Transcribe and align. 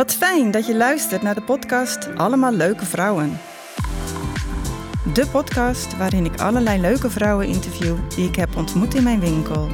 Wat 0.00 0.14
fijn 0.14 0.50
dat 0.50 0.66
je 0.66 0.76
luistert 0.76 1.22
naar 1.22 1.34
de 1.34 1.42
podcast 1.42 2.16
Allemaal 2.16 2.52
Leuke 2.52 2.84
Vrouwen. 2.86 3.38
De 5.14 5.26
podcast 5.26 5.96
waarin 5.96 6.24
ik 6.24 6.40
allerlei 6.40 6.80
leuke 6.80 7.10
vrouwen 7.10 7.46
interview 7.46 7.96
die 8.14 8.28
ik 8.28 8.36
heb 8.36 8.56
ontmoet 8.56 8.94
in 8.94 9.02
mijn 9.02 9.20
winkel. 9.20 9.68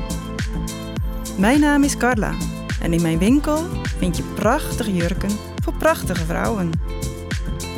Mijn 1.39 1.61
naam 1.61 1.83
is 1.83 1.97
Carla 1.97 2.33
en 2.81 2.93
in 2.93 3.03
mijn 3.03 3.19
winkel 3.19 3.63
vind 3.99 4.17
je 4.17 4.23
prachtige 4.23 4.95
jurken 4.95 5.31
voor 5.63 5.75
prachtige 5.75 6.25
vrouwen. 6.25 6.71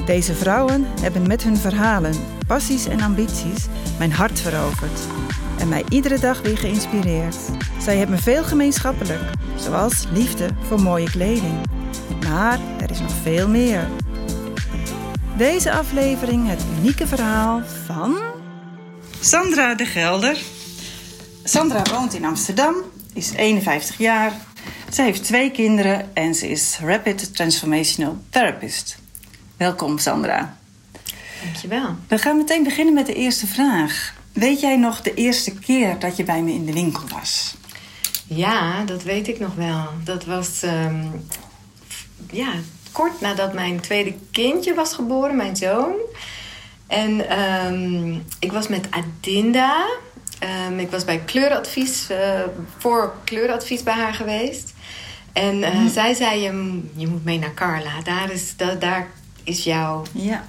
Deze 0.06 0.34
vrouwen 0.34 0.86
hebben 1.00 1.26
met 1.26 1.42
hun 1.42 1.56
verhalen, 1.56 2.14
passies 2.46 2.86
en 2.86 3.00
ambities 3.00 3.66
mijn 3.98 4.12
hart 4.12 4.40
veroverd 4.40 5.00
en 5.58 5.68
mij 5.68 5.84
iedere 5.88 6.18
dag 6.18 6.42
weer 6.42 6.58
geïnspireerd. 6.58 7.36
Zij 7.80 7.96
hebben 7.96 8.18
veel 8.18 8.44
gemeenschappelijk, 8.44 9.22
zoals 9.56 10.06
liefde 10.12 10.48
voor 10.68 10.80
mooie 10.80 11.10
kleding. 11.10 11.77
Maar 12.28 12.58
er 12.80 12.90
is 12.90 13.00
nog 13.00 13.12
veel 13.22 13.48
meer. 13.48 13.88
Deze 15.36 15.72
aflevering 15.72 16.48
het 16.48 16.62
unieke 16.78 17.06
verhaal 17.06 17.62
van 17.84 18.16
Sandra 19.20 19.74
de 19.74 19.84
Gelder. 19.86 20.38
Sandra 21.44 21.82
woont 21.92 22.14
in 22.14 22.24
Amsterdam, 22.24 22.74
is 23.12 23.32
51 23.32 23.98
jaar. 23.98 24.32
Ze 24.92 25.02
heeft 25.02 25.24
twee 25.24 25.50
kinderen 25.50 26.14
en 26.14 26.34
ze 26.34 26.48
is 26.48 26.78
Rapid 26.82 27.34
Transformational 27.34 28.16
Therapist. 28.30 28.98
Welkom 29.56 29.98
Sandra. 29.98 30.56
Dankjewel. 31.44 31.96
We 32.08 32.18
gaan 32.18 32.36
meteen 32.36 32.62
beginnen 32.62 32.94
met 32.94 33.06
de 33.06 33.14
eerste 33.14 33.46
vraag. 33.46 34.14
Weet 34.32 34.60
jij 34.60 34.76
nog 34.76 35.00
de 35.00 35.14
eerste 35.14 35.54
keer 35.54 35.98
dat 35.98 36.16
je 36.16 36.24
bij 36.24 36.42
me 36.42 36.52
in 36.52 36.66
de 36.66 36.72
winkel 36.72 37.02
was? 37.08 37.56
Ja, 38.26 38.84
dat 38.84 39.02
weet 39.02 39.28
ik 39.28 39.40
nog 39.40 39.54
wel. 39.54 39.84
Dat 40.04 40.24
was 40.24 40.62
ehm, 40.62 41.06
ja, 42.30 42.52
kort 42.92 43.20
nadat 43.20 43.52
mijn 43.52 43.80
tweede 43.80 44.14
kindje 44.30 44.74
was 44.74 44.94
geboren, 44.94 45.36
mijn 45.36 45.56
zoon. 45.56 45.94
En 46.86 47.28
ehm, 47.28 48.12
ik 48.38 48.52
was 48.52 48.68
met 48.68 48.86
Adinda. 48.90 49.86
Ehm, 50.38 50.78
ik 50.78 50.90
was 50.90 51.04
bij 51.04 51.18
kleuradvies, 51.18 52.10
uh, 52.10 52.18
voor 52.78 53.14
kleuradvies 53.24 53.82
bij 53.82 53.94
haar 53.94 54.14
geweest. 54.14 54.74
En 55.32 55.58
uh, 55.58 55.86
zij 55.86 56.14
zei, 56.14 56.40
je, 56.40 56.80
je 56.94 57.06
moet 57.06 57.24
mee 57.24 57.38
naar 57.38 57.54
Carla. 57.54 58.00
Daar 58.04 58.32
is, 58.32 58.54
daar 58.78 59.06
is 59.44 59.64
jouw 59.64 60.02
Ja. 60.12 60.44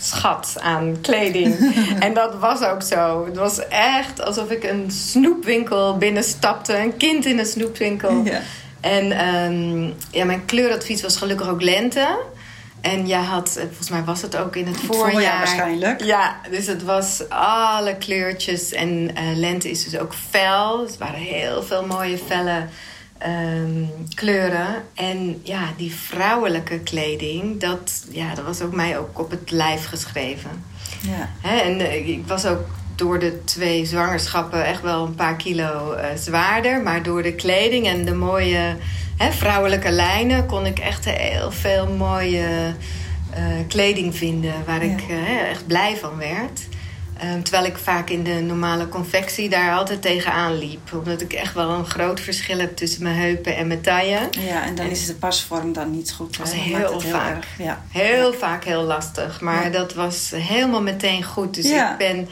schat 0.00 0.56
aan 0.58 0.96
kleding. 1.00 1.74
en 1.98 2.14
dat 2.14 2.34
was 2.38 2.62
ook 2.62 2.82
zo. 2.82 3.24
Het 3.24 3.36
was 3.36 3.68
echt 3.68 4.22
alsof 4.22 4.50
ik 4.50 4.64
een 4.64 4.90
snoepwinkel 4.90 5.96
binnenstapte. 5.98 6.78
Een 6.78 6.96
kind 6.96 7.26
in 7.26 7.38
een 7.38 7.46
snoepwinkel. 7.46 8.22
Ja. 8.24 8.40
En 8.80 9.12
ehm, 9.12 9.92
ja, 10.10 10.24
mijn 10.24 10.44
kleuradvies 10.44 11.02
was 11.02 11.16
gelukkig 11.16 11.48
ook 11.48 11.62
lente. 11.62 12.18
En 12.80 13.06
jij 13.06 13.22
had, 13.22 13.56
eh, 13.56 13.64
volgens 13.64 13.90
mij 13.90 14.04
was 14.04 14.22
het 14.22 14.36
ook 14.36 14.56
in 14.56 14.66
het, 14.66 14.76
Het 14.76 14.84
voorjaar. 14.84 15.10
voorjaar 15.12 15.38
waarschijnlijk. 15.38 16.04
Ja, 16.04 16.36
dus 16.50 16.66
het 16.66 16.82
was 16.82 17.28
alle 17.28 17.96
kleurtjes. 17.96 18.72
En 18.72 19.10
eh, 19.14 19.22
lente 19.36 19.70
is 19.70 19.84
dus 19.84 19.98
ook 19.98 20.14
fel. 20.30 20.76
Dus 20.76 20.92
er 20.92 20.98
waren 20.98 21.20
heel 21.20 21.62
veel 21.62 21.86
mooie 21.86 22.18
felle 22.18 22.66
ehm, 23.18 23.84
kleuren. 24.14 24.84
En 24.94 25.40
ja, 25.42 25.62
die 25.76 25.94
vrouwelijke 25.94 26.78
kleding, 26.78 27.60
dat, 27.60 28.04
ja, 28.10 28.34
dat 28.34 28.44
was 28.44 28.60
ook 28.60 28.74
mij 28.74 28.98
ook 28.98 29.18
op 29.18 29.30
het 29.30 29.50
lijf 29.50 29.86
geschreven. 29.86 30.64
Ja. 31.00 31.30
Hè, 31.40 31.58
en 31.58 31.80
eh, 31.80 32.08
ik 32.08 32.26
was 32.26 32.46
ook 32.46 32.66
door 33.00 33.18
de 33.18 33.44
twee 33.44 33.84
zwangerschappen 33.86 34.64
echt 34.64 34.82
wel 34.82 35.06
een 35.06 35.14
paar 35.14 35.36
kilo 35.36 35.92
eh, 35.92 36.06
zwaarder. 36.16 36.82
Maar 36.82 37.02
door 37.02 37.22
de 37.22 37.34
kleding 37.34 37.86
en 37.86 38.04
de 38.04 38.14
mooie 38.14 38.76
hè, 39.16 39.32
vrouwelijke 39.32 39.90
lijnen 39.90 40.46
kon 40.46 40.66
ik 40.66 40.78
echt 40.78 41.04
heel 41.04 41.50
veel 41.52 41.86
mooie 41.86 42.74
eh, 43.34 43.42
kleding 43.68 44.16
vinden 44.16 44.52
waar 44.66 44.84
Ja. 44.86 44.92
ik 44.92 45.02
eh, 45.08 45.50
echt 45.50 45.66
blij 45.66 45.96
van 45.96 46.16
werd. 46.16 46.60
Ehm, 47.18 47.42
terwijl 47.42 47.64
ik 47.64 47.76
vaak 47.76 48.10
in 48.10 48.22
de 48.24 48.32
normale 48.40 48.88
confectie 48.88 49.48
daar 49.48 49.72
altijd 49.72 50.02
tegenaan 50.02 50.58
liep. 50.58 50.92
Omdat 50.94 51.20
ik 51.20 51.32
echt 51.32 51.54
wel 51.54 51.70
een 51.70 51.86
groot 51.86 52.20
verschil 52.20 52.58
heb 52.58 52.76
tussen 52.76 53.02
mijn 53.02 53.16
heupen 53.16 53.56
en 53.56 53.66
mijn 53.66 53.80
taille. 53.80 54.18
ja, 54.30 54.64
en 54.64 54.74
dan 54.74 54.86
is 54.86 55.06
de 55.06 55.14
pasvorm 55.14 55.72
dan 55.72 55.90
niet 55.90 56.12
goed. 56.12 56.36
Dat 56.38 56.46
was 56.46 56.56
heel 56.60 57.00
vaak. 57.00 57.36
erg. 57.36 57.46
Ja. 57.58 57.82
Heel 57.90 58.32
vaak 58.32 58.64
heel 58.64 58.82
lastig. 58.82 59.40
Maar 59.40 59.72
dat 59.72 59.94
was 59.94 60.32
helemaal 60.36 60.82
meteen 60.82 61.24
goed. 61.24 61.54
Dus 61.54 61.64
ik 61.70 61.94
ben 61.98 62.28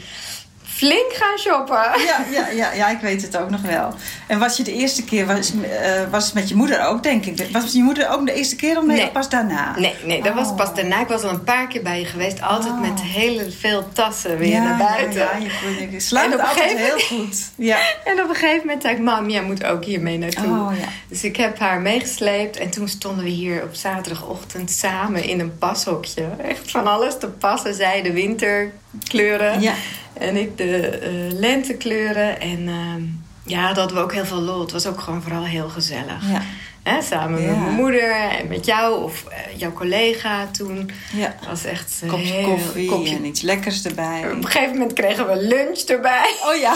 flink 0.79 1.13
gaan 1.13 1.37
shoppen. 1.37 1.75
Ja, 2.05 2.25
ja, 2.31 2.47
ja, 2.49 2.71
ja, 2.73 2.89
ik 2.89 2.99
weet 2.99 3.21
het 3.21 3.37
ook 3.37 3.49
nog 3.49 3.61
wel. 3.61 3.93
En 4.27 4.39
was 4.39 4.57
je 4.57 4.63
de 4.63 4.73
eerste 4.73 5.03
keer, 5.03 5.25
was, 5.25 5.51
eh, 5.61 5.91
was 6.11 6.25
het 6.25 6.33
met 6.33 6.49
je 6.49 6.55
moeder 6.55 6.85
ook, 6.85 7.03
denk 7.03 7.25
ik? 7.25 7.47
Was 7.51 7.71
je 7.73 7.83
moeder 7.83 8.09
ook 8.09 8.25
de 8.25 8.33
eerste 8.33 8.55
keer 8.55 8.75
al 8.75 8.81
mee 8.83 8.97
Nee. 8.97 9.05
of 9.05 9.11
pas 9.11 9.29
daarna? 9.29 9.73
Nee, 9.79 9.95
nee, 10.05 10.21
dat 10.23 10.33
was 10.33 10.47
Oh. 10.47 10.55
pas 10.55 10.73
daarna. 10.75 11.01
Ik 11.01 11.07
was 11.07 11.21
al 11.23 11.29
een 11.29 11.43
paar 11.43 11.67
keer 11.67 11.81
bij 11.81 11.99
je 11.99 12.05
geweest. 12.05 12.41
Altijd 12.41 12.73
Oh. 12.73 12.81
met 12.81 13.01
hele 13.01 13.51
veel 13.59 13.87
tassen 13.93 14.37
weer 14.37 14.49
ja, 14.49 14.63
naar 14.63 14.77
buiten. 14.77 15.19
Ja, 15.19 15.29
ja, 15.37 15.37
je, 15.37 16.07
een 16.09 16.31
altijd 16.31 16.47
gegeven 16.47 16.77
heel 16.77 16.99
goed. 16.99 17.37
Ja. 17.55 17.77
En 18.03 18.21
op 18.23 18.29
een 18.29 18.35
gegeven 18.35 18.59
moment 18.65 18.81
zei 18.81 18.95
ik, 18.95 19.01
mam, 19.01 19.29
jij 19.29 19.43
moet 19.43 19.63
ook 19.63 19.83
hier 19.85 20.01
mee 20.01 20.17
naartoe. 20.17 20.45
Oh, 20.45 20.71
ja. 20.79 20.87
Dus 21.07 21.23
ik 21.23 21.35
heb 21.37 21.59
haar 21.59 21.81
meegesleept. 21.81 22.57
En 22.57 22.69
toen 22.69 22.87
stonden 22.87 23.23
we 23.23 23.29
hier 23.29 23.63
op 23.63 23.73
zaterdagochtend 23.75 24.71
samen 24.71 25.23
in 25.23 25.39
een 25.39 25.57
pashokje. 25.57 26.23
Echt 26.47 26.71
van 26.71 26.87
alles 26.87 27.17
te 27.19 27.27
passen. 27.27 27.73
Zij 27.73 28.01
de 28.01 28.13
winterkleuren. 28.13 29.61
Ja. 29.61 29.73
En 30.19 30.35
ik 30.35 30.57
de 30.57 30.87
eh, 30.87 31.11
lentekleuren. 31.39 32.39
En 32.39 32.67
ehm, 32.67 33.01
ja, 33.43 33.67
dat 33.67 33.77
hadden 33.77 33.97
we 33.97 34.03
ook 34.03 34.13
heel 34.13 34.25
veel 34.25 34.41
lol. 34.41 34.59
Het 34.59 34.71
was 34.71 34.85
ook 34.85 34.99
gewoon 34.99 35.21
vooral 35.21 35.45
heel 35.45 35.69
gezellig. 35.69 36.31
Ja. 36.31 36.41
Hè, 36.83 37.01
samen 37.01 37.45
met 37.45 37.59
mijn 37.59 37.75
moeder 37.75 38.11
en 38.11 38.47
met 38.47 38.65
jou 38.65 39.03
of 39.03 39.23
eh, 39.29 39.59
jouw 39.59 39.73
collega 39.73 40.47
toen. 40.51 40.91
Ja. 41.13 41.35
was 41.47 41.63
echt 41.63 41.99
eh, 42.03 42.09
kopje 42.09 42.41
koffie 42.41 42.89
kopje... 42.89 43.15
en 43.15 43.25
iets 43.25 43.41
lekkers 43.41 43.85
erbij. 43.85 44.23
Op 44.25 44.37
een 44.37 44.45
gegeven 44.45 44.71
moment 44.71 44.93
kregen 44.93 45.27
we 45.27 45.43
lunch 45.43 45.79
erbij. 45.79 46.35
Oh 46.45 46.55
ja. 46.55 46.75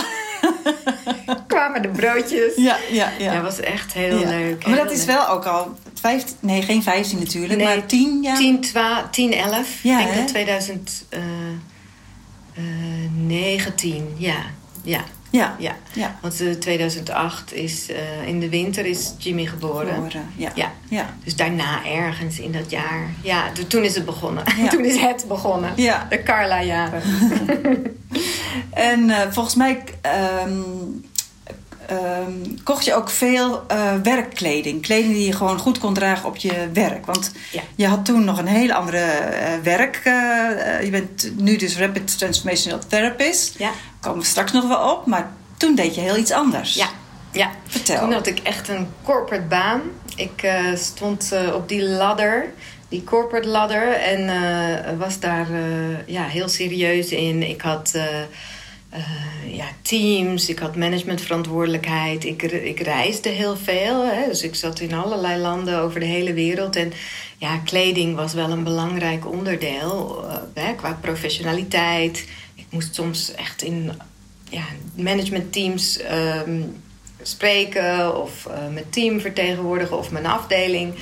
Kwamen 1.48 1.82
de 1.82 1.88
broodjes. 1.88 2.56
Ja, 2.56 2.78
ja, 2.92 3.12
ja. 3.18 3.26
Dat 3.26 3.34
ja, 3.34 3.42
was 3.42 3.60
echt 3.60 3.94
heel 3.94 4.26
leuk. 4.26 4.68
Maar 4.68 4.76
dat 4.76 4.92
is 4.92 5.06
wel 5.06 5.28
ook 5.28 5.46
al 5.46 5.78
15, 5.94 6.36
nee 6.40 6.62
geen 6.62 6.84
15 6.84 7.20
natuurlijk, 7.20 7.62
maar 7.62 7.86
10 7.86 8.22
jaar. 8.22 8.38
10 8.38 8.66
10 9.12 9.34
11 9.34 9.68
denk 9.82 10.16
dat 10.16 10.28
2000. 10.28 11.06
Eh, 12.54 12.64
19, 13.12 14.16
ja. 14.18 14.36
Ja. 14.84 15.04
Ja. 15.30 15.56
ja. 15.94 16.18
Want 16.22 16.42
eh, 16.42 16.52
2008 16.52 17.54
is, 17.54 17.92
eh, 17.92 18.28
in 18.28 18.40
de 18.40 18.50
winter 18.50 18.86
is 18.86 19.14
Jimmy 19.18 19.46
geboren. 19.46 20.12
ja. 20.36 20.72
ja. 20.90 21.14
Dus 21.24 21.36
daarna 21.36 21.86
ergens 21.86 22.40
in 22.40 22.52
dat 22.52 22.70
jaar. 22.70 23.10
Ja, 23.22 23.52
toen 23.68 23.84
is 23.84 23.96
het 23.96 24.06
begonnen. 24.06 24.44
Toen 24.70 24.86
is 24.86 24.98
het 24.98 25.26
begonnen. 25.28 25.72
Ja. 25.76 26.06
De 26.10 26.24
Carla-jaren. 26.24 27.02
en 28.92 29.34
volgens 29.34 29.56
mij 29.56 29.84
ehm, 30.02 30.52
ehm, 31.88 32.32
kocht 32.64 32.86
je 32.86 32.94
ook 32.94 33.10
veel 33.10 33.64
eh, 33.68 33.94
werkkleding. 34.04 34.82
Kleding 34.82 35.14
die 35.14 35.26
je 35.26 35.34
gewoon 35.34 35.60
goed 35.60 35.78
kon 35.80 35.94
dragen 35.94 36.28
op 36.30 36.36
je 36.38 36.70
werk. 36.74 37.06
Want 37.06 37.32
Ja. 37.52 37.62
je 37.76 37.88
had 37.88 38.06
toen 38.06 38.24
nog 38.24 38.38
een 38.38 38.48
hele 38.48 38.74
andere 38.74 38.98
eh, 38.98 39.54
werk. 39.64 39.96
eh, 40.04 40.84
je 40.84 40.90
bent 40.92 41.32
nu 41.38 41.56
dus 41.56 41.78
Rapid 41.78 42.18
Transformational 42.18 42.80
Therapist. 42.88 43.56
Ja. 43.58 43.72
Komen 44.02 44.20
we 44.20 44.26
straks 44.26 44.52
nog 44.52 44.68
wel 44.68 44.92
op. 44.92 45.06
Maar 45.06 45.32
toen 45.58 45.76
deed 45.76 45.96
je 45.96 46.02
heel 46.02 46.18
iets 46.18 46.32
anders. 46.32 46.74
Ja, 46.74 46.88
ja. 47.32 47.50
Vertel. 47.68 48.00
Toen 48.00 48.14
had 48.14 48.28
ik 48.28 48.40
echt 48.40 48.68
een 48.68 48.88
corporate 49.04 49.44
baan. 49.48 49.82
Ik 50.16 50.52
stond 50.76 51.32
op 51.54 51.70
die 51.70 51.84
ladder, 51.84 52.54
die 52.90 53.04
corporate 53.04 53.48
ladder. 53.48 53.88
En 53.94 54.30
was 54.98 55.20
daar 55.20 55.48
ja, 56.06 56.24
heel 56.24 56.48
serieus 56.50 57.10
in. 57.10 57.44
Ik 57.50 57.62
had 57.62 57.94
eh, 58.94 59.56
ja, 59.56 59.66
teams, 59.82 60.50
ik 60.50 60.60
had 60.60 60.76
managementverantwoordelijkheid. 60.76 62.26
Ik, 62.26 62.42
ik 62.42 62.80
reisde 62.80 63.30
heel 63.30 63.58
veel. 63.58 64.06
Hè? 64.06 64.28
Dus 64.28 64.44
ik 64.44 64.56
zat 64.56 64.80
in 64.80 64.94
allerlei 64.94 65.42
landen 65.42 65.80
over 65.80 66.00
de 66.00 66.06
hele 66.06 66.34
wereld. 66.34 66.76
En 66.76 66.94
ja, 67.38 67.58
kleding 67.58 68.16
was 68.16 68.34
wel 68.34 68.50
een 68.50 68.64
belangrijk 68.64 69.32
onderdeel 69.32 70.26
eh, 70.28 70.36
hè, 70.54 70.74
qua 70.76 70.98
professionaliteit. 71.02 72.28
Ik 72.56 72.66
moest 72.70 72.96
soms 72.96 73.34
echt 73.36 73.62
in 73.62 73.92
ja, 74.50 74.64
managementteams 74.96 75.98
ehm, 75.98 76.62
spreken 77.22 78.22
of 78.22 78.46
eh, 78.46 78.68
mijn 78.74 78.90
team 78.90 79.20
vertegenwoordigen 79.20 79.98
of 79.98 80.12
mijn 80.12 80.26
afdeling. 80.26 80.94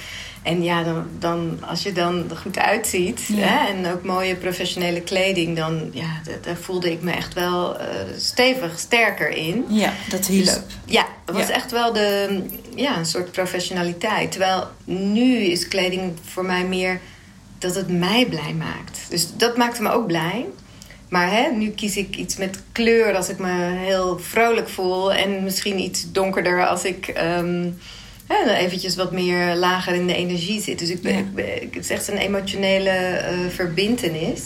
En 0.43 0.63
ja, 0.63 0.83
dan, 0.83 1.05
dan, 1.19 1.59
als 1.67 1.83
je 1.83 1.91
dan 1.91 2.29
er 2.29 2.35
goed 2.37 2.57
uitziet 2.59 3.21
Ja. 3.27 3.35
hè, 3.47 3.67
en 3.73 3.91
ook 3.93 4.03
mooie 4.03 4.35
professionele 4.35 5.01
kleding, 5.01 5.57
dan 5.57 5.89
ja, 5.93 6.21
daar 6.41 6.55
voelde 6.55 6.91
ik 6.91 7.01
me 7.01 7.11
echt 7.11 7.33
wel 7.33 7.77
eh, 7.79 7.85
stevig 8.17 8.79
sterker 8.79 9.29
in. 9.29 9.65
Ja, 9.67 9.93
dat 10.09 10.25
hielp. 10.27 10.45
Dus, 10.45 10.59
ja, 10.85 11.05
het 11.25 11.35
was 11.35 11.47
Ja. 11.47 11.53
echt 11.53 11.71
wel 11.71 11.93
de, 11.93 12.41
ja, 12.75 12.97
een 12.97 13.05
soort 13.05 13.31
professionaliteit. 13.31 14.31
Terwijl 14.31 14.67
nu 14.83 15.35
is 15.35 15.67
kleding 15.67 16.13
voor 16.31 16.45
mij 16.45 16.63
meer 16.65 16.99
dat 17.57 17.75
het 17.75 17.89
mij 17.89 18.25
blij 18.29 18.53
maakt. 18.57 18.99
Dus 19.09 19.27
dat 19.37 19.57
maakte 19.57 19.81
me 19.81 19.91
ook 19.91 20.07
blij. 20.07 20.45
Maar 21.09 21.31
hè, 21.31 21.47
nu 21.51 21.69
kies 21.69 21.97
ik 21.97 22.15
iets 22.15 22.35
met 22.37 22.59
kleur 22.71 23.15
als 23.15 23.29
ik 23.29 23.37
me 23.39 23.75
heel 23.77 24.19
vrolijk 24.19 24.69
voel. 24.69 25.13
En 25.13 25.43
misschien 25.43 25.79
iets 25.79 26.11
donkerder 26.11 26.67
als 26.67 26.83
ik 26.85 27.07
ehm, 27.07 27.69
hè, 28.31 28.53
eventjes 28.55 28.95
wat 28.95 29.11
meer 29.11 29.55
lager 29.55 29.93
in 29.93 30.07
de 30.07 30.15
energie 30.15 30.61
zit. 30.61 30.79
Dus 30.79 30.89
ik 30.89 31.01
ben, 31.01 31.11
Ja. 31.13 31.17
ik 31.19 31.33
ben- 31.33 31.45
het 31.61 31.75
is 31.83 31.89
echt 31.89 32.07
een 32.07 32.17
emotionele 32.17 32.89
eh, 32.89 33.37
verbintenis. 33.49 34.41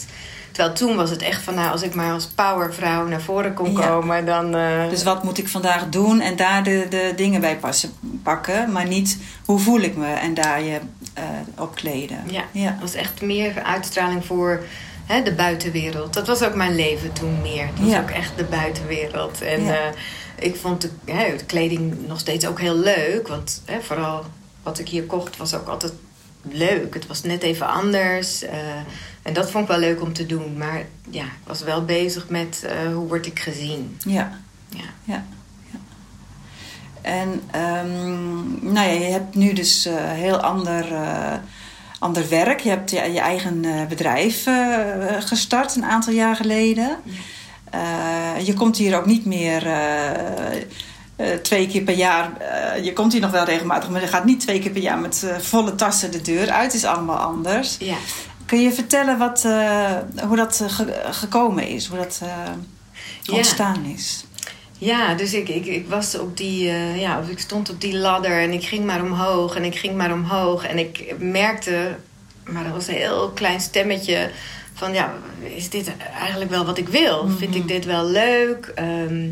Terwijl 0.51 0.75
toen 0.75 0.95
was 0.95 1.09
het 1.09 1.21
echt 1.21 1.41
van, 1.43 1.55
nou, 1.55 1.71
als 1.71 1.81
ik 1.81 1.95
maar 1.95 2.11
als 2.11 2.25
powervrouw 2.25 3.07
naar 3.07 3.21
voren 3.21 3.53
kon 3.53 3.71
Ja. 3.71 3.87
komen, 3.87 4.25
dan. 4.25 4.55
eh, 4.55 4.89
Dus 4.89 5.03
wat 5.03 5.23
moet 5.23 5.37
ik 5.37 5.47
vandaag 5.47 5.89
doen 5.89 6.19
en 6.21 6.35
daar 6.35 6.63
de, 6.63 6.85
de 6.89 7.13
dingen 7.15 7.41
bij 7.41 7.55
passen, 7.57 7.93
pakken. 8.23 8.71
Maar 8.71 8.87
niet 8.87 9.17
hoe 9.45 9.59
voel 9.59 9.79
ik 9.79 9.95
me 9.95 10.13
en 10.13 10.33
daar 10.33 10.61
je 10.63 10.79
eh, 11.13 11.23
op 11.57 11.75
kleden. 11.75 12.17
Ja, 12.29 12.43
Ja. 12.51 12.65
het 12.71 12.81
was 12.81 12.93
echt 12.93 13.21
meer 13.21 13.61
uitstraling 13.63 14.25
voor 14.25 14.63
hè, 15.05 15.21
de 15.21 15.33
buitenwereld. 15.33 16.13
Dat 16.13 16.27
was 16.27 16.43
ook 16.43 16.55
mijn 16.55 16.75
leven 16.75 17.13
toen 17.13 17.41
meer. 17.41 17.65
Dat 17.75 17.83
was 17.83 17.91
Ja. 17.91 17.99
ook 18.01 18.09
echt 18.09 18.31
de 18.37 18.43
buitenwereld. 18.43 19.41
En 19.41 19.63
Ja. 19.65 19.91
Ik 20.39 20.55
vond 20.55 20.81
de, 20.81 20.89
hè, 21.05 21.35
de 21.37 21.45
kleding 21.45 22.07
nog 22.07 22.19
steeds 22.19 22.45
ook 22.47 22.59
heel 22.59 22.77
leuk. 22.77 23.27
Want 23.27 23.61
hè, 23.65 23.81
vooral 23.81 24.25
wat 24.63 24.79
ik 24.79 24.89
hier 24.89 25.03
kocht 25.03 25.37
was 25.37 25.53
ook 25.53 25.67
altijd 25.67 25.93
leuk. 26.41 26.93
Het 26.93 27.07
was 27.07 27.23
net 27.23 27.43
even 27.43 27.67
anders. 27.67 28.43
eh, 28.43 28.57
en 29.21 29.33
dat 29.33 29.51
vond 29.51 29.63
ik 29.63 29.69
wel 29.69 29.79
leuk 29.79 30.01
om 30.01 30.13
te 30.13 30.25
doen. 30.25 30.57
Maar 30.57 30.85
ja, 31.09 31.23
ik 31.23 31.47
was 31.47 31.61
wel 31.61 31.85
bezig 31.85 32.29
met 32.29 32.63
eh, 32.67 32.93
hoe 32.93 33.07
word 33.07 33.25
ik 33.25 33.39
gezien. 33.39 33.97
Ja. 34.05 34.39
Ja. 34.69 34.83
ja. 35.03 35.23
ja. 35.71 35.79
En 37.01 37.41
ehm, 37.51 38.73
nou 38.73 38.87
ja, 38.87 38.93
je 38.93 39.11
hebt 39.11 39.35
nu 39.35 39.53
dus 39.53 39.85
eh, 39.85 39.93
heel 39.97 40.37
ander, 40.37 40.85
ander 41.99 42.29
werk. 42.29 42.59
Je 42.59 42.69
hebt 42.69 42.91
je, 42.91 43.11
je 43.11 43.19
eigen 43.19 43.65
bedrijf 43.89 44.47
gestart 45.19 45.75
een 45.75 45.85
aantal 45.85 46.13
jaar 46.13 46.35
geleden. 46.35 46.97
Je 48.45 48.53
komt 48.57 48.77
hier 48.77 48.97
ook 48.97 49.05
niet 49.05 49.25
meer 49.25 49.65
eh, 49.67 50.55
eh, 51.15 51.39
twee 51.41 51.67
keer 51.67 51.81
per 51.81 51.93
jaar. 51.95 52.31
eh, 52.37 52.83
je 52.83 52.93
komt 52.93 53.11
hier 53.11 53.21
nog 53.21 53.31
wel 53.31 53.43
regelmatig, 53.45 53.89
maar 53.89 54.01
je 54.01 54.07
gaat 54.07 54.25
niet 54.25 54.39
twee 54.39 54.59
keer 54.59 54.71
per 54.71 54.81
jaar 54.81 54.97
met 54.99 55.23
eh, 55.23 55.37
volle 55.37 55.75
tassen 55.75 56.11
de 56.11 56.21
deur 56.21 56.49
uit. 56.49 56.63
Het 56.65 56.73
is 56.73 56.85
allemaal 56.85 57.17
anders. 57.17 57.75
Ja. 57.79 57.95
Kun 58.45 58.61
je 58.61 58.71
vertellen 58.71 59.17
wat, 59.17 59.43
eh, 59.45 59.91
hoe 60.27 60.35
dat 60.37 60.59
eh, 60.61 60.69
ge- 60.69 61.01
gekomen 61.11 61.67
is, 61.67 61.85
hoe 61.87 61.97
dat 61.97 62.19
eh, 62.23 62.27
Ja. 63.21 63.33
ontstaan 63.35 63.85
is? 63.95 64.25
Ja, 64.77 65.13
dus 65.13 65.33
ik, 65.33 65.49
ik, 65.49 65.65
ik 65.65 65.89
was 65.89 66.17
op 66.17 66.37
die, 66.37 66.69
eh, 66.69 66.99
ja, 67.01 67.19
of 67.19 67.29
ik 67.29 67.39
stond 67.39 67.69
op 67.69 67.81
die 67.81 67.97
ladder 67.97 68.41
en 68.41 68.51
ik 68.51 68.63
ging 68.65 68.85
maar 68.85 69.01
omhoog 69.01 69.55
en 69.55 69.63
ik 69.63 69.75
ging 69.75 69.95
maar 69.95 70.11
omhoog. 70.13 70.65
En 70.65 70.77
ik 70.77 71.13
merkte, 71.19 71.95
maar 72.43 72.63
dat 72.63 72.73
was 72.73 72.87
een 72.87 72.93
heel 72.93 73.29
klein 73.33 73.61
stemmetje 73.61 74.29
van, 74.77 74.93
ja, 74.93 75.13
is 75.55 75.69
dit 75.69 75.91
eigenlijk 76.19 76.51
wel 76.51 76.65
wat 76.65 76.77
ik 76.77 76.87
wil? 76.87 77.27
Vind 77.37 77.55
ik 77.55 77.67
dit 77.67 77.85
wel 77.85 78.05
leuk? 78.05 78.71
Ehm, 78.75 79.29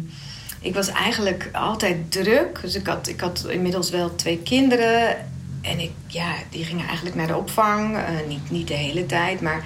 ik 0.62 0.74
was 0.74 0.88
eigenlijk 0.88 1.50
altijd 1.54 2.12
druk. 2.12 2.60
Dus 2.62 2.76
ik 2.76 2.88
had, 2.88 3.08
ik 3.08 3.20
had 3.20 3.46
inmiddels 3.50 3.90
wel 3.90 4.16
twee 4.16 4.38
kinderen. 4.38 5.16
En 5.62 5.80
ik, 5.80 5.92
ja, 6.08 6.34
die 6.50 6.66
gingen 6.66 6.86
eigenlijk 6.86 7.16
naar 7.16 7.28
de 7.28 7.38
opvang. 7.38 7.96
Eh, 7.98 8.04
niet, 8.28 8.50
niet 8.52 8.68
de 8.68 8.74
hele 8.74 9.06
tijd, 9.06 9.42
maar... 9.42 9.66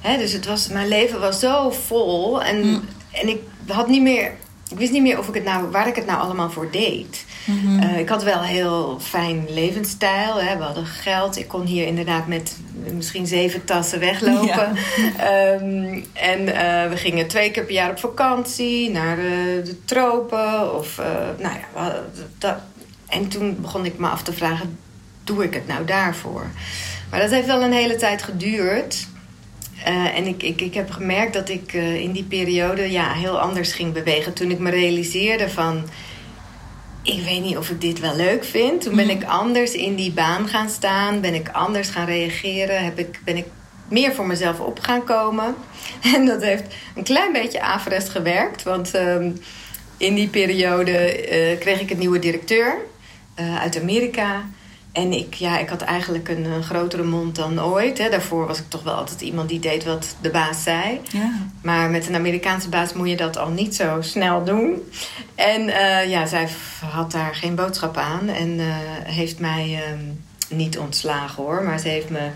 Hè, 0.00 0.16
dus 0.16 0.32
het 0.32 0.46
was, 0.46 0.68
mijn 0.68 0.88
leven 0.88 1.20
was 1.20 1.40
zo 1.40 1.70
vol. 1.70 2.42
En, 2.42 2.66
Mm. 2.66 2.82
en 3.12 3.28
ik 3.28 3.40
had 3.66 3.88
niet 3.88 4.02
meer... 4.02 4.32
Ik 4.70 4.78
wist 4.78 4.92
niet 4.92 5.02
meer 5.02 5.18
of 5.18 5.28
ik 5.28 5.34
het 5.34 5.44
nou, 5.44 5.70
waar 5.70 5.88
ik 5.88 5.96
het 5.96 6.06
nou 6.06 6.20
allemaal 6.20 6.50
voor 6.50 6.70
deed. 6.70 7.24
Mhm. 7.50 7.82
Eh, 7.82 7.98
ik 7.98 8.08
had 8.08 8.22
wel 8.22 8.38
een 8.38 8.44
heel 8.44 8.98
fijn 9.00 9.46
levensstijl. 9.48 10.40
Hè. 10.40 10.56
We 10.56 10.62
hadden 10.62 10.86
geld. 10.86 11.38
Ik 11.38 11.48
kon 11.48 11.66
hier 11.66 11.86
inderdaad 11.86 12.26
met 12.26 12.56
misschien 12.94 13.26
zeven 13.26 13.64
tassen 13.64 14.00
weglopen. 14.00 14.76
Ehm, 15.16 16.00
en 16.12 16.56
eh, 16.56 16.90
we 16.90 16.96
gingen 16.96 17.26
twee 17.26 17.50
keer 17.50 17.64
per 17.64 17.74
jaar 17.74 17.90
op 17.90 17.98
vakantie 17.98 18.90
naar 18.90 19.18
eh, 19.18 19.24
de 19.64 19.76
tropen. 19.84 20.74
Of, 20.74 20.98
eh, 20.98 21.06
nou 21.38 21.54
ja, 21.54 22.02
dat. 22.38 22.56
En 23.08 23.28
toen 23.28 23.60
begon 23.60 23.84
ik 23.84 23.98
me 23.98 24.08
af 24.08 24.22
te 24.22 24.32
vragen: 24.32 24.78
doe 25.24 25.44
ik 25.44 25.54
het 25.54 25.66
nou 25.66 25.84
daarvoor? 25.84 26.46
Maar 27.10 27.20
dat 27.20 27.30
heeft 27.30 27.46
wel 27.46 27.62
een 27.62 27.72
hele 27.72 27.96
tijd 27.96 28.22
geduurd. 28.22 29.08
En 30.14 30.26
ik, 30.26 30.42
ik, 30.42 30.60
ik 30.60 30.74
heb 30.74 30.90
gemerkt 30.90 31.32
dat 31.32 31.48
ik 31.48 31.72
in 31.72 32.12
die 32.12 32.24
periode 32.24 32.90
ja, 32.90 33.12
heel 33.12 33.40
anders 33.40 33.72
ging 33.72 33.92
bewegen. 33.92 34.32
Toen 34.32 34.50
ik 34.50 34.58
me 34.58 34.70
realiseerde 34.70 35.48
van... 35.48 35.84
Ik 37.16 37.24
weet 37.24 37.42
niet 37.42 37.56
of 37.56 37.70
ik 37.70 37.80
dit 37.80 38.00
wel 38.00 38.16
leuk 38.16 38.44
vind. 38.44 38.82
Toen 38.82 38.96
ben 38.96 39.06
Mhm. 39.06 39.16
ik 39.16 39.24
anders 39.24 39.72
in 39.72 39.94
die 39.94 40.12
baan 40.12 40.48
gaan 40.48 40.70
staan. 40.70 41.20
Ben 41.20 41.34
ik 41.34 41.48
anders 41.48 41.88
gaan 41.88 42.06
reageren. 42.06 42.84
Heb 42.84 42.98
ik, 42.98 43.20
ben 43.24 43.36
ik 43.36 43.46
meer 43.88 44.12
voor 44.14 44.26
mezelf 44.26 44.60
op 44.60 44.80
gaan 44.80 45.04
komen. 45.04 45.54
En 46.14 46.26
dat 46.26 46.42
heeft 46.42 46.74
een 46.96 47.02
klein 47.02 47.32
beetje 47.32 47.60
averechts 47.60 48.10
gewerkt. 48.10 48.62
Want 48.62 48.94
ehm, 48.94 49.30
in 49.96 50.14
die 50.14 50.28
periode 50.28 50.96
eh, 50.96 51.58
kreeg 51.58 51.80
ik 51.80 51.90
een 51.90 51.98
nieuwe 51.98 52.18
directeur 52.18 52.76
eh, 53.34 53.60
uit 53.60 53.80
Amerika. 53.80 54.44
En 54.92 55.12
ik, 55.12 55.34
ja, 55.34 55.58
ik 55.58 55.68
had 55.68 55.82
eigenlijk 55.82 56.28
een, 56.28 56.44
eh, 56.44 56.60
grotere 56.62 57.02
mond 57.02 57.36
dan 57.36 57.62
ooit. 57.62 57.98
Hè. 57.98 58.08
Daarvoor 58.08 58.46
was 58.46 58.58
ik 58.58 58.68
toch 58.68 58.82
wel 58.82 58.94
altijd 58.94 59.20
iemand 59.20 59.48
die 59.48 59.58
deed 59.58 59.84
wat 59.84 60.16
de 60.20 60.30
baas 60.30 60.62
zei. 60.62 61.00
Ja. 61.10 61.32
Maar 61.62 61.90
met 61.90 62.08
een 62.08 62.14
Amerikaanse 62.14 62.68
baas 62.68 62.92
moet 62.92 63.08
je 63.08 63.16
dat 63.16 63.38
al 63.38 63.48
niet 63.48 63.74
zo 63.74 64.00
snel 64.00 64.44
doen. 64.44 64.90
En 65.34 65.68
eh, 65.68 66.10
ja, 66.10 66.26
zij 66.26 66.48
had 66.90 67.12
daar 67.12 67.34
geen 67.34 67.54
boodschap 67.54 67.96
aan. 67.96 68.28
En 68.28 68.60
eh, 68.60 68.66
heeft 69.02 69.38
mij 69.38 69.82
ehm, 69.84 70.04
niet 70.48 70.78
ontslagen 70.78 71.42
hoor. 71.42 71.62
Maar 71.62 71.78
ze 71.78 71.88
heeft 71.88 72.10
me 72.10 72.30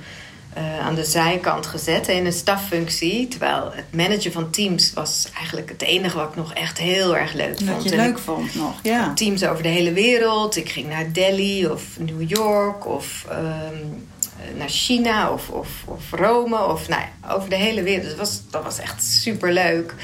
eh, 0.54 0.78
aan 0.78 0.94
de 0.94 1.04
zijkant 1.04 1.66
gezet 1.66 2.08
in 2.08 2.26
een 2.26 2.32
staffunctie. 2.32 3.28
Terwijl 3.28 3.70
het 3.74 3.84
managen 3.92 4.32
van 4.32 4.50
teams 4.50 4.92
was 4.92 5.28
eigenlijk 5.36 5.68
het 5.68 5.82
enige 5.82 6.16
wat 6.16 6.28
ik 6.28 6.36
nog 6.36 6.52
echt 6.52 6.78
heel 6.78 7.16
erg 7.16 7.32
leuk 7.32 7.56
vond. 7.56 7.66
Dat 7.68 7.82
je 7.84 7.90
En 7.90 7.96
leuk 7.96 8.18
vond 8.18 8.54
nog, 8.54 8.74
ja. 8.82 9.12
teams 9.14 9.44
over 9.44 9.62
de 9.62 9.68
hele 9.68 9.92
wereld. 9.92 10.56
Ik 10.56 10.68
ging 10.68 10.88
naar 10.88 11.12
Delhi 11.12 11.66
of 11.66 11.82
New 11.98 12.30
York 12.30 12.86
of 12.86 13.24
ehm, 13.28 13.76
naar 14.58 14.68
China 14.68 15.30
of, 15.30 15.48
of, 15.48 15.68
of 15.84 16.02
Rome. 16.10 16.64
Of 16.66 16.88
nou 16.88 17.02
ja, 17.02 17.34
over 17.34 17.48
de 17.48 17.56
hele 17.56 17.82
wereld. 17.82 18.08
Dat 18.08 18.16
was, 18.16 18.42
dat 18.50 18.62
was 18.62 18.78
echt 18.78 19.04
super 19.04 19.52
leuk. 19.52 19.94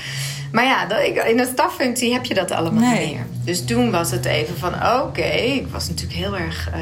Maar 0.52 0.64
ja, 0.64 0.98
in 1.24 1.38
een 1.38 1.46
staffunctie 1.46 2.12
heb 2.12 2.24
je 2.24 2.34
dat 2.34 2.50
allemaal 2.50 2.82
Nee. 2.82 3.06
niet 3.06 3.14
meer. 3.14 3.26
Dus 3.44 3.64
toen 3.64 3.90
was 3.90 4.10
het 4.10 4.24
even 4.24 4.56
van 4.58 4.74
oké. 5.02 5.22
ik 5.32 5.66
was 5.68 5.88
natuurlijk 5.88 6.18
heel 6.18 6.36
erg 6.36 6.70
eh, 6.72 6.80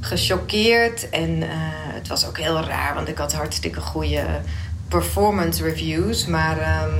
gechoqueerd. 0.00 1.08
En 1.08 1.42
eh, 1.42 1.48
het 1.94 2.08
was 2.08 2.26
ook 2.26 2.38
heel 2.38 2.60
raar, 2.60 2.94
want 2.94 3.08
ik 3.08 3.18
had 3.18 3.32
hartstikke 3.32 3.80
goede 3.80 4.24
performance 4.88 5.62
reviews. 5.62 6.26
Maar 6.26 6.58
ehm, 6.58 6.94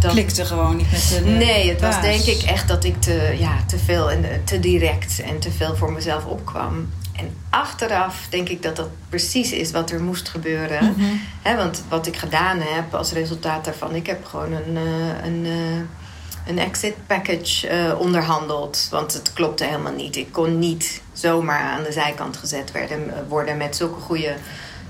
dat, 0.00 0.12
Klikte 0.12 0.44
gewoon 0.44 0.76
niet 0.76 0.90
met 0.90 1.08
de. 1.08 1.30
Nee, 1.30 1.70
het 1.70 1.80
was 1.80 2.00
denk 2.00 2.22
ik 2.24 2.42
echt 2.42 2.68
dat 2.68 2.84
ik 2.84 3.00
te, 3.00 3.34
ja, 3.38 3.56
te 3.66 3.78
veel 3.78 4.10
en 4.10 4.24
eh, 4.24 4.30
te 4.44 4.60
direct 4.60 5.20
en 5.20 5.38
te 5.38 5.50
veel 5.50 5.76
voor 5.76 5.92
mezelf 5.92 6.24
opkwam. 6.24 6.88
En 7.16 7.36
achteraf 7.50 8.26
denk 8.30 8.48
ik 8.48 8.62
dat 8.62 8.76
dat 8.76 8.88
precies 9.08 9.52
is 9.52 9.70
wat 9.70 9.90
er 9.90 10.02
moest 10.02 10.28
gebeuren. 10.28 10.94
Hè, 11.42 11.56
want 11.56 11.84
wat 11.88 12.06
ik 12.06 12.16
gedaan 12.16 12.60
heb 12.60 12.94
als 12.94 13.12
resultaat 13.12 13.64
daarvan, 13.64 13.94
ik 13.94 14.06
heb 14.06 14.24
gewoon 14.24 14.52
een, 14.52 14.76
eh, 14.76 15.24
een, 15.24 15.46
eh, 15.46 16.03
een 16.46 16.58
exit 16.58 16.94
package 17.06 17.68
eh, 17.68 18.00
onderhandeld. 18.00 18.88
Want 18.90 19.12
het 19.12 19.32
klopte 19.32 19.64
helemaal 19.64 19.92
niet. 19.92 20.16
Ik 20.16 20.32
kon 20.32 20.58
niet 20.58 21.02
zomaar 21.12 21.60
aan 21.60 21.82
de 21.82 21.92
zijkant 21.92 22.36
gezet 22.36 22.72
werden, 22.72 23.26
worden 23.28 23.56
met 23.56 23.76
zulke 23.76 24.00
goede 24.00 24.34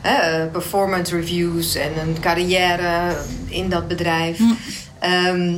eh, 0.01 0.43
performance 0.53 1.17
reviews 1.17 1.75
en 1.75 1.93
een 2.01 2.17
carrière 2.21 3.17
in 3.47 3.69
dat 3.69 3.89
bedrijf. 3.89 4.39
Hm. 4.39 4.45
Ehm, 4.99 5.57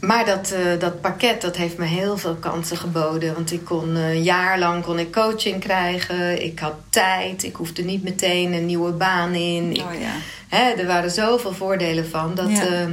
maar 0.00 0.24
dat, 0.26 0.50
eh, 0.50 0.60
dat 0.80 1.00
pakket 1.00 1.40
dat 1.40 1.56
heeft 1.56 1.78
me 1.78 1.84
heel 1.84 2.16
veel 2.18 2.34
kansen 2.34 2.76
geboden. 2.76 3.34
Want 3.34 3.52
ik 3.52 3.64
kon 3.64 3.96
eh, 3.96 4.10
een 4.10 4.22
jaar 4.22 4.58
lang 4.58 4.84
kon 4.84 4.98
ik 4.98 5.12
coaching 5.12 5.60
krijgen. 5.60 6.44
Ik 6.44 6.58
had 6.58 6.74
tijd. 6.90 7.42
Ik 7.42 7.56
hoefde 7.56 7.82
niet 7.82 8.02
meteen 8.02 8.52
een 8.52 8.66
nieuwe 8.66 8.92
baan 8.92 9.34
in. 9.34 9.70
Ik- 9.72 9.80
Oh 9.94 10.00
ja. 10.00 10.10
hè, 10.56 10.70
er 10.70 10.86
waren 10.86 11.10
zoveel 11.10 11.52
voordelen 11.52 12.08
van 12.08 12.34
dat, 12.34 12.50
Ja. 12.50 12.66
ehm, 12.66 12.92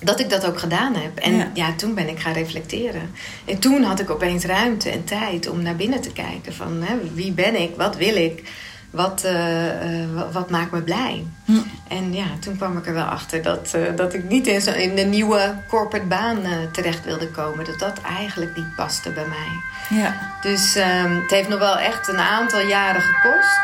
dat 0.00 0.20
ik 0.20 0.30
dat 0.30 0.46
ook 0.46 0.58
gedaan 0.58 0.94
heb. 0.94 1.18
En 1.18 1.36
Ja. 1.36 1.50
ja. 1.54 1.74
toen 1.76 1.94
ben 1.94 2.08
ik 2.08 2.18
gaan 2.20 2.32
reflecteren. 2.32 3.10
En 3.44 3.58
toen 3.58 3.82
had 3.82 4.00
ik 4.00 4.10
opeens 4.10 4.44
ruimte 4.44 4.90
en 4.90 5.04
tijd 5.04 5.48
om 5.48 5.62
naar 5.62 5.76
binnen 5.76 6.00
te 6.00 6.12
kijken. 6.12 6.54
Van 6.54 6.82
hè, 6.82 6.94
wie 7.14 7.32
ben 7.32 7.60
ik? 7.60 7.70
Wat 7.76 7.96
wil 7.96 8.16
ik? 8.16 8.42
Wat, 8.90 9.22
eh, 9.24 10.02
eh, 10.02 10.14
wat, 10.14 10.32
wat 10.32 10.50
maakt 10.50 10.70
me 10.72 10.82
blij? 10.82 11.26
Hm. 11.44 11.52
En 11.88 12.12
ja, 12.14 12.24
toen 12.40 12.56
kwam 12.56 12.78
ik 12.78 12.86
er 12.86 12.94
wel 12.94 13.04
achter 13.04 13.42
dat, 13.42 13.74
eh, 13.74 13.96
dat 13.96 14.14
ik 14.14 14.28
niet 14.28 14.46
in, 14.46 14.60
zo, 14.60 14.70
in 14.70 14.96
de 14.96 15.02
nieuwe 15.02 15.54
corporate 15.68 16.06
baan 16.06 16.38
terecht 16.72 17.04
wilde 17.04 17.28
komen. 17.28 17.64
Dat 17.64 17.78
dat 17.78 18.00
eigenlijk 18.00 18.56
niet 18.56 18.74
paste 18.76 19.10
bij 19.10 19.26
mij. 19.26 19.98
Ja. 19.98 20.36
Dus 20.40 20.74
ehm, 20.74 21.14
het 21.14 21.30
heeft 21.30 21.48
nog 21.48 21.58
wel 21.58 21.78
echt 21.78 22.08
een 22.08 22.18
aantal 22.18 22.60
jaren 22.60 23.02
gekost 23.02 23.60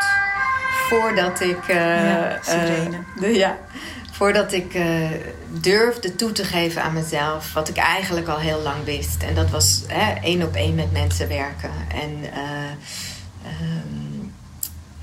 voordat 0.89 1.41
ik. 1.41 1.67
Ja, 1.67 2.39
de, 3.19 3.27
ja, 3.27 3.57
voordat 4.23 4.53
ik 4.53 4.73
eh, 4.73 5.09
durfde 5.61 6.15
toe 6.15 6.31
te 6.31 6.43
geven 6.43 6.83
aan 6.83 6.93
mezelf. 6.93 7.53
Wat 7.53 7.69
ik 7.69 7.77
eigenlijk 7.77 8.27
al 8.27 8.39
heel 8.39 8.61
lang 8.61 8.83
wist. 8.83 9.23
En 9.23 9.35
dat 9.35 9.49
was 9.49 9.83
hè, 9.87 10.19
één 10.21 10.43
op 10.43 10.55
één 10.55 10.75
met 10.75 10.91
mensen 10.91 11.27
werken. 11.27 11.71
En. 11.87 12.31
eh, 12.33 12.71
ehm, 13.45 14.03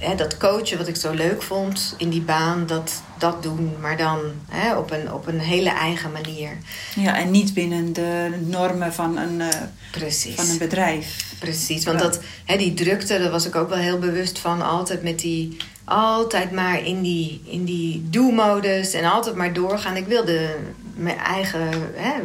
hè, 0.00 0.14
dat 0.14 0.36
coachen 0.36 0.78
wat 0.78 0.88
ik 0.88 0.96
zo 0.96 1.12
leuk 1.12 1.42
vond 1.42 1.94
in 1.98 2.08
die 2.08 2.20
baan, 2.20 2.66
dat, 2.66 3.02
dat 3.18 3.42
doen. 3.42 3.76
Maar 3.80 3.96
dan 3.96 4.18
hè, 4.48 4.76
op, 4.76 4.90
een, 4.90 5.12
op 5.12 5.26
een 5.26 5.40
hele 5.40 5.70
eigen 5.70 6.12
manier. 6.12 6.56
Ja, 6.94 7.18
en 7.18 7.30
niet 7.30 7.54
binnen 7.54 7.92
de 7.92 8.30
normen 8.46 8.94
van 8.94 9.16
een, 9.16 9.40
uh, 9.40 10.34
van 10.34 10.48
een 10.48 10.58
bedrijf. 10.58 11.34
Precies, 11.38 11.84
want 11.84 11.98
dat, 11.98 12.20
hè, 12.44 12.56
die 12.56 12.74
drukte, 12.74 13.18
daar 13.18 13.30
was 13.30 13.46
ik 13.46 13.56
ook 13.56 13.68
wel 13.68 13.78
heel 13.78 13.98
bewust 13.98 14.38
van. 14.38 14.62
Altijd 14.62 15.02
met 15.02 15.18
die, 15.18 15.56
altijd 15.90 16.50
maar 16.52 16.86
in 16.86 17.02
die, 17.02 17.40
in 17.44 17.64
die 17.64 18.06
do-modus 18.10 18.92
en 18.92 19.04
altijd 19.10 19.34
maar 19.34 19.52
doorgaan. 19.52 19.96
Ik 19.96 20.06
wilde 20.06 20.56
mijn 20.94 21.18
eigen 21.18 21.68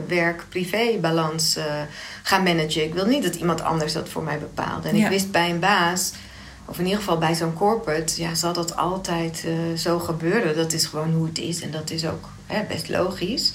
werk-privé-balans 0.07 1.57
uh, 1.57 1.63
gaan 2.23 2.43
managen. 2.43 2.83
Ik 2.83 2.93
wil 2.93 3.05
niet 3.05 3.23
dat 3.23 3.35
iemand 3.35 3.61
anders 3.61 3.93
dat 3.93 4.09
voor 4.09 4.23
mij 4.23 4.39
bepaalde. 4.39 4.89
En 4.89 4.95
Ja. 4.97 5.03
ik 5.03 5.09
wist 5.11 5.31
bij 5.31 5.49
een 5.49 5.59
baas, 5.59 6.11
of 6.65 6.77
in 6.77 6.83
ieder 6.83 6.99
geval 6.99 7.17
bij 7.17 7.35
zo'n 7.35 7.53
corporate, 7.53 8.21
ja, 8.21 8.33
zal 8.35 8.53
dat 8.53 8.75
altijd 8.77 9.43
eh, 9.45 9.77
zo 9.77 9.99
gebeuren. 9.99 10.55
Dat 10.55 10.73
is 10.73 10.85
gewoon 10.85 11.13
hoe 11.13 11.25
het 11.25 11.37
is 11.39 11.61
en 11.61 11.71
dat 11.71 11.89
is 11.89 12.05
ook 12.05 12.29
hè, 12.45 12.63
best 12.67 12.89
logisch. 12.89 13.53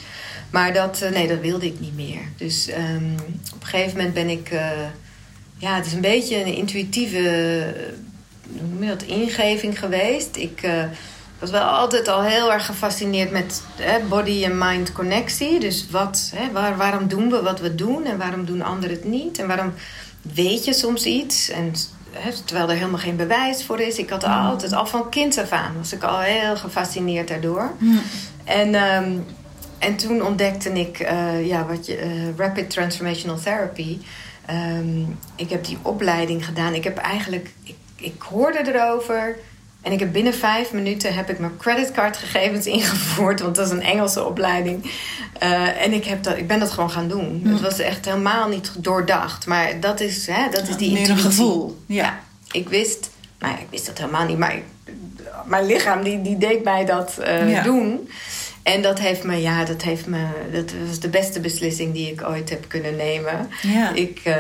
Maar 0.51 0.73
dat, 0.73 1.01
eh, 1.03 1.11
nee, 1.11 1.29
dat 1.29 1.41
wilde 1.41 1.67
ik 1.67 1.81
niet 1.81 1.95
meer. 1.97 2.21
Dus 2.37 2.69
ehm, 2.69 3.13
op 3.55 3.61
een 3.63 3.67
gegeven 3.69 3.97
moment 3.97 4.15
ben 4.15 4.29
ik. 4.29 4.51
eh, 4.51 4.69
ja, 5.59 5.75
het 5.77 5.87
is 5.87 5.93
een 5.93 6.01
beetje 6.01 6.37
een 6.41 6.55
intuïtieve 6.55 7.19
eh, 7.19 7.83
noem 8.51 8.83
je 8.83 8.89
dat, 8.89 9.03
ingeving 9.03 9.79
geweest. 9.79 10.37
Ik 10.37 10.63
eh, 10.63 10.85
was 11.39 11.51
wel 11.51 11.63
altijd 11.63 12.09
al 12.09 12.23
heel 12.23 12.53
erg 12.53 12.67
gefascineerd 12.67 13.31
met 13.31 13.63
hè, 13.77 13.99
body 14.09 14.45
en 14.45 14.59
mind 14.59 14.93
connectie. 14.93 15.61
Dus 15.61 15.87
wat, 15.91 16.33
hè, 16.35 16.53
waar, 16.53 16.77
waarom 16.77 17.09
doen 17.09 17.31
we 17.31 17.43
wat 17.43 17.61
we 17.61 17.75
doen 17.75 18.05
en 18.05 18.19
waarom 18.19 18.45
doen 18.45 18.63
anderen 18.63 18.97
het 18.97 19.05
niet? 19.05 19.39
En 19.39 19.47
waarom 19.47 19.73
weet 20.35 20.65
je 20.65 20.73
soms 20.73 21.05
iets? 21.05 21.51
En, 21.51 21.73
hè, 22.11 22.31
terwijl 22.45 22.69
er 22.69 22.77
helemaal 22.77 22.99
geen 22.99 23.17
bewijs 23.17 23.65
voor 23.65 23.81
is. 23.81 23.99
Ik 23.99 24.11
had 24.11 24.25
altijd, 24.25 24.73
al 24.73 24.87
van 24.87 25.11
kind 25.11 25.39
af 25.39 25.51
aan, 25.51 25.75
was 25.79 25.93
ik 25.93 26.03
al 26.03 26.21
heel 26.21 26.57
gefascineerd 26.57 27.29
daardoor. 27.29 27.71
En, 28.45 28.75
ehm, 28.75 29.11
en 29.79 29.97
toen 29.97 30.23
ontdekte 30.23 30.73
ik 30.73 30.99
eh, 30.99 31.47
ja, 31.47 31.67
wat 31.67 31.87
je, 31.87 31.97
eh, 31.97 32.37
Rapid 32.37 32.71
Transformational 32.71 33.39
Therapy. 33.39 33.99
Ehm, 34.47 35.01
ik 35.37 35.51
heb 35.51 35.65
die 35.65 35.79
opleiding 35.83 36.45
gedaan. 36.45 36.75
Ik 36.75 36.85
heb 36.85 36.97
eigenlijk, 36.97 37.51
ik, 37.63 37.75
ik 38.01 38.23
hoorde 38.23 38.73
erover. 38.75 39.37
En 39.83 39.93
ik 39.93 39.99
heb 40.01 40.13
binnen 40.13 40.35
vijf 40.35 40.73
minuten 40.73 41.15
heb 41.15 41.31
ik 41.31 41.39
mijn 41.39 41.57
creditcardgegevens 41.57 42.67
ingevoerd. 42.77 43.41
Want 43.41 43.55
dat 43.57 43.67
is 43.67 43.73
een 43.73 43.83
Engelse 43.83 44.25
opleiding. 44.25 44.91
Eh, 45.39 45.83
en 45.85 45.93
ik, 45.93 46.05
heb 46.05 46.23
dat, 46.23 46.37
ik 46.37 46.47
ben 46.47 46.59
dat 46.59 46.71
gewoon 46.71 46.91
gaan 46.91 47.09
doen. 47.09 47.43
Het 47.45 47.61
was 47.61 47.79
echt 47.79 48.05
helemaal 48.05 48.49
niet 48.49 48.73
doordacht. 48.79 49.47
Maar 49.47 49.81
dat 49.81 50.01
is, 50.01 50.27
hè, 50.27 50.49
dat 50.51 50.69
is 50.69 50.77
die 50.77 50.89
Meer 50.93 51.03
een 51.03 51.07
intuïtie. 51.09 51.25
gevoel. 51.31 51.79
Ja. 51.87 52.05
Ja, 52.05 52.21
ik 52.53 52.69
wist, 52.69 53.11
nou 53.39 53.53
ja, 53.53 53.59
ik 53.59 53.67
wist 53.71 53.87
dat 53.87 53.99
helemaal 53.99 54.27
niet, 54.27 54.39
maar 54.39 54.55
ik- 54.55 54.65
mijn 55.45 55.67
lichaam 55.67 56.03
die, 56.03 56.23
die 56.23 56.39
deed 56.39 56.65
mij 56.65 56.85
dat 56.85 57.19
Ja. 57.47 57.63
doen. 57.63 58.09
En 58.63 58.83
dat 58.83 58.99
heeft 58.99 59.25
me, 59.25 59.37
ja, 59.37 59.65
dat 59.65 59.83
heeft 59.83 60.07
me, 60.07 60.27
dat 60.53 60.73
was 60.89 61.01
de 61.01 61.09
beste 61.09 61.41
beslissing 61.41 61.93
die 61.95 62.11
ik 62.13 62.23
ooit 62.23 62.51
heb 62.51 62.65
kunnen 62.69 62.97
nemen. 62.97 63.49
Ja. 63.63 63.93
Ik, 63.95 64.21
eh, 64.25 64.35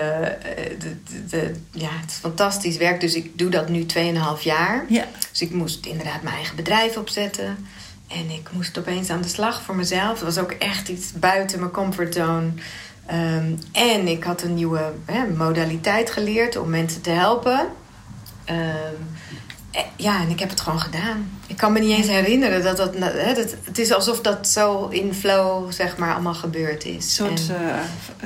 de, 0.79 0.97
de, 1.11 1.27
de- 1.27 1.55
ja, 1.71 1.89
het 2.00 2.11
is 2.11 2.17
fantastisch 2.17 2.77
werk, 2.77 3.00
dus 3.00 3.15
ik 3.15 3.39
doe 3.39 3.50
dat 3.50 3.69
nu 3.69 3.87
2,5 3.87 4.43
jaar. 4.43 4.85
Ja. 4.89 5.05
Dus 5.31 5.41
ik 5.43 5.50
moest 5.53 5.87
inderdaad 5.87 6.23
mijn 6.23 6.35
eigen 6.35 6.57
bedrijf 6.57 6.97
opzetten. 6.97 7.67
En 8.09 8.31
ik 8.31 8.49
moest 8.53 8.79
opeens 8.79 9.11
aan 9.11 9.23
de 9.23 9.29
slag 9.29 9.62
voor 9.62 9.77
mezelf. 9.77 10.11
Het 10.12 10.35
was 10.35 10.39
ook 10.39 10.50
echt 10.53 10.89
iets 10.89 11.12
buiten 11.12 11.59
mijn 11.61 11.71
comfortzone. 11.71 12.49
Ehm, 13.07 13.53
en 13.73 14.09
ik 14.09 14.25
had 14.25 14.43
een 14.43 14.55
nieuwe 14.55 14.93
hè, 15.05 15.27
modaliteit 15.37 16.11
geleerd 16.11 16.57
om 16.57 16.71
mensen 16.71 17.00
te 17.00 17.11
helpen. 17.11 17.69
Ehm, 18.45 18.59
eh, 18.59 18.65
ja, 19.97 20.21
en 20.21 20.29
ik 20.29 20.39
heb 20.41 20.50
het 20.50 20.61
gewoon 20.61 20.81
gedaan. 20.81 21.31
Ik 21.47 21.57
kan 21.57 21.73
me 21.73 21.79
niet 21.81 21.97
eens 21.97 22.07
herinneren 22.07 22.62
dat 22.62 22.77
dat... 22.77 22.95
Hè, 22.99 23.35
dat 23.35 23.55
het 23.65 23.79
is 23.79 23.93
alsof 23.93 24.21
dat 24.21 24.49
zo 24.49 24.87
in 24.89 25.15
flow, 25.15 25.73
zeg 25.73 25.97
maar, 25.97 26.12
allemaal 26.12 26.35
gebeurd 26.35 26.85
is. 26.85 26.95
Een 26.95 27.03
soort 27.03 27.49
En- 27.49 27.69
eh, 27.69 27.75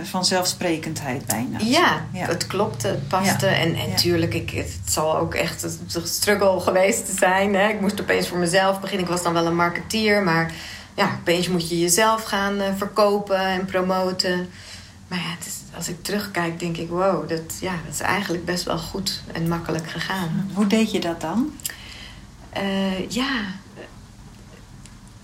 v- 0.04 0.10
vanzelfsprekendheid 0.10 1.26
bijna. 1.26 1.58
ja, 1.60 2.06
Ja. 2.12 2.26
het 2.26 2.46
klopte, 2.46 2.86
het 2.88 3.08
paste. 3.08 3.46
Ja. 3.46 3.52
En, 3.52 3.74
en 3.74 3.88
Ja. 3.88 3.94
tuurlijk, 3.96 4.34
ik, 4.34 4.50
het 4.50 4.76
zal 4.88 5.16
ook 5.18 5.34
echt 5.34 5.62
een 5.62 6.06
struggle 6.06 6.60
geweest 6.60 7.08
zijn. 7.18 7.54
Hè? 7.54 7.68
Ik 7.68 7.80
moest 7.80 8.00
opeens 8.00 8.28
voor 8.28 8.38
mezelf 8.38 8.80
beginnen. 8.80 9.04
Ik 9.06 9.12
was 9.12 9.22
dan 9.22 9.32
wel 9.32 9.46
een 9.46 9.56
marketeer, 9.56 10.22
maar 10.22 10.52
ja, 10.94 11.10
opeens 11.20 11.48
moet 11.48 11.68
je 11.68 11.78
jezelf 11.80 12.22
gaan 12.22 12.60
eh, 12.60 12.68
verkopen 12.76 13.38
en 13.38 13.64
promoten. 13.64 14.50
Maar 15.14 15.22
ja, 15.22 15.30
het 15.38 15.46
is, 15.46 15.76
als 15.76 15.88
ik 15.88 16.02
terugkijk, 16.02 16.60
denk 16.60 16.76
ik, 16.76 16.88
wow, 16.88 17.28
dat, 17.28 17.58
ja, 17.60 17.72
dat 17.84 17.94
is 17.94 18.00
eigenlijk 18.00 18.44
best 18.44 18.64
wel 18.64 18.78
goed 18.78 19.22
en 19.32 19.48
makkelijk 19.48 19.90
gegaan. 19.90 20.50
Hoe 20.54 20.66
deed 20.66 20.90
je 20.90 21.00
dat 21.00 21.20
dan? 21.20 21.52
Eh, 22.50 23.10
ja, 23.10 23.40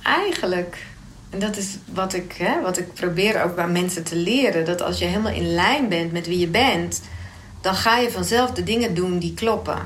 eigenlijk. 0.03 0.87
En 1.31 1.39
dat 1.39 1.57
is 1.57 1.77
wat 1.93 2.15
ik, 2.15 2.33
hè, 2.33 2.61
wat 2.61 2.79
ik 2.79 2.95
probeer 2.95 3.43
ook 3.43 3.55
bij 3.55 3.69
mensen 3.69 4.05
te 4.05 4.17
leren. 4.17 4.65
Dat 4.65 4.83
als 4.83 4.99
je 4.99 5.05
helemaal 5.05 5.33
in 5.33 5.55
lijn 5.55 5.89
bent 5.89 6.13
met 6.13 6.27
wie 6.27 6.39
je 6.39 6.49
bent, 6.49 7.01
dan 7.61 7.75
ga 7.75 7.99
je 7.99 8.11
vanzelf 8.11 8.51
de 8.51 8.63
dingen 8.63 8.95
doen 8.95 9.19
die 9.19 9.35
kloppen. 9.35 9.79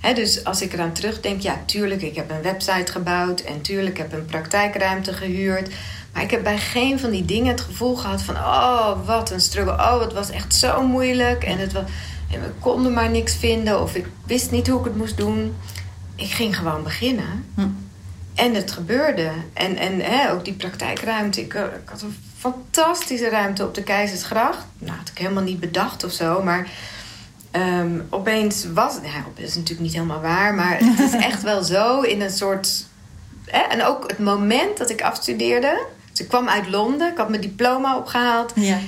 Hè, 0.00 0.14
dus 0.14 0.44
als 0.44 0.62
ik 0.62 0.72
eraan 0.72 0.92
terugdenk, 0.92 1.40
ja, 1.40 1.62
tuurlijk, 1.66 2.02
ik 2.02 2.16
heb 2.16 2.30
een 2.30 2.42
website 2.42 2.92
gebouwd 2.92 3.40
en 3.40 3.60
tuurlijk, 3.60 3.98
ik 3.98 4.02
heb 4.02 4.12
een 4.12 4.24
praktijkruimte 4.24 5.12
gehuurd. 5.12 5.74
Maar 6.12 6.22
ik 6.22 6.30
heb 6.30 6.42
bij 6.42 6.58
geen 6.58 6.98
van 6.98 7.10
die 7.10 7.24
dingen 7.24 7.50
het 7.50 7.60
gevoel 7.60 7.96
gehad 7.96 8.22
van, 8.22 8.36
oh, 8.36 9.06
wat 9.06 9.30
een 9.30 9.40
struggle. 9.40 9.72
Oh, 9.72 10.00
het 10.00 10.12
was 10.12 10.30
echt 10.30 10.54
zo 10.54 10.86
moeilijk 10.86 11.44
en, 11.44 11.58
het 11.58 11.72
was, 11.72 11.82
en 12.32 12.40
we 12.40 12.50
konden 12.58 12.92
maar 12.92 13.10
niks 13.10 13.36
vinden 13.36 13.82
of 13.82 13.94
ik 13.94 14.06
wist 14.26 14.50
niet 14.50 14.68
hoe 14.68 14.78
ik 14.78 14.84
het 14.84 14.96
moest 14.96 15.16
doen. 15.16 15.56
Ik 16.14 16.30
ging 16.30 16.56
gewoon 16.56 16.82
beginnen. 16.82 17.46
Hm. 17.54 17.68
En 18.34 18.54
het 18.54 18.70
gebeurde. 18.70 19.30
En, 19.52 19.76
en 19.76 20.00
hè, 20.00 20.32
ook 20.32 20.44
die 20.44 20.54
praktijkruimte. 20.54 21.40
Ik, 21.40 21.54
eh, 21.54 21.62
ik 21.62 21.88
had 21.88 22.02
een 22.02 22.16
fantastische 22.38 23.28
ruimte 23.28 23.64
op 23.64 23.74
de 23.74 23.82
Keizersgracht. 23.82 24.64
Nou, 24.78 24.98
had 24.98 25.08
ik 25.08 25.18
helemaal 25.18 25.42
niet 25.42 25.60
bedacht 25.60 26.04
of 26.04 26.12
zo. 26.12 26.42
Maar 26.42 26.70
ehm, 27.50 28.00
opeens 28.10 28.66
was... 28.74 28.94
Ja, 29.02 29.24
dat 29.34 29.44
is 29.44 29.54
natuurlijk 29.54 29.80
niet 29.80 29.92
helemaal 29.92 30.20
waar. 30.20 30.54
Maar 30.54 30.78
het 30.78 30.98
is 30.98 31.12
echt 31.30 31.42
wel 31.42 31.62
zo 31.62 32.00
in 32.00 32.20
een 32.20 32.30
soort... 32.30 32.86
Hè, 33.44 33.60
en 33.60 33.84
ook 33.84 34.10
het 34.10 34.18
moment 34.18 34.78
dat 34.78 34.90
ik 34.90 35.02
afstudeerde... 35.02 35.86
Dus 36.20 36.28
ik 36.28 36.34
kwam 36.38 36.48
uit 36.48 36.68
Londen. 36.68 37.10
Ik 37.10 37.16
had 37.16 37.28
mijn 37.28 37.40
diploma 37.40 37.96
opgehaald. 37.96 38.52
Ja. 38.54 38.78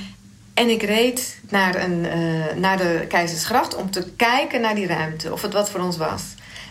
En 0.55 0.69
ik 0.69 0.83
reed 0.83 1.39
naar, 1.49 1.83
een, 1.85 2.07
eh, 2.07 2.57
naar 2.57 2.77
de 2.77 3.05
Keizersgracht 3.09 3.75
om 3.77 3.91
te 3.91 4.07
kijken 4.17 4.61
naar 4.61 4.75
die 4.75 4.87
ruimte. 4.87 5.33
Of 5.33 5.43
het 5.43 5.53
wat 5.53 5.71
voor 5.71 5.81
ons 5.81 5.97
was. 5.97 6.23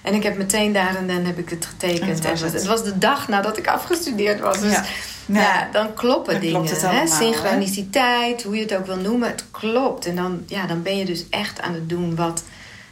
En 0.01 0.13
ik 0.13 0.23
heb 0.23 0.37
meteen 0.37 0.73
daar 0.73 0.95
en 0.95 1.07
dan 1.07 1.25
heb 1.25 1.37
ik 1.37 1.49
het 1.49 1.65
getekend. 1.65 2.09
Het 2.09 2.29
was 2.29 2.39
En 2.39 2.45
het. 2.45 2.53
het 2.55 2.65
was 2.65 2.83
de 2.83 2.97
dag 2.97 3.27
nadat 3.27 3.57
ik 3.57 3.67
afgestudeerd 3.67 4.39
was. 4.39 4.59
Dus 4.59 4.77
Ja. 5.25 5.69
dan 5.71 5.93
kloppen 5.93 6.33
Dan 6.33 6.41
dingen. 6.41 6.61
klopt 6.65 6.81
hè? 6.81 6.87
allemaal, 6.87 7.05
hè? 7.05 7.15
Synchroniciteit, 7.25 8.43
hoe 8.43 8.55
je 8.55 8.61
het 8.61 8.75
ook 8.75 8.85
wil 8.85 8.97
noemen. 8.97 9.29
Het 9.29 9.43
klopt. 9.51 10.05
En 10.05 10.15
dan, 10.15 10.41
ja, 10.45 10.65
dan 10.65 10.81
ben 10.81 10.97
je 10.97 11.05
dus 11.05 11.25
echt 11.29 11.61
aan 11.61 11.73
het 11.73 11.89
doen 11.89 12.15
wat 12.15 12.43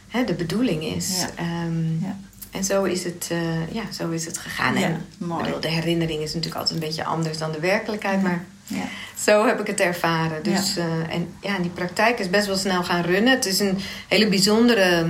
hè, 0.08 0.24
de 0.24 0.34
bedoeling 0.34 0.82
is. 0.84 1.20
Ja. 1.20 1.28
Ehm, 1.34 2.02
Ja. 2.04 2.16
En 2.50 2.64
zo 2.64 2.82
is 2.84 3.04
het, 3.04 3.28
eh, 3.30 3.72
ja, 3.74 3.82
zo 3.92 4.10
is 4.10 4.24
het 4.24 4.38
gegaan. 4.38 4.78
Ja, 4.78 4.86
en 4.86 5.06
mooi. 5.18 5.44
bedoel, 5.44 5.60
de 5.60 5.68
herinnering 5.68 6.20
is 6.22 6.34
natuurlijk 6.34 6.60
altijd 6.60 6.80
een 6.80 6.86
beetje 6.86 7.04
anders 7.04 7.38
dan 7.38 7.52
de 7.52 7.60
werkelijkheid. 7.60 8.22
Maar 8.22 8.44
Ja. 8.66 8.82
zo 9.18 9.46
heb 9.46 9.60
ik 9.60 9.66
het 9.66 9.80
ervaren. 9.80 10.42
Dus, 10.42 10.76
eh, 10.76 10.84
en 11.14 11.34
ja, 11.40 11.58
die 11.58 11.70
praktijk 11.70 12.18
is 12.18 12.30
best 12.30 12.46
wel 12.46 12.56
snel 12.56 12.82
gaan 12.84 13.02
runnen. 13.02 13.32
Het 13.32 13.46
is 13.46 13.58
een 13.60 13.78
hele 14.08 14.28
bijzondere 14.28 15.06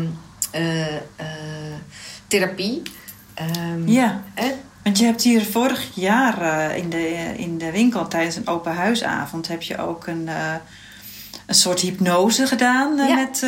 eh, 0.51 0.87
therapie. 2.27 2.83
Ehm, 3.35 3.89
ja. 3.89 4.23
hè? 4.35 4.53
Want 4.83 4.99
je 4.99 5.05
hebt 5.05 5.23
hier 5.23 5.45
vorig 5.45 5.89
jaar 5.95 6.77
in, 6.77 6.91
de, 6.91 7.35
in 7.37 7.59
de 7.59 7.71
winkel 7.71 8.09
tijdens 8.09 8.37
een 8.37 8.49
open 8.49 8.75
huisavond 8.75 9.49
heb 9.49 9.63
je 9.63 9.79
ook 9.79 10.07
een, 10.07 10.29
een 11.47 11.55
soort 11.55 11.81
hypnose 11.81 12.47
gedaan. 12.47 12.95
met, 12.95 13.45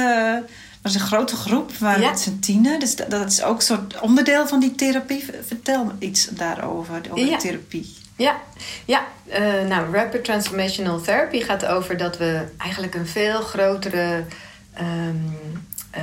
was 0.82 0.94
een 0.94 1.00
grote 1.00 1.36
groep, 1.36 1.72
waar 1.76 2.00
Ja. 2.00 2.08
met 2.10 2.20
z'n 2.20 2.38
tienen. 2.38 2.80
Dus 2.80 2.96
dat, 2.96 3.10
dat 3.10 3.30
is 3.32 3.42
ook 3.42 3.56
een 3.56 3.62
soort 3.62 4.00
onderdeel 4.00 4.48
van 4.48 4.60
die 4.60 4.74
therapie. 4.74 5.24
Vertel 5.46 5.84
me 5.84 5.92
iets 5.98 6.28
daarover, 6.30 7.00
over 7.10 7.24
Ja. 7.26 7.36
de 7.36 7.42
therapie. 7.42 7.94
Ja, 8.16 8.36
ja. 8.84 9.04
eh, 9.28 9.42
nou, 9.68 9.92
Rapid 9.94 10.24
Transformational 10.24 11.00
Therapy 11.00 11.40
gaat 11.40 11.66
over 11.66 11.96
dat 11.96 12.18
we 12.18 12.42
eigenlijk 12.58 12.94
een 12.94 13.06
veel 13.06 13.40
grotere 13.40 14.24
ehm, 14.74 15.16
eh, 15.90 16.02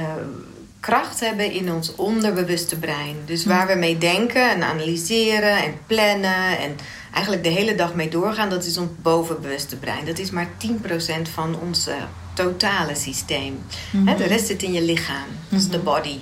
kracht 0.80 1.20
hebben 1.20 1.52
in 1.52 1.72
ons 1.72 1.96
onderbewuste 1.96 2.76
brein. 2.80 3.16
Dus 3.26 3.46
waar 3.46 3.68
we 3.68 3.76
mee 3.76 3.98
denken 3.98 4.50
en 4.52 4.64
analyseren 4.64 5.58
en 5.64 5.74
plannen 5.88 6.58
en 6.60 6.76
eigenlijk 7.14 7.44
de 7.44 7.50
hele 7.50 7.76
dag 7.76 7.94
mee 7.94 8.10
doorgaan, 8.10 8.50
dat 8.50 8.66
is 8.66 8.78
ons 8.78 8.90
bovenbewuste 9.02 9.76
brein. 9.76 10.06
Dat 10.06 10.20
is 10.20 10.30
maar 10.32 10.48
10% 10.58 11.30
van 11.34 11.56
ons 11.62 11.88
eh, 11.88 11.96
totale 12.43 12.96
systeem. 12.96 13.60
De 14.17 14.24
rest 14.24 14.48
zit 14.48 14.63
in 14.63 14.74
je 14.74 14.81
lichaam, 14.81 15.27
dat 15.50 15.60
is 15.60 15.69
de 15.69 15.79
body. 15.79 16.17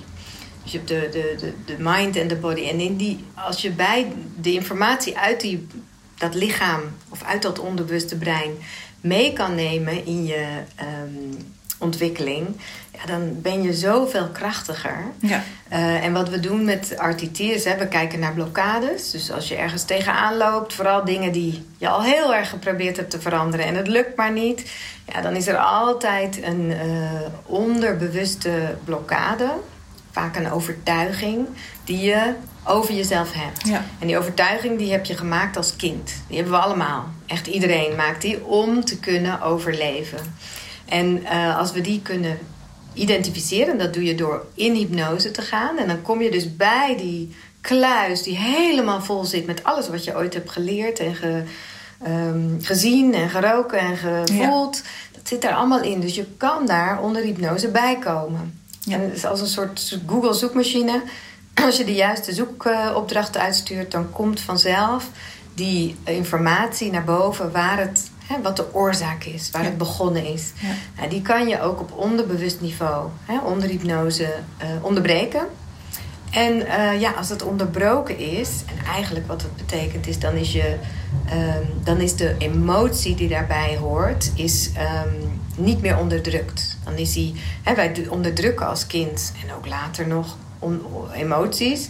Dus 0.62 0.72
je 0.72 0.78
hebt 0.78 0.88
de, 0.88 1.08
de, 1.12 1.36
de, 1.40 1.52
de 1.64 1.76
mind 1.78 2.16
en 2.16 2.28
de 2.28 2.36
body. 2.36 2.60
En 2.60 2.80
in 2.80 2.96
die, 2.96 3.24
als 3.34 3.62
je 3.62 3.70
bij 3.70 4.12
de 4.40 4.52
informatie 4.52 5.18
uit 5.18 5.40
die, 5.40 5.66
dat 6.18 6.34
lichaam 6.34 6.82
of 7.08 7.22
uit 7.22 7.42
dat 7.42 7.58
onbewuste 7.58 8.16
brein 8.16 8.50
mee 9.00 9.32
kan 9.32 9.54
nemen 9.54 10.06
in 10.06 10.26
je, 10.26 10.62
ehm, 10.74 11.34
ontwikkeling, 11.78 12.46
ja, 12.98 13.06
dan 13.06 13.40
ben 13.40 13.62
je 13.62 13.72
zoveel 13.72 14.28
krachtiger. 14.28 15.04
Ja. 15.20 15.42
Uh, 15.72 16.04
en 16.04 16.12
wat 16.12 16.28
we 16.28 16.40
doen 16.40 16.64
met 16.64 16.94
RTT 16.96 17.38
is, 17.38 17.64
hè, 17.64 17.76
we 17.76 17.88
kijken 17.88 18.18
naar 18.18 18.32
blokkades. 18.32 19.10
Dus 19.10 19.32
als 19.32 19.48
je 19.48 19.56
ergens 19.56 19.84
tegenaan 19.84 20.36
loopt, 20.36 20.74
vooral 20.74 21.04
dingen 21.04 21.32
die 21.32 21.66
je 21.76 21.88
al 21.88 22.02
heel 22.02 22.34
erg 22.34 22.48
geprobeerd 22.48 22.96
hebt 22.96 23.10
te 23.10 23.20
veranderen 23.20 23.66
en 23.66 23.74
het 23.74 23.88
lukt 23.88 24.16
maar 24.16 24.32
niet, 24.32 24.70
ja, 25.12 25.20
dan 25.20 25.36
is 25.36 25.46
er 25.46 25.56
altijd 25.56 26.42
een 26.42 26.70
uh, 26.70 27.10
onderbewuste 27.46 28.76
blokkade, 28.84 29.50
vaak 30.10 30.36
een 30.36 30.52
overtuiging 30.52 31.46
die 31.84 31.98
je 31.98 32.34
over 32.64 32.94
jezelf 32.94 33.32
hebt. 33.32 33.68
Ja. 33.68 33.84
En 33.98 34.06
die 34.06 34.18
overtuiging 34.18 34.78
die 34.78 34.92
heb 34.92 35.04
je 35.04 35.16
gemaakt 35.16 35.56
als 35.56 35.76
kind. 35.76 36.12
Die 36.26 36.36
hebben 36.36 36.54
we 36.54 36.60
allemaal. 36.60 37.08
Echt 37.26 37.46
iedereen 37.46 37.96
maakt 37.96 38.22
die 38.22 38.44
om 38.44 38.84
te 38.84 38.98
kunnen 38.98 39.42
overleven. 39.42 40.18
En 40.88 41.22
uh, 41.22 41.58
als 41.58 41.72
we 41.72 41.80
die 41.80 42.02
kunnen 42.02 42.38
identificeren, 42.98 43.78
dat 43.78 43.94
doe 43.94 44.04
je 44.04 44.14
door 44.14 44.44
in 44.54 44.74
hypnose 44.74 45.30
te 45.30 45.42
gaan. 45.42 45.78
En 45.78 45.86
dan 45.86 46.02
kom 46.02 46.22
je 46.22 46.30
dus 46.30 46.56
bij 46.56 46.96
die 46.96 47.34
kluis 47.60 48.22
die 48.22 48.36
helemaal 48.36 49.02
vol 49.02 49.24
zit 49.24 49.46
met 49.46 49.64
alles 49.64 49.88
wat 49.88 50.04
je 50.04 50.16
ooit 50.16 50.34
hebt 50.34 50.50
geleerd 50.50 50.98
en 50.98 51.14
ge, 51.14 51.42
um, 52.06 52.58
gezien 52.62 53.14
en 53.14 53.30
geroken 53.30 53.78
en 53.78 53.96
gevoeld. 53.96 54.76
Ja. 54.76 54.90
Dat 55.12 55.28
zit 55.28 55.42
daar 55.42 55.54
allemaal 55.54 55.82
in. 55.82 56.00
Dus 56.00 56.14
je 56.14 56.26
kan 56.36 56.66
daar 56.66 57.02
onder 57.02 57.22
hypnose 57.22 57.68
bij 57.68 57.98
komen. 57.98 58.60
Ja. 58.80 58.94
En 58.94 59.00
het 59.00 59.16
is 59.16 59.24
als 59.24 59.40
een 59.40 59.46
soort 59.46 59.98
Google 60.06 60.34
zoekmachine. 60.34 61.02
Als 61.64 61.76
je 61.76 61.84
de 61.84 61.94
juiste 61.94 62.32
zoekopdrachten 62.32 63.40
uitstuurt, 63.40 63.90
dan 63.90 64.10
komt 64.10 64.40
vanzelf 64.40 65.10
die 65.54 65.96
informatie 66.04 66.90
naar 66.90 67.04
boven 67.04 67.52
waar 67.52 67.78
het 67.78 68.10
Hè, 68.28 68.42
wat 68.42 68.56
de 68.56 68.74
oorzaak 68.74 69.24
is, 69.24 69.50
waar 69.50 69.62
Ja. 69.62 69.68
het 69.68 69.78
begonnen 69.78 70.24
is. 70.26 70.52
Ja. 70.60 70.68
Nou, 70.96 71.08
die 71.08 71.22
kan 71.22 71.48
je 71.48 71.60
ook 71.60 71.80
op 71.80 71.92
onderbewust 71.96 72.60
niveau, 72.60 73.08
hè, 73.24 73.38
onder 73.38 73.68
hypnose, 73.68 74.28
eh, 74.56 74.68
onderbreken. 74.80 75.46
En 76.30 76.66
eh, 76.66 77.00
ja, 77.00 77.10
als 77.10 77.28
het 77.28 77.42
onderbroken 77.42 78.18
is, 78.18 78.48
en 78.66 78.84
eigenlijk 78.86 79.26
wat 79.26 79.42
het 79.42 79.56
betekent 79.56 80.06
is, 80.06 80.18
dan 80.18 80.34
is, 80.34 80.52
je, 80.52 80.76
ehm, 81.28 81.62
dan 81.84 82.00
is 82.00 82.16
de 82.16 82.34
emotie 82.38 83.14
die 83.14 83.28
daarbij 83.28 83.76
hoort, 83.76 84.30
is 84.34 84.70
ehm, 84.74 85.08
niet 85.56 85.80
meer 85.80 85.98
onderdrukt. 85.98 86.76
Dan 86.84 86.94
is 86.96 87.12
die, 87.12 87.34
hè, 87.62 87.74
wij 87.74 88.06
onderdrukken 88.08 88.66
als 88.68 88.86
kind 88.86 89.32
en 89.46 89.54
ook 89.54 89.66
later 89.66 90.06
nog 90.06 90.36
on- 90.58 90.82
emoties. 91.14 91.88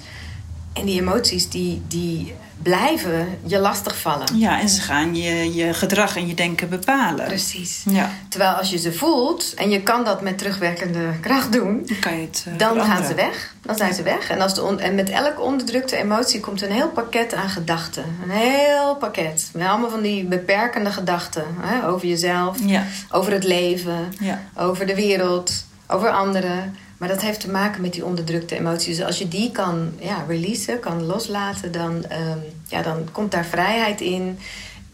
En 0.72 0.84
die 0.86 1.00
emoties 1.00 1.48
die, 1.50 1.82
die 1.88 2.34
blijven 2.68 3.38
je 3.46 3.58
lastigvallen. 3.58 4.26
Ja, 4.38 4.60
en 4.60 4.68
ze 4.68 4.80
gaan 4.80 5.16
je, 5.16 5.54
je 5.54 5.74
gedrag 5.74 6.16
en 6.16 6.26
je 6.26 6.34
denken 6.34 6.68
bepalen. 6.68 7.24
Precies. 7.26 7.82
Ja, 7.90 8.10
Terwijl 8.28 8.52
als 8.52 8.70
je 8.70 8.78
ze 8.78 8.92
voelt, 8.92 9.54
en 9.54 9.70
je 9.70 9.82
kan 9.82 10.04
dat 10.04 10.20
met 10.22 10.38
terugwerkende 10.38 11.00
kracht 11.20 11.52
doen, 11.52 11.82
dan 11.86 11.98
kan 12.00 12.16
je 12.16 12.20
het 12.26 12.44
eh, 12.52 12.58
dan 12.58 12.80
gaan 12.80 13.04
ze 13.04 13.14
weg. 13.14 13.54
Dan 13.62 13.76
zijn 13.76 13.94
ze 13.94 14.02
weg. 14.02 14.30
En, 14.30 14.40
als 14.40 14.54
de 14.54 14.62
on- 14.62 14.80
en 14.80 14.94
met 14.94 15.10
elke 15.10 15.40
onderdrukte 15.40 15.96
emotie 15.96 16.40
komt 16.40 16.62
een 16.62 16.70
heel 16.72 16.88
pakket 16.88 17.34
aan 17.34 17.48
gedachten. 17.48 18.04
Een 18.22 18.30
heel 18.30 18.96
pakket. 18.96 19.50
Met 19.52 19.66
allemaal 19.66 19.90
van 19.90 20.02
die 20.02 20.24
beperkende 20.24 20.90
gedachten. 20.90 21.44
Hè? 21.60 21.88
Over 21.88 22.08
jezelf, 22.08 22.56
Ja, 22.64 22.84
over 23.10 23.32
het 23.32 23.44
leven, 23.44 24.12
ja, 24.20 24.42
over 24.56 24.86
de 24.86 24.94
wereld, 24.94 25.64
over 25.86 26.10
anderen. 26.10 26.76
Maar 26.98 27.08
dat 27.08 27.20
heeft 27.22 27.40
te 27.40 27.50
maken 27.50 27.80
met 27.82 27.92
die 27.92 28.04
onderdrukte 28.04 28.56
emoties. 28.58 28.96
Dus 28.96 29.06
als 29.06 29.18
je 29.18 29.28
die 29.28 29.50
kan 29.50 29.92
ja, 29.98 30.24
releasen, 30.28 30.80
kan 30.80 31.04
loslaten, 31.06 31.72
dan, 31.72 32.04
ehm, 32.04 32.38
ja, 32.68 32.82
dan 32.82 33.08
komt 33.12 33.30
daar 33.30 33.44
vrijheid 33.44 34.00
in. 34.00 34.38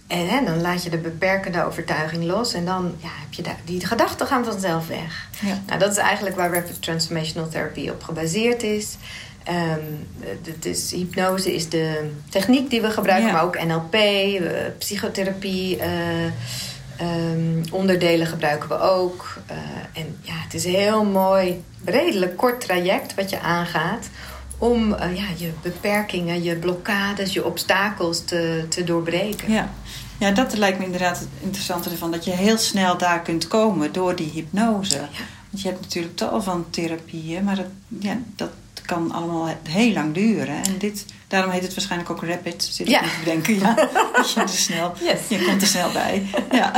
En 0.06 0.28
hè, 0.28 0.44
dan 0.44 0.60
laat 0.60 0.84
je 0.84 0.90
de 0.90 0.98
beperkende 0.98 1.64
overtuiging 1.64 2.24
los. 2.24 2.52
En 2.54 2.64
dan 2.64 2.94
ja, 2.98 3.08
heb 3.20 3.32
je 3.32 3.42
daar, 3.42 3.56
die 3.64 3.86
gedachten 3.86 4.26
gaan 4.26 4.44
vanzelf 4.44 4.86
weg. 4.88 5.28
ja. 5.40 5.62
Nou, 5.66 5.78
dat 5.78 5.90
is 5.90 5.96
eigenlijk 5.96 6.36
waar 6.36 6.52
Rapid 6.52 6.82
Transformational 6.82 7.48
Therapy 7.48 7.88
op 7.88 8.02
gebaseerd 8.02 8.62
is. 8.62 8.96
Het 10.44 10.64
is 10.64 10.90
hypnose 10.90 11.54
is 11.54 11.68
de 11.68 12.10
techniek 12.30 12.70
die 12.70 12.80
we 12.80 12.90
gebruiken, 12.90 13.26
Ja. 13.26 13.32
maar 13.32 13.42
ook 13.44 13.64
NLP, 13.64 13.94
eh, 13.94 14.50
psychotherapie. 14.78 15.76
eh, 15.78 15.88
ehm, 16.96 17.62
onderdelen 17.70 18.26
gebruiken 18.26 18.68
we 18.68 18.80
ook. 18.80 19.36
Eh, 19.46 19.56
en 19.92 20.18
ja, 20.20 20.32
het 20.34 20.54
is 20.54 20.64
een 20.64 20.74
heel 20.74 21.04
mooi, 21.04 21.62
redelijk 21.84 22.36
kort 22.36 22.60
traject 22.60 23.14
wat 23.14 23.30
je 23.30 23.40
aangaat 23.40 24.08
om 24.58 24.92
eh, 24.92 25.16
ja, 25.16 25.24
je 25.36 25.50
beperkingen, 25.62 26.42
je 26.42 26.56
blokkades, 26.56 27.32
je 27.32 27.44
obstakels 27.44 28.24
te, 28.24 28.66
te 28.68 28.84
doorbreken. 28.84 29.52
Ja. 29.52 29.70
ja, 30.18 30.30
dat 30.30 30.56
lijkt 30.56 30.78
me 30.78 30.84
inderdaad 30.84 31.18
het 31.18 31.28
interessante 31.40 31.90
ervan. 31.90 32.10
Dat 32.10 32.24
je 32.24 32.30
heel 32.30 32.58
snel 32.58 32.98
daar 32.98 33.22
kunt 33.22 33.48
komen 33.48 33.92
door 33.92 34.16
die 34.16 34.30
hypnose. 34.30 34.98
Want 35.50 35.62
je 35.62 35.68
hebt 35.68 35.80
natuurlijk 35.80 36.16
tal 36.16 36.42
van 36.42 36.66
therapieën, 36.70 37.44
maar 37.44 37.56
dat, 37.56 37.66
ja, 38.00 38.18
dat 38.36 38.50
kan 38.86 39.12
allemaal 39.12 39.48
heel 39.68 39.92
lang 39.92 40.14
duren. 40.14 40.54
En 40.64 40.78
dit, 40.78 41.04
daarom 41.28 41.50
heet 41.50 41.62
het 41.62 41.74
waarschijnlijk 41.74 42.10
ook 42.10 42.22
rapid, 42.24 42.64
zit 42.70 42.86
ik 42.86 42.92
Ja. 42.92 43.00
me 43.00 43.06
te 43.06 43.14
bedenken. 43.24 43.58
Ja, 43.58 43.74
je 44.34 44.40
er 44.40 44.48
snel, 44.48 44.92
Yes. 45.00 45.18
je 45.28 45.44
komt 45.44 45.62
er 45.62 45.68
snel 45.68 45.90
bij. 45.92 46.26
Ja, 46.52 46.72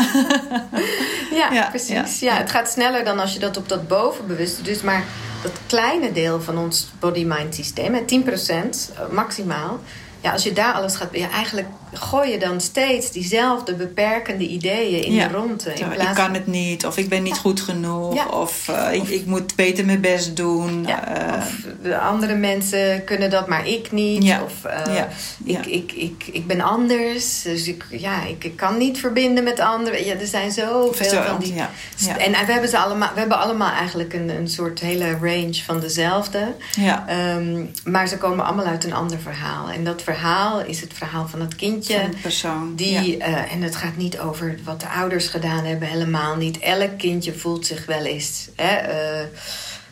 Ja, 1.31 1.53
Ja, 1.53 1.69
precies. 1.69 2.21
ja. 2.21 2.33
Ja, 2.33 2.37
het 2.37 2.51
gaat 2.51 2.71
sneller 2.71 3.05
dan 3.05 3.19
als 3.19 3.33
je 3.33 3.39
dat 3.39 3.57
op 3.57 3.69
dat 3.69 3.89
bovenbewuste... 3.89 4.63
Dus 4.63 4.81
maar 4.83 5.05
dat 5.43 5.53
kleine 5.67 6.13
deel 6.13 6.41
van 6.43 6.59
ons 6.59 6.89
body-mind 6.99 7.55
systeem, 7.55 7.95
hè, 7.95 8.01
10% 8.05 8.93
eh, 8.95 9.09
maximaal... 9.11 9.79
Ja, 10.21 10.33
als 10.33 10.43
je 10.43 10.53
daar 10.53 10.73
alles 10.73 10.97
gaat... 10.97 11.09
Ja, 11.13 11.31
eigenlijk 11.31 11.69
gooi 11.97 12.31
je 12.31 12.39
dan 12.39 12.61
steeds 12.61 13.11
diezelfde 13.11 13.75
beperkende 13.75 14.47
ideeën 14.47 15.05
in 15.05 15.13
Ja. 15.13 15.29
de 15.29 15.35
ronde. 15.35 15.73
In 15.75 15.93
ik 15.93 16.15
kan 16.15 16.35
het 16.35 16.47
niet, 16.47 16.87
of 16.87 16.97
ik 16.97 17.09
ben 17.09 17.23
niet 17.23 17.39
goed 17.39 17.61
genoeg, 17.61 18.15
Ja. 18.15 18.27
of, 18.27 18.69
eh, 18.69 18.93
ik, 18.93 19.09
ik 19.09 19.27
moet 19.27 19.55
beter 19.55 19.85
mijn 19.85 20.01
best 20.01 20.37
doen. 20.37 20.85
Ja, 20.87 21.09
eh, 21.33 21.37
of 21.39 21.55
de 21.83 21.99
andere 21.99 22.35
mensen 22.35 23.05
kunnen 23.05 23.31
dat, 23.31 23.49
maar 23.49 23.67
ik 23.69 23.93
niet. 23.93 24.25
Ja, 24.25 24.43
Of 24.43 24.65
eh, 24.65 24.95
ja, 24.95 25.09
ik, 25.45 25.55
ja. 25.55 25.61
Ik, 25.67 25.93
ik, 25.93 26.25
ik 26.33 26.47
ben 26.47 26.61
anders. 26.61 27.43
Dus 27.43 27.69
ik, 27.69 27.85
ja, 27.91 28.23
ik, 28.25 28.45
ik 28.45 28.57
kan 28.57 28.77
niet 28.79 28.99
verbinden 28.99 29.45
met 29.45 29.61
anderen. 29.61 30.05
Ja, 30.05 30.15
er 30.15 30.27
zijn 30.27 30.53
zoveel 30.53 31.09
Zo, 31.11 31.23
van 31.23 31.39
die... 31.39 31.55
ja, 31.55 31.71
ja. 31.97 32.19
En 32.19 32.31
we 32.47 32.53
hebben, 32.53 32.71
ze 32.71 32.79
allemaal, 32.79 33.11
we 33.15 33.19
hebben 33.19 33.39
allemaal 33.39 33.71
eigenlijk 33.71 34.13
een, 34.13 34.29
een 34.29 34.49
soort 34.49 34.81
hele 34.81 35.11
range 35.21 35.55
van 35.65 35.81
dezelfde. 35.81 36.55
ja, 36.77 37.05
Ehm, 37.09 37.65
maar 37.85 38.09
ze 38.09 38.19
komen 38.19 38.45
allemaal 38.45 38.65
uit 38.67 38.85
een 38.85 38.93
ander 38.95 39.19
verhaal. 39.19 39.69
En 39.69 39.85
dat 39.85 40.03
verhaal 40.03 40.61
is 40.61 40.81
het 40.81 40.93
verhaal 40.95 41.29
van 41.29 41.41
het 41.41 41.57
kindje. 41.57 41.86
Van 41.95 42.15
persoon. 42.23 42.75
Die, 42.75 43.17
ja. 43.17 43.25
eh, 43.25 43.53
en 43.53 43.63
het 43.63 43.77
gaat 43.77 43.97
niet 43.97 44.19
over 44.19 44.59
wat 44.65 44.81
de 44.81 44.89
ouders 44.89 45.27
gedaan 45.29 45.65
hebben, 45.65 45.89
helemaal 45.89 46.37
niet. 46.37 46.59
Elk 46.59 46.99
kindje 46.99 47.35
voelt 47.35 47.67
zich 47.67 47.87
wel 47.87 48.05
eens 48.05 48.49
hè, 48.57 48.77
eh, 48.77 49.21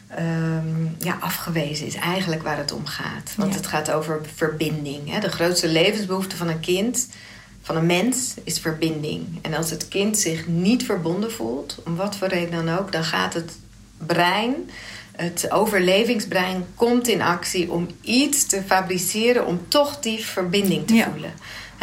ehm, 0.08 0.84
ja, 0.98 1.16
afgewezen, 1.20 1.86
is 1.86 1.94
eigenlijk 1.94 2.42
waar 2.42 2.56
het 2.58 2.72
om 2.72 2.86
gaat. 2.86 3.32
Want 3.36 3.50
Ja. 3.52 3.56
het 3.56 3.66
gaat 3.66 3.90
over 3.90 4.20
verbinding. 4.34 5.10
Hè. 5.12 5.20
De 5.20 5.30
grootste 5.30 5.68
levensbehoefte 5.68 6.36
van 6.36 6.48
een 6.48 6.60
kind, 6.60 7.08
van 7.62 7.76
een 7.76 7.86
mens, 7.86 8.34
is 8.44 8.58
verbinding. 8.58 9.26
En 9.42 9.54
als 9.54 9.70
het 9.70 9.88
kind 9.88 10.18
zich 10.18 10.46
niet 10.46 10.84
verbonden 10.84 11.32
voelt, 11.32 11.78
om 11.84 11.96
wat 11.96 12.16
voor 12.16 12.28
reden 12.28 12.64
dan 12.64 12.78
ook, 12.78 12.92
dan 12.92 13.04
gaat 13.04 13.34
het 13.34 13.52
brein. 14.06 14.54
Het 15.16 15.50
overlevingsbrein 15.50 16.64
komt 16.74 17.08
in 17.08 17.22
actie 17.22 17.70
om 17.70 17.88
iets 18.00 18.46
te 18.46 18.62
fabriceren 18.66 19.46
om 19.46 19.60
toch 19.68 20.00
die 20.00 20.24
verbinding 20.24 20.86
te 20.86 20.94
Ja. 20.94 21.10
voelen. 21.10 21.32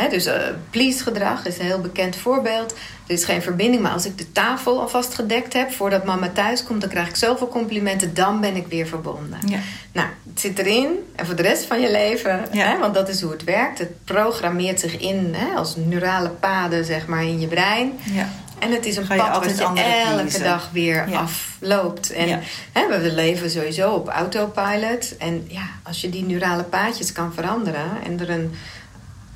Dus 0.10 0.26
eh 0.26 0.42
please 0.70 1.04
gedrag 1.04 1.46
is 1.46 1.58
een 1.58 1.66
heel 1.66 1.82
bekend 1.82 2.16
voorbeeld. 2.16 2.72
Er 3.08 3.14
is 3.18 3.24
geen 3.26 3.42
verbinding, 3.42 3.82
maar 3.82 3.92
als 3.92 4.06
ik 4.06 4.18
de 4.18 4.32
tafel 4.32 4.82
alvast 4.82 5.14
gedekt 5.14 5.54
heb 5.54 5.72
voordat 5.72 6.06
mama 6.06 6.30
thuis 6.30 6.64
komt, 6.64 6.82
dan 6.82 6.90
krijg 6.90 7.08
ik 7.08 7.16
zoveel 7.16 7.48
complimenten, 7.48 8.14
dan 8.14 8.42
ben 8.42 8.56
ik 8.56 8.68
weer 8.68 8.88
verbonden. 8.88 9.40
Ja. 9.46 9.60
Nou, 9.92 10.08
het 10.30 10.40
zit 10.40 10.60
erin 10.60 10.88
en 11.16 11.26
voor 11.26 11.36
de 11.36 11.42
rest 11.42 11.66
van 11.66 11.82
je 11.82 11.92
leven, 11.92 12.46
Ja. 12.52 12.80
want 12.80 12.94
dat 12.94 13.10
is 13.10 13.22
hoe 13.22 13.32
het 13.32 13.44
werkt. 13.44 13.80
Het 13.80 14.04
programmeert 14.06 14.80
zich 14.80 14.98
in 15.00 15.36
als 15.56 15.76
neurale 15.76 16.30
paden 16.30 16.86
zeg 16.86 17.08
maar, 17.08 17.24
in 17.24 17.40
je 17.40 17.48
brein. 17.48 17.92
Ja. 18.04 18.30
En 18.60 18.72
het 18.72 18.86
is 18.86 18.98
een 18.98 19.06
Ga 19.06 19.16
pad 19.16 19.46
wat 19.46 19.58
je 19.58 19.64
elke 19.84 20.40
dag 20.44 20.70
weer 20.72 21.10
Ja. 21.10 21.20
afloopt. 21.20 22.12
En 22.12 22.28
Ja. 22.28 22.40
hè, 22.72 23.00
we 23.02 23.12
leven 23.14 23.50
sowieso 23.50 23.92
op 23.92 24.08
autopilot. 24.10 25.18
En 25.18 25.46
ja, 25.48 25.64
als 25.84 26.02
je 26.02 26.10
die 26.10 26.24
neurale 26.26 26.64
paadjes 26.64 27.12
kan 27.12 27.34
veranderen 27.34 27.92
en 28.06 28.20
er 28.20 28.30
een 28.30 28.54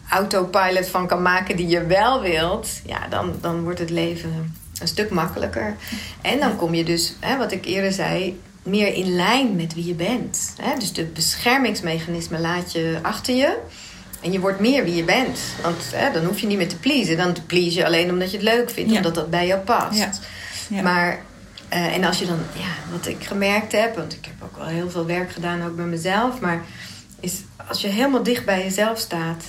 autopilot 0.09 0.87
van 0.87 1.07
kan 1.07 1.21
maken 1.21 1.55
die 1.55 1.67
je 1.67 1.85
wel 1.85 2.21
wilt, 2.21 2.69
ja, 2.85 3.07
dan, 3.07 3.33
dan 3.41 3.63
wordt 3.63 3.79
het 3.79 3.89
leven 3.89 4.55
een 4.79 4.87
stuk 4.87 5.09
makkelijker. 5.09 5.75
En 6.21 6.39
dan 6.39 6.55
kom 6.55 6.73
je 6.73 6.83
dus, 6.83 7.13
hè, 7.19 7.37
wat 7.37 7.51
ik 7.51 7.65
eerder 7.65 7.91
zei, 7.91 8.39
meer 8.63 8.93
in 8.93 9.15
lijn 9.15 9.55
met 9.55 9.73
wie 9.73 9.85
je 9.85 9.93
bent. 9.93 10.53
Hè? 10.61 10.79
Dus 10.79 10.93
de 10.93 11.03
beschermingsmechanismen 11.03 12.41
laat 12.41 12.71
je 12.71 12.99
achter 13.01 13.35
je. 13.35 13.57
En 14.21 14.31
je 14.31 14.39
wordt 14.39 14.59
meer 14.59 14.83
wie 14.83 14.95
je 14.95 15.03
bent. 15.03 15.39
Want 15.61 15.91
hè, 15.91 16.11
dan 16.11 16.25
hoef 16.25 16.39
je 16.39 16.47
niet 16.47 16.57
meer 16.57 16.67
te 16.67 16.79
pleasen. 16.79 17.17
Dan 17.17 17.35
please 17.47 17.77
je 17.77 17.85
alleen 17.85 18.09
omdat 18.09 18.31
je 18.31 18.37
het 18.37 18.45
leuk 18.45 18.69
vindt. 18.69 18.91
Ja. 18.91 18.97
Omdat 18.97 19.15
dat 19.15 19.29
bij 19.29 19.47
jou 19.47 19.61
past. 19.61 19.97
Ja. 19.97 20.11
Ja. 20.67 20.81
Maar, 20.81 21.21
eh, 21.69 21.95
en 21.95 22.03
als 22.03 22.19
je 22.19 22.25
dan, 22.25 22.39
ja, 22.53 22.91
wat 22.91 23.07
ik 23.07 23.23
gemerkt 23.23 23.71
heb, 23.71 23.95
want 23.95 24.13
ik 24.13 24.25
heb 24.25 24.33
ook 24.43 24.57
wel 24.57 24.65
heel 24.65 24.89
veel 24.89 25.05
werk 25.05 25.31
gedaan, 25.31 25.63
ook 25.63 25.75
bij 25.75 25.85
mezelf, 25.85 26.39
maar 26.39 26.61
is 27.19 27.41
als 27.67 27.81
je 27.81 27.87
helemaal 27.87 28.23
dicht 28.23 28.45
bij 28.45 28.63
jezelf 28.63 28.99
staat, 28.99 29.43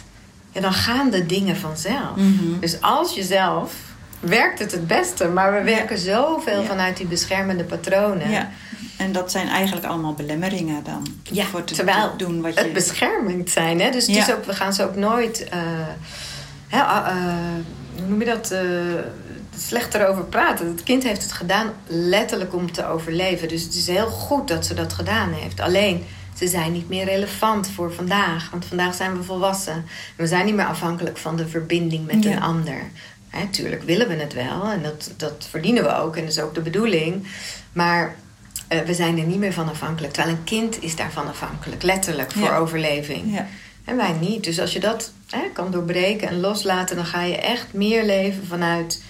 ja, 0.56 0.62
dan 0.62 0.72
gaan 0.72 1.10
de 1.10 1.26
dingen 1.26 1.56
vanzelf. 1.56 2.16
Mhm. 2.16 2.60
Dus 2.60 2.80
als 2.80 3.14
je 3.14 3.22
zelf 3.22 3.72
werkt 4.20 4.58
het 4.58 4.72
het 4.72 4.86
beste. 4.86 5.28
Maar 5.28 5.52
we 5.52 5.62
werken 5.62 5.98
zoveel 5.98 6.64
vanuit 6.64 6.96
die 6.96 7.06
beschermende 7.06 7.64
patronen. 7.64 8.30
Ja. 8.30 8.50
En 8.96 9.12
dat 9.12 9.30
zijn 9.30 9.48
eigenlijk 9.48 9.86
allemaal 9.86 10.14
belemmeringen 10.14 10.84
dan. 10.84 11.06
Ja, 11.22 11.44
voor 11.44 11.64
te 11.64 11.74
terwijl 11.74 12.16
doen 12.16 12.42
wat 12.42 12.54
je... 12.54 12.60
het 12.60 12.72
beschermend 12.72 13.50
zijn. 13.50 13.80
Hè? 13.80 13.90
Dus, 13.90 14.06
dus 14.06 14.32
ook, 14.32 14.44
we 14.44 14.54
gaan 14.54 14.72
ze 14.72 14.84
ook 14.84 14.96
nooit... 14.96 15.46
Uh, 15.54 15.60
hè, 16.68 16.78
uh, 16.78 17.14
hoe 17.96 18.06
noem 18.08 18.18
je 18.18 18.26
dat? 18.26 18.52
Uh, 18.52 18.60
slecht 19.58 19.94
erover 19.94 20.24
praten. 20.24 20.66
Het 20.66 20.82
kind 20.82 21.02
heeft 21.02 21.22
het 21.22 21.32
gedaan 21.32 21.72
letterlijk 21.86 22.54
om 22.54 22.72
te 22.72 22.86
overleven. 22.86 23.48
Dus 23.48 23.62
het 23.62 23.74
is 23.74 23.86
heel 23.86 24.06
goed 24.06 24.48
dat 24.48 24.66
ze 24.66 24.74
dat 24.74 24.92
gedaan 24.92 25.32
heeft. 25.32 25.60
Alleen, 25.60 26.04
ze 26.38 26.46
zijn 26.46 26.72
niet 26.72 26.88
meer 26.88 27.04
relevant 27.04 27.68
voor 27.68 27.92
vandaag. 27.92 28.50
Want 28.50 28.64
vandaag 28.64 28.94
zijn 28.94 29.16
we 29.16 29.22
volwassen. 29.22 29.84
We 30.16 30.26
zijn 30.26 30.44
niet 30.44 30.54
meer 30.54 30.66
afhankelijk 30.66 31.16
van 31.16 31.36
de 31.36 31.48
verbinding 31.48 32.06
met 32.06 32.24
een 32.24 32.40
ander. 32.40 32.82
Hè, 33.28 33.46
tuurlijk 33.46 33.82
willen 33.82 34.08
we 34.08 34.14
het 34.14 34.34
wel. 34.34 34.70
En 34.70 34.82
dat, 34.82 35.10
dat 35.16 35.46
verdienen 35.50 35.82
we 35.82 35.94
ook. 35.94 36.16
En 36.16 36.22
dat 36.22 36.30
is 36.30 36.40
ook 36.40 36.54
de 36.54 36.60
bedoeling. 36.60 37.26
Maar 37.72 38.16
uh, 38.72 38.80
we 38.80 38.94
zijn 38.94 39.18
er 39.18 39.26
niet 39.26 39.38
meer 39.38 39.52
van 39.52 39.68
afhankelijk. 39.68 40.12
Terwijl 40.12 40.36
een 40.36 40.44
kind 40.44 40.82
is 40.82 40.96
daarvan 40.96 41.28
afhankelijk. 41.28 41.82
Letterlijk 41.82 42.32
voor 42.32 42.50
overleving. 42.50 43.34
Ja. 43.34 43.46
En 43.84 43.96
wij 43.96 44.12
niet. 44.12 44.44
Dus 44.44 44.60
als 44.60 44.72
je 44.72 44.80
dat 44.80 45.12
hè, 45.30 45.42
kan 45.52 45.70
doorbreken 45.70 46.28
en 46.28 46.40
loslaten... 46.40 46.96
dan 46.96 47.06
ga 47.06 47.22
je 47.22 47.36
echt 47.36 47.72
meer 47.72 48.04
leven 48.04 48.46
vanuit 48.46 49.02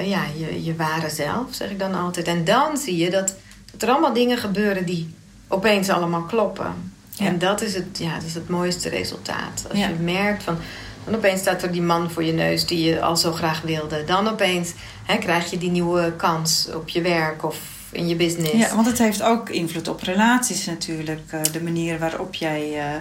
uh, 0.00 0.08
ja, 0.08 0.24
je, 0.38 0.64
je 0.64 0.76
ware 0.76 1.10
zelf, 1.10 1.54
zeg 1.54 1.70
ik 1.70 1.78
dan 1.78 1.94
altijd. 1.94 2.26
En 2.26 2.44
dan 2.44 2.76
zie 2.76 2.96
je 2.96 3.10
dat, 3.10 3.34
dat 3.72 3.82
er 3.82 3.88
allemaal 3.88 4.12
dingen 4.12 4.38
gebeuren 4.38 4.86
die 4.86 5.14
opeens 5.50 5.88
allemaal 5.88 6.22
kloppen. 6.22 6.92
En 7.18 7.38
dat 7.38 7.62
is, 7.62 7.74
het, 7.74 7.98
ja, 7.98 8.14
dat 8.14 8.22
is 8.22 8.34
het 8.34 8.48
mooiste 8.48 8.88
resultaat. 8.88 9.64
Als 9.70 9.78
je 9.78 9.94
merkt 10.00 10.42
van... 10.42 10.56
Dan 11.04 11.14
opeens 11.14 11.40
staat 11.40 11.62
er 11.62 11.72
die 11.72 11.82
man 11.82 12.10
voor 12.10 12.24
je 12.24 12.32
neus 12.32 12.66
die 12.66 12.84
je 12.84 13.00
al 13.00 13.16
zo 13.16 13.32
graag 13.32 13.60
wilde. 13.60 14.04
Dan 14.04 14.28
opeens 14.28 14.72
hè, 15.04 15.16
krijg 15.16 15.50
je 15.50 15.58
die 15.58 15.70
nieuwe 15.70 16.12
kans 16.16 16.68
op 16.74 16.88
je 16.88 17.00
werk 17.00 17.44
of 17.44 17.58
in 17.90 18.08
je 18.08 18.16
business. 18.16 18.52
Ja, 18.52 18.74
want 18.74 18.86
het 18.86 18.98
heeft 18.98 19.22
ook 19.22 19.48
invloed 19.48 19.88
op 19.88 20.02
relaties 20.02 20.66
natuurlijk. 20.66 21.20
Eh, 21.30 21.40
de 21.52 21.62
manier 21.62 21.98
waarop 21.98 22.34
jij 22.34 22.76
uh, 22.76 23.00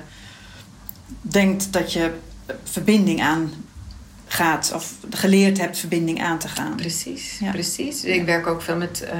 denkt 1.22 1.74
dat 1.74 1.94
je 1.94 2.14
verbinding 2.64 3.22
aan 3.22 3.54
gaat 4.28 4.72
of 4.76 4.94
geleerd 5.10 5.58
hebt 5.58 5.78
verbinding 5.78 6.22
aan 6.22 6.40
te 6.40 6.48
gaan. 6.48 6.76
Precies, 6.76 7.40
precies. 7.52 8.04
Ik 8.04 8.26
werk 8.26 8.48
ook 8.48 8.62
veel 8.62 8.76
met 8.76 9.04
uh, 9.04 9.20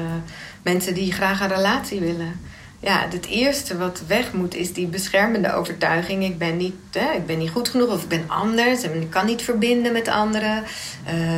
mensen 0.62 0.94
die 0.94 1.12
graag 1.12 1.40
een 1.40 1.48
relatie 1.48 2.00
willen. 2.00 2.40
Ja, 2.82 3.06
het 3.10 3.26
eerste 3.26 3.76
wat 3.76 4.02
weg 4.06 4.32
moet 4.32 4.54
is 4.54 4.72
die 4.72 4.86
beschermende 4.86 5.52
overtuiging. 5.52 6.24
Ik 6.24 6.38
ben 6.38 6.56
niet, 6.56 6.74
hè, 6.92 7.12
ik 7.12 7.26
ben 7.26 7.38
niet 7.38 7.50
goed 7.50 7.68
genoeg 7.68 7.88
of 7.88 8.02
ik 8.02 8.08
ben 8.08 8.24
anders 8.26 8.82
en 8.82 9.00
ik 9.00 9.10
kan 9.10 9.26
niet 9.26 9.42
verbinden 9.42 9.92
met 9.92 10.08
anderen. 10.08 10.64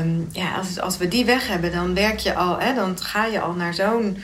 Um, 0.00 0.28
ja, 0.32 0.54
als, 0.54 0.80
als 0.80 0.96
we 0.96 1.08
die 1.08 1.24
weg 1.24 1.48
hebben, 1.48 1.72
dan 1.72 1.94
werk 1.94 2.18
je 2.18 2.34
al, 2.34 2.58
hè, 2.58 2.74
dan 2.74 2.98
ga 3.00 3.26
je 3.26 3.40
al 3.40 3.52
naar 3.52 3.74
zo'n, 3.74 4.22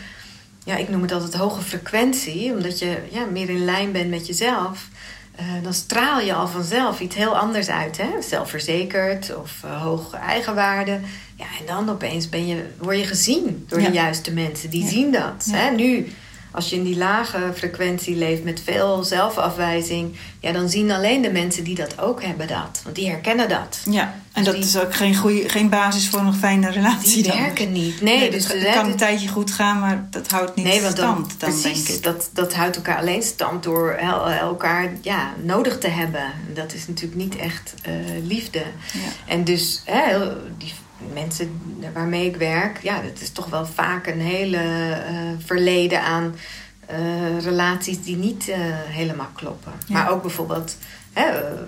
ja, 0.64 0.76
ik 0.76 0.88
noem 0.88 1.02
het 1.02 1.12
altijd 1.12 1.34
hoge 1.34 1.62
frequentie, 1.62 2.52
omdat 2.52 2.78
je 2.78 2.96
ja, 3.10 3.24
meer 3.24 3.50
in 3.50 3.64
lijn 3.64 3.92
bent 3.92 4.10
met 4.10 4.26
jezelf. 4.26 4.88
Uh, 5.40 5.46
dan 5.62 5.74
straal 5.74 6.20
je 6.20 6.34
al 6.34 6.48
vanzelf 6.48 7.00
iets 7.00 7.14
heel 7.14 7.38
anders 7.38 7.68
uit. 7.68 7.96
Hè? 7.96 8.22
Zelfverzekerd 8.22 9.36
of 9.36 9.52
uh, 9.64 9.82
hoge 9.82 10.16
eigenwaarde. 10.16 11.00
Ja, 11.36 11.44
en 11.60 11.66
dan 11.66 11.90
opeens 11.90 12.28
ben 12.28 12.46
je, 12.46 12.64
word 12.78 12.98
je 12.98 13.04
gezien 13.04 13.64
door 13.68 13.80
de 13.80 13.90
juiste 13.90 14.32
mensen. 14.32 14.70
Die 14.70 14.88
zien 14.88 15.12
dat. 15.12 15.46
Hè? 15.50 15.70
Nu 15.70 16.12
als 16.50 16.70
je 16.70 16.76
in 16.76 16.84
die 16.84 16.96
lage 16.96 17.52
frequentie 17.54 18.16
leeft 18.16 18.44
met 18.44 18.62
veel 18.64 19.04
zelfafwijzing, 19.04 20.16
ja, 20.40 20.52
dan 20.52 20.68
zien 20.68 20.90
alleen 20.90 21.22
de 21.22 21.30
mensen 21.30 21.64
die 21.64 21.74
dat 21.74 22.00
ook 22.00 22.22
hebben 22.22 22.46
dat. 22.46 22.80
Want 22.84 22.96
die 22.96 23.08
herkennen 23.08 23.48
dat. 23.48 23.80
Ja, 23.90 24.14
en 24.32 24.44
dus 24.44 24.54
dat 24.54 24.64
is 24.64 24.78
ook 24.78 24.94
geen, 24.94 25.16
goede, 25.16 25.48
geen 25.48 25.68
basis 25.68 26.08
voor 26.08 26.20
een 26.20 26.34
fijne 26.34 26.70
relatie. 26.70 27.22
Die 27.22 27.32
werken 27.32 27.72
niet. 27.72 28.00
Nee, 28.00 28.30
dus 28.30 28.52
het 28.52 28.70
kan 28.74 28.86
een 28.86 28.96
tijdje 28.96 29.28
goed 29.28 29.50
gaan, 29.50 29.78
maar 29.78 30.06
dat 30.10 30.30
houdt 30.30 30.54
niet 30.54 30.66
nee, 30.66 30.82
want 30.82 30.96
stand. 30.96 31.28
Dan, 31.28 31.38
dan 31.38 31.60
precies, 31.60 31.84
denk 31.84 31.98
ik. 31.98 32.04
Dat, 32.04 32.30
dat 32.32 32.54
houdt 32.54 32.76
elkaar 32.76 32.98
alleen 32.98 33.22
stand 33.22 33.62
door 33.62 33.90
elkaar 34.40 34.90
ja, 35.00 35.32
nodig 35.42 35.78
te 35.78 35.88
hebben. 35.88 36.32
Dat 36.54 36.72
is 36.74 36.86
natuurlijk 36.86 37.20
niet 37.20 37.36
echt 37.36 37.74
uh, 37.88 37.94
liefde. 38.26 38.62
Ja. 38.92 39.32
En 39.32 39.44
dus 39.44 39.82
hè, 39.84 40.18
die 40.58 40.72
mensen 41.12 41.60
waarmee 41.92 42.26
ik 42.26 42.36
werk, 42.36 42.82
ja, 42.82 43.02
dat 43.02 43.20
is 43.20 43.30
toch 43.30 43.46
wel 43.46 43.66
vaak 43.66 44.06
een 44.06 44.20
hele 44.20 44.56
uh, 44.56 45.44
verleden 45.44 46.02
aan 46.02 46.34
uh, 46.90 47.42
relaties 47.42 48.02
die 48.02 48.16
niet 48.16 48.48
uh, 48.48 48.56
helemaal 48.86 49.30
kloppen. 49.34 49.72
Ja. 49.86 49.94
Maar 49.94 50.10
ook 50.10 50.22
bijvoorbeeld, 50.22 50.76
hè, 51.12 51.24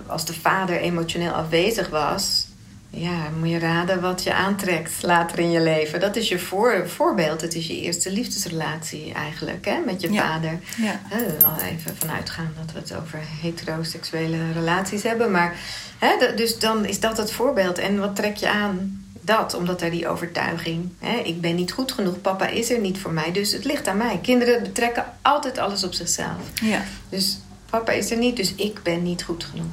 als 0.07 0.25
de 0.25 0.33
vader 0.33 0.77
emotioneel 0.77 1.31
afwezig 1.31 1.89
was, 1.89 2.47
ja, 2.89 3.29
moet 3.39 3.49
je 3.49 3.59
raden 3.59 4.01
wat 4.01 4.23
je 4.23 4.33
aantrekt 4.33 5.03
later 5.03 5.39
in 5.39 5.51
je 5.51 5.61
leven. 5.61 5.99
Dat 5.99 6.15
is 6.15 6.29
je 6.29 6.39
voor, 6.39 6.89
voorbeeld. 6.89 7.41
Het 7.41 7.55
is 7.55 7.67
je 7.67 7.81
eerste 7.81 8.11
liefdesrelatie 8.11 9.13
eigenlijk 9.13 9.65
hè, 9.65 9.79
met 9.85 10.01
je 10.01 10.13
vader. 10.13 10.59
Ja. 10.77 10.99
al 11.45 11.61
even 11.61 11.95
vanuitgaan 11.97 12.53
dat 12.59 12.73
we 12.73 12.79
het 12.79 13.01
over 13.01 13.19
heteroseksuele 13.41 14.51
relaties 14.53 15.03
hebben. 15.03 15.31
Maar 15.31 15.55
hè, 15.99 16.35
dus 16.35 16.59
dan 16.59 16.85
is 16.85 16.99
dat 16.99 17.17
het 17.17 17.31
voorbeeld. 17.31 17.77
En 17.77 17.99
wat 17.99 18.15
trek 18.15 18.35
je 18.35 18.49
aan? 18.49 19.00
Dat, 19.21 19.53
omdat 19.53 19.81
er 19.81 19.91
die 19.91 20.07
overtuiging, 20.07 20.89
hè, 20.99 21.17
ik 21.17 21.41
ben 21.41 21.55
niet 21.55 21.71
goed 21.71 21.91
genoeg, 21.91 22.21
papa 22.21 22.47
is 22.47 22.71
er 22.71 22.79
niet 22.79 22.99
voor 22.99 23.11
mij, 23.11 23.31
dus 23.31 23.51
het 23.51 23.65
ligt 23.65 23.87
aan 23.87 23.97
mij. 23.97 24.19
Kinderen 24.21 24.63
betrekken 24.63 25.05
altijd 25.21 25.57
alles 25.57 25.83
op 25.83 25.93
zichzelf. 25.93 26.37
Ja. 26.61 26.83
Dus 27.09 27.39
papa 27.69 27.91
is 27.91 28.11
er 28.11 28.17
niet, 28.17 28.35
dus 28.35 28.55
ik 28.55 28.83
ben 28.83 29.03
niet 29.03 29.23
goed 29.23 29.43
genoeg. 29.43 29.65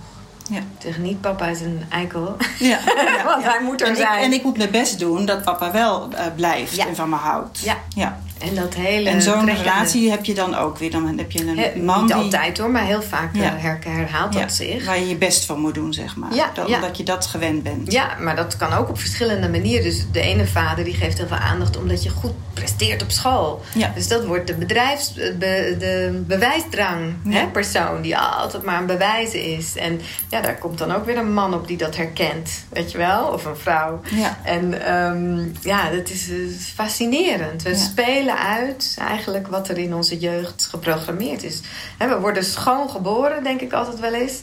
Ja. 0.50 0.60
Zeg 0.78 0.98
niet, 0.98 1.20
papa 1.20 1.46
is 1.46 1.60
een 1.60 1.82
eikel. 1.88 2.36
Ja, 2.58 2.80
Want 3.24 3.44
hij 3.44 3.60
moet 3.62 3.80
er 3.80 3.86
en 3.86 3.96
zijn. 3.96 4.18
Ik, 4.18 4.24
en 4.24 4.32
ik 4.32 4.42
moet 4.42 4.56
mijn 4.56 4.70
best 4.70 4.98
doen 4.98 5.24
dat 5.24 5.42
papa 5.42 5.72
wel 5.72 6.08
uh, 6.12 6.20
blijft 6.36 6.78
en 6.78 6.96
van 6.96 7.08
me 7.08 7.16
houdt. 7.16 7.58
Ja. 7.58 7.78
ja. 7.94 8.20
En 8.38 8.54
dat 8.54 8.74
hele... 8.74 9.10
En 9.10 9.22
zo'n 9.22 9.46
relatie 9.46 10.10
heb 10.10 10.24
je 10.24 10.34
dan 10.34 10.54
ook 10.54 10.78
weer. 10.78 10.90
Dan 10.90 11.18
heb 11.18 11.30
je 11.30 11.72
een 11.74 11.84
man 11.84 12.02
Niet 12.02 12.12
altijd 12.12 12.58
hoor, 12.58 12.70
maar 12.70 12.84
heel 12.84 13.02
vaak 13.02 13.36
ja. 13.36 13.56
Eh, 13.56 13.74
herhaalt 13.80 14.32
dat 14.32 14.52
zich. 14.52 14.86
Waar 14.86 14.98
je 14.98 15.08
je 15.08 15.16
best 15.16 15.44
van 15.44 15.60
moet 15.60 15.74
doen, 15.74 15.92
zeg 15.92 16.16
maar. 16.16 16.34
Ja, 16.34 16.50
dat, 16.54 16.66
Omdat 16.66 16.96
je 16.96 17.02
dat 17.02 17.26
gewend 17.26 17.62
bent. 17.62 17.92
Ja, 17.92 18.16
maar 18.20 18.36
dat 18.36 18.56
kan 18.56 18.72
ook 18.72 18.88
op 18.88 18.98
verschillende 18.98 19.48
manieren. 19.48 19.84
Dus 19.84 20.04
de 20.12 20.20
ene 20.20 20.46
vader 20.46 20.84
die 20.84 20.94
geeft 20.94 21.18
heel 21.18 21.26
veel 21.26 21.36
aandacht 21.36 21.76
omdat 21.76 22.02
je 22.02 22.10
goed 22.10 22.32
presteert 22.54 23.02
op 23.02 23.10
school. 23.10 23.62
Ja. 23.74 23.92
Dus 23.94 24.08
dat 24.08 24.24
wordt 24.24 24.46
de 24.46 24.54
bedrijfs... 24.54 25.12
Be, 25.12 25.76
de 25.78 26.22
bewijsdrang 26.26 27.14
hè, 27.28 27.46
persoon 27.46 28.02
die 28.02 28.18
altijd 28.18 28.62
maar 28.62 28.80
een 28.80 28.86
bewijzen 28.86 29.42
is. 29.44 29.76
En 29.76 30.00
ja, 30.28 30.40
daar 30.40 30.58
komt 30.58 30.78
dan 30.78 30.92
ook 30.92 31.06
weer 31.06 31.16
een 31.16 31.32
man 31.32 31.54
op 31.54 31.68
die 31.68 31.76
dat 31.76 31.96
herkent. 31.96 32.50
Weet 32.68 32.92
je 32.92 32.98
wel? 32.98 33.26
Of 33.26 33.44
een 33.44 33.56
vrouw. 33.56 34.00
Ja. 34.10 34.38
En 34.44 34.94
um, 34.94 35.52
ja, 35.60 35.90
dat 35.90 36.08
is, 36.10 36.28
is 36.28 36.72
fascinerend. 36.74 37.62
We 37.62 37.74
spelen 37.74 38.27
uit 38.36 38.96
eigenlijk 38.98 39.46
wat 39.46 39.68
er 39.68 39.78
in 39.78 39.94
onze 39.94 40.18
jeugd 40.18 40.66
geprogrammeerd 40.70 41.42
is. 41.42 41.60
we 41.98 42.18
worden 42.20 42.44
schoon 42.44 42.90
geboren, 42.90 43.42
denk 43.42 43.60
ik 43.60 43.72
altijd 43.72 44.00
wel 44.00 44.14
eens. 44.14 44.42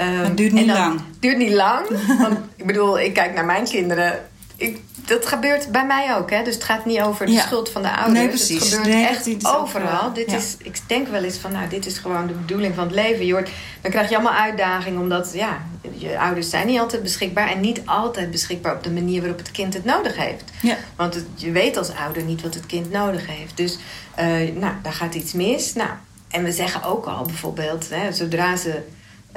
Um, 0.00 0.06
het 0.06 0.36
duurt 0.36 0.52
niet 0.52 0.66
lang. 0.66 0.92
Het 0.92 1.22
duurt 1.22 1.38
niet 1.38 1.52
lang. 1.52 1.86
want 2.18 2.38
ik 2.56 2.66
bedoel, 2.66 3.00
ik 3.00 3.14
kijk 3.14 3.34
naar 3.34 3.44
mijn 3.44 3.64
kinderen. 3.64 4.20
Ik, 4.56 4.80
dat 4.94 5.26
gebeurt 5.26 5.70
bij 5.72 5.86
mij 5.86 6.16
ook. 6.16 6.30
Hè? 6.30 6.42
Dus 6.42 6.54
het 6.54 6.64
gaat 6.64 6.84
niet 6.84 7.00
over 7.00 7.26
de 7.26 7.38
schuld 7.38 7.68
van 7.68 7.82
de 7.82 7.90
ouders. 7.90 8.18
Nee, 8.18 8.28
precies. 8.28 8.70
Het 8.70 8.74
gebeurt 8.74 9.08
echt 9.08 9.46
overal. 9.56 10.12
dit 10.12 10.32
is, 10.32 10.56
ik 10.58 10.80
denk 10.86 11.08
wel 11.08 11.22
eens 11.22 11.36
van, 11.36 11.52
nou, 11.52 11.68
dit 11.68 11.86
is 11.86 11.98
gewoon 11.98 12.26
de 12.26 12.32
bedoeling 12.32 12.74
van 12.74 12.84
het 12.84 12.94
leven. 12.94 13.26
Je 13.26 13.32
hoort, 13.32 13.50
dan 13.80 13.90
krijg 13.90 14.08
je 14.08 14.14
allemaal 14.14 14.40
uitdagingen. 14.40 15.00
Omdat, 15.00 15.30
ja, 15.34 15.58
je 15.92 16.18
ouders 16.18 16.50
zijn 16.50 16.66
niet 16.66 16.78
altijd 16.78 17.02
beschikbaar. 17.02 17.48
En 17.48 17.60
niet 17.60 17.80
altijd 17.84 18.30
beschikbaar 18.30 18.74
op 18.74 18.84
de 18.84 18.90
manier 18.90 19.20
waarop 19.20 19.38
het 19.38 19.50
kind 19.50 19.74
het 19.74 19.84
nodig 19.84 20.16
heeft. 20.16 20.44
Ja. 20.62 20.76
Want 20.96 21.14
het, 21.14 21.26
je 21.34 21.50
weet 21.50 21.76
als 21.76 21.90
ouder 21.90 22.22
niet 22.22 22.42
wat 22.42 22.54
het 22.54 22.66
kind 22.66 22.90
nodig 22.90 23.26
heeft. 23.26 23.56
Dus, 23.56 23.78
uh, 24.18 24.24
nou, 24.54 24.74
daar 24.82 24.92
gaat 24.92 25.14
iets 25.14 25.32
mis. 25.32 25.74
Nou, 25.74 25.90
en 26.28 26.44
we 26.44 26.52
zeggen 26.52 26.82
ook 26.82 27.06
al 27.06 27.24
bijvoorbeeld, 27.24 27.88
hè, 27.90 28.12
zodra 28.12 28.56
ze... 28.56 28.82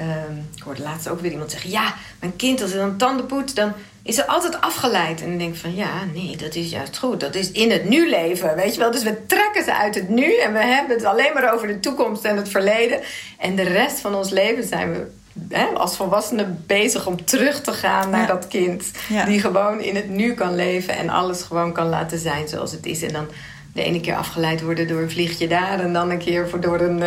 Um, 0.02 0.48
ik 0.56 0.64
hoorde 0.64 0.82
laatst 0.82 1.08
ook 1.08 1.20
weer 1.20 1.32
iemand 1.32 1.52
zeggen... 1.52 1.70
ja, 1.70 1.94
mijn 2.20 2.36
kind 2.36 2.62
als 2.62 2.72
hij 2.72 2.80
dan 2.80 2.98
tanden 2.98 3.26
poet... 3.26 3.56
dan 3.56 3.74
is 4.04 4.18
er 4.18 4.26
altijd 4.26 4.62
afgeleid. 4.62 5.22
En 5.22 5.32
ik 5.32 5.40
denk 5.40 5.56
van 5.56 5.76
ja, 5.76 6.04
nee, 6.14 6.38
dat 6.38 6.56
is 6.56 6.70
juist 6.70 6.98
goed. 6.98 7.20
Dat 7.20 7.36
is 7.36 7.52
in 7.52 7.72
het 7.72 7.90
nu 7.90 8.10
leven, 8.10 8.56
weet 8.56 8.74
je 8.74 8.80
wel. 8.80 8.92
Dus 8.92 9.04
we 9.04 9.26
trekken 9.26 9.64
ze 9.64 9.76
uit 9.76 9.96
het 9.96 10.10
nu 10.10 10.38
en 10.38 10.54
we 10.54 10.64
hebben 10.64 10.98
het 10.98 11.06
alleen 11.06 11.34
maar 11.34 11.54
over 11.54 11.68
de 11.68 11.80
toekomst 11.80 12.24
en 12.24 12.38
het 12.38 12.50
verleden. 12.50 13.00
En 13.38 13.56
de 13.56 13.64
rest 13.64 14.00
van 14.00 14.16
ons 14.16 14.30
leven 14.30 14.68
zijn 14.68 14.92
we 14.92 15.08
hè, 15.50 15.66
als 15.66 15.96
volwassenen 15.96 16.64
bezig 16.68 17.08
om 17.08 17.26
terug 17.26 17.62
te 17.62 17.74
gaan 17.74 18.10
naar 18.10 18.28
dat 18.28 18.48
kind. 18.48 18.84
Die 19.26 19.40
gewoon 19.40 19.82
in 19.82 19.96
het 19.96 20.10
nu 20.10 20.34
kan 20.34 20.56
leven 20.56 20.96
en 20.96 21.10
alles 21.10 21.42
gewoon 21.42 21.74
kan 21.74 21.90
laten 21.90 22.20
zijn 22.20 22.48
zoals 22.48 22.72
het 22.72 22.86
is. 22.86 23.02
En 23.02 23.14
dan 23.14 23.28
de 23.74 23.84
ene 23.84 24.02
keer 24.02 24.16
afgeleid 24.16 24.62
worden 24.62 24.88
door 24.88 25.02
een 25.02 25.12
vliegje 25.12 25.48
daar 25.48 25.80
en 25.80 25.94
dan 25.94 26.10
een 26.10 26.18
keer 26.18 26.50
door 26.60 26.80
een 26.80 27.02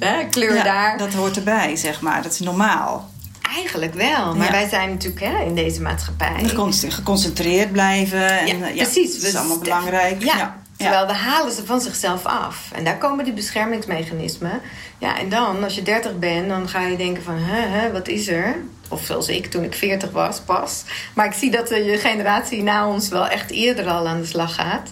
uh, 0.00 0.18
kleur 0.30 0.54
ja, 0.54 0.62
daar. 0.62 0.98
Dat 0.98 1.14
hoort 1.14 1.36
erbij, 1.36 1.76
zeg 1.76 2.00
maar. 2.00 2.22
Dat 2.22 2.32
is 2.32 2.38
normaal. 2.38 3.10
Eigenlijk 3.54 3.94
wel. 3.94 4.36
Maar 4.36 4.50
wij 4.50 4.68
zijn 4.68 4.90
natuurlijk 4.90 5.24
hè, 5.24 5.44
in 5.44 5.54
deze 5.54 5.82
maatschappij. 5.82 6.50
Geconcentreerd 6.88 7.72
blijven. 7.72 8.38
En, 8.38 8.58
ja, 8.58 8.66
ja 8.66 8.82
precies. 8.82 9.14
Dat 9.14 9.22
is 9.22 9.36
allemaal 9.36 9.58
belangrijk. 9.58 10.22
Ja. 10.22 10.58
Terwijl 10.76 11.06
we 11.06 11.12
halen 11.12 11.52
ze 11.52 11.66
van 11.66 11.80
zichzelf 11.80 12.24
af. 12.24 12.70
En 12.74 12.84
daar 12.84 12.98
komen 12.98 13.24
die 13.24 13.32
beschermingsmechanismen. 13.32 14.60
Ja, 14.98 15.18
en 15.18 15.28
dan, 15.28 15.64
als 15.64 15.74
je 15.74 15.82
30 15.82 16.18
bent, 16.18 16.48
dan 16.48 16.68
ga 16.68 16.80
je 16.80 16.96
denken 16.96 17.22
van... 17.22 17.38
Hè, 17.38 17.60
hè, 17.60 17.92
wat 17.92 18.08
is 18.08 18.28
er? 18.28 18.56
Of 18.88 19.04
zoals 19.04 19.28
ik 19.28 19.46
toen 19.46 19.64
ik 19.64 19.74
40 19.74 20.10
was, 20.10 20.40
pas. 20.40 20.82
Maar 21.14 21.26
ik 21.26 21.32
zie 21.32 21.50
dat 21.50 21.68
de 21.68 21.98
generatie 22.00 22.62
na 22.62 22.88
ons 22.88 23.08
wel 23.08 23.28
echt 23.28 23.50
eerder 23.50 23.86
al 23.86 24.08
aan 24.08 24.20
de 24.20 24.26
slag 24.26 24.54
gaat. 24.54 24.90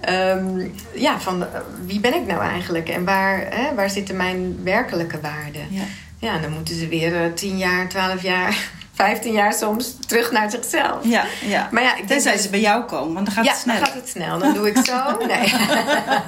Ehm, 0.00 0.68
ja, 0.94 1.20
van 1.20 1.42
eh, 1.42 1.48
wie 1.86 2.00
ben 2.00 2.14
ik 2.14 2.26
nou 2.26 2.40
eigenlijk 2.42 2.88
en 2.88 3.04
waar, 3.04 3.46
hè, 3.50 3.74
waar 3.74 3.90
zitten 3.90 4.16
mijn 4.16 4.58
werkelijke 4.64 5.20
waarden? 5.20 5.66
Ja. 5.70 5.82
Ja, 6.18 6.38
dan 6.38 6.52
moeten 6.52 6.74
ze 6.74 6.88
weer 6.88 7.24
uh, 7.26 7.32
10 7.32 7.58
jaar, 7.58 7.88
12 7.88 8.22
jaar, 8.22 8.56
15 8.92 9.32
jaar 9.32 9.52
soms 9.54 9.96
terug 10.06 10.32
naar 10.32 10.50
zichzelf. 10.50 10.98
Ja, 11.04 11.24
ja. 11.46 11.68
Maar 11.70 11.82
ja, 11.82 11.96
ik 11.96 12.06
Tenzij 12.06 12.32
dat- 12.32 12.40
ze 12.40 12.50
bij 12.50 12.60
jou 12.60 12.84
komen, 12.84 13.14
want 13.14 13.26
dan 13.26 13.34
gaat 13.34 13.44
ja, 13.44 13.50
het 13.50 13.60
sneller. 13.60 13.80
dan 13.80 13.88
gaat 13.88 13.96
het 14.00 14.08
snel. 14.08 14.38
Dan 14.38 14.54
doe 14.54 14.68
ik 14.68 14.76
zo. 14.84 14.96
Nee. 15.26 15.52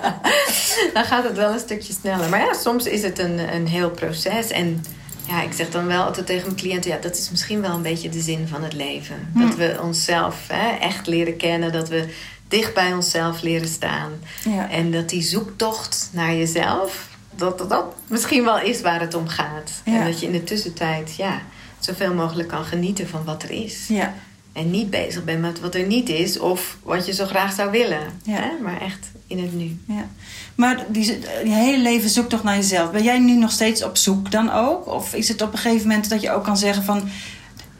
dan 0.94 1.04
gaat 1.04 1.24
het 1.24 1.36
wel 1.36 1.52
een 1.52 1.58
stukje 1.58 1.92
sneller. 1.92 2.28
Maar 2.28 2.40
ja, 2.40 2.52
soms 2.54 2.84
is 2.86 3.02
het 3.02 3.18
een, 3.18 3.54
een 3.54 3.66
heel 3.66 3.90
proces. 3.90 4.50
En 4.50 4.84
ja, 5.28 5.42
ik 5.42 5.52
zeg 5.52 5.70
dan 5.70 5.86
wel 5.86 6.02
altijd 6.04 6.26
tegen 6.26 6.44
mijn 6.44 6.56
cliënten... 6.56 6.90
ja, 6.90 6.96
dat 7.00 7.16
is 7.16 7.30
misschien 7.30 7.60
wel 7.60 7.74
een 7.74 7.82
beetje 7.82 8.08
de 8.08 8.20
zin 8.20 8.48
van 8.48 8.62
het 8.62 8.72
leven. 8.72 9.28
Dat 9.34 9.54
we 9.54 9.78
onszelf 9.82 10.36
hè, 10.48 10.76
echt 10.76 11.06
leren 11.06 11.36
kennen. 11.36 11.72
Dat 11.72 11.88
we 11.88 12.08
dicht 12.48 12.74
bij 12.74 12.92
onszelf 12.92 13.42
leren 13.42 13.68
staan. 13.68 14.10
Ja. 14.44 14.70
En 14.70 14.90
dat 14.90 15.08
die 15.08 15.22
zoektocht 15.22 16.08
naar 16.12 16.34
jezelf... 16.34 17.08
dat 17.34 17.58
dat, 17.58 17.70
dat 17.70 17.84
misschien 18.06 18.44
wel 18.44 18.60
is 18.60 18.80
waar 18.80 19.00
het 19.00 19.14
om 19.14 19.28
gaat. 19.28 19.82
Ja. 19.84 19.92
En 19.98 20.04
dat 20.04 20.20
je 20.20 20.26
in 20.26 20.32
de 20.32 20.44
tussentijd... 20.44 21.14
ja, 21.16 21.40
zoveel 21.78 22.14
mogelijk 22.14 22.48
kan 22.48 22.64
genieten 22.64 23.08
van 23.08 23.24
wat 23.24 23.42
er 23.42 23.50
is. 23.50 23.84
Ja, 23.88 24.14
En 24.52 24.70
niet 24.70 24.90
bezig 24.90 25.24
bent 25.24 25.40
met 25.40 25.60
wat 25.60 25.74
er 25.74 25.86
niet 25.86 26.08
is 26.08 26.38
of 26.38 26.76
wat 26.82 27.06
je 27.06 27.12
zo 27.12 27.26
graag 27.26 27.52
zou 27.52 27.70
willen. 27.70 28.02
Ja. 28.22 28.34
Hè? 28.34 28.50
Maar 28.62 28.80
echt 28.80 29.10
in 29.26 29.38
het 29.38 29.54
nu. 29.54 29.78
ja. 29.86 30.08
Maar 30.54 30.84
die, 30.88 31.04
je 31.44 31.54
hele 31.54 31.82
leven 31.82 32.10
zoekt 32.10 32.30
toch 32.30 32.42
naar 32.42 32.56
jezelf. 32.56 32.90
Ben 32.90 33.02
jij 33.02 33.18
nu 33.18 33.36
nog 33.36 33.50
steeds 33.50 33.84
op 33.84 33.96
zoek 33.96 34.30
dan 34.30 34.50
ook? 34.50 34.86
Of 34.86 35.14
is 35.14 35.28
het 35.28 35.42
op 35.42 35.52
een 35.52 35.58
gegeven 35.58 35.88
moment 35.88 36.08
dat 36.08 36.22
je 36.22 36.30
ook 36.30 36.44
kan 36.44 36.56
zeggen 36.56 36.84
van... 36.84 37.08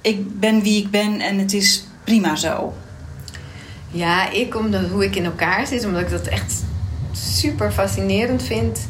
ik 0.01 0.41
ben 0.41 0.63
wie 0.63 0.83
ik 0.83 0.91
ben 0.91 1.21
en 1.21 1.39
het 1.39 1.53
is 1.53 1.85
prima 2.05 2.37
zo? 2.37 2.75
Ja, 3.91 4.31
ik 4.31 4.57
omdat 4.57 4.89
hoe 4.89 5.05
ik 5.05 5.17
in 5.17 5.25
elkaar 5.25 5.67
zit, 5.67 5.85
omdat 5.85 6.01
ik 6.01 6.11
dat 6.11 6.27
echt 6.27 6.65
super 7.13 7.73
fascinerend 7.73 8.43
vind. 8.43 8.89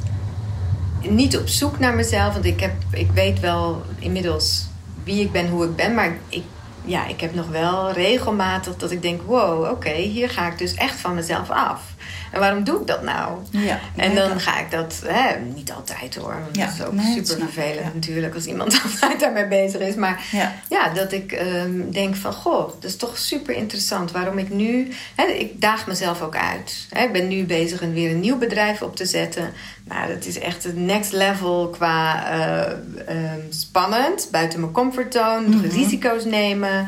Niet 1.09 1.37
op 1.37 1.49
zoek 1.49 1.79
naar 1.79 1.95
mezelf, 1.95 2.33
want 2.33 2.45
ik, 2.45 2.61
heb, 2.61 2.73
ik 2.91 3.11
weet 3.11 3.41
wel 3.41 3.83
inmiddels 3.99 4.67
wie 5.05 5.21
ik 5.21 5.33
ben, 5.33 5.49
hoe 5.49 5.65
ik 5.65 5.77
ben. 5.77 5.95
Maar 5.95 6.17
ik, 6.29 6.43
ja, 6.85 7.07
ik 7.07 7.21
heb 7.21 7.35
nog 7.35 7.49
wel 7.49 7.93
regelmatig 7.93 8.77
dat 8.77 8.91
ik 8.91 9.03
denk: 9.03 9.23
wow, 9.23 9.71
oké, 9.71 9.93
hier 9.93 10.31
ga 10.31 10.47
ik 10.47 10.59
dus 10.59 10.75
echt 10.75 11.01
van 11.01 11.15
mezelf 11.15 11.51
af. 11.51 11.81
En 12.33 12.41
waarom 12.41 12.65
doe 12.65 12.81
ik 12.81 12.87
dat 12.87 13.03
nou? 13.03 13.39
Ja, 13.51 13.79
En 13.97 14.15
dan 14.15 14.41
ga 14.41 14.59
ik 14.61 14.71
dat, 14.71 15.03
hè, 15.07 15.39
niet 15.55 15.73
altijd 15.73 16.15
hoor. 16.15 16.37
Want 16.43 16.57
Ja, 16.57 16.65
dat 16.67 16.75
is 16.75 16.85
ook 16.85 16.93
nee, 16.93 17.15
super 17.25 17.47
vervelend 17.51 17.95
natuurlijk 17.95 18.35
als 18.35 18.47
iemand 18.47 18.81
altijd 18.93 19.21
daarmee 19.21 19.47
bezig 19.47 19.81
is. 19.81 19.95
Maar 19.95 20.25
Ja. 20.33 20.53
ja, 20.69 20.89
dat 20.89 21.13
ik 21.13 21.33
ehm, 21.33 21.91
denk 21.91 22.17
van, 22.17 22.33
goh, 22.33 22.69
dat 22.81 22.85
is 22.85 22.97
toch 22.97 23.19
super 23.19 23.55
interessant. 23.55 24.11
Waarom 24.11 24.39
ik 24.39 24.51
nu, 24.51 24.89
hè, 25.15 25.25
ik 25.25 25.61
daag 25.61 25.87
mezelf 25.87 26.23
ook 26.23 26.37
uit. 26.37 26.87
Hè, 26.91 27.03
ik 27.05 27.13
ben 27.13 27.29
nu 27.29 27.45
bezig 27.45 27.81
een, 27.83 27.93
weer 27.93 28.11
een 28.11 28.21
nieuw 28.21 28.39
bedrijf 28.39 28.83
op 28.83 28.97
te 28.97 29.07
zetten. 29.07 29.53
Nou, 29.85 30.15
dat 30.15 30.25
is 30.25 30.39
echt 30.39 30.65
het 30.65 30.77
next 30.77 31.13
level 31.13 31.69
qua 31.69 32.31
eh, 32.31 32.61
ehm, 33.07 33.41
spannend. 33.51 34.29
Buiten 34.31 34.61
mijn 34.61 34.73
comfortzone, 34.73 35.49
Mhm. 35.49 35.69
risico's 35.69 36.25
nemen. 36.25 36.87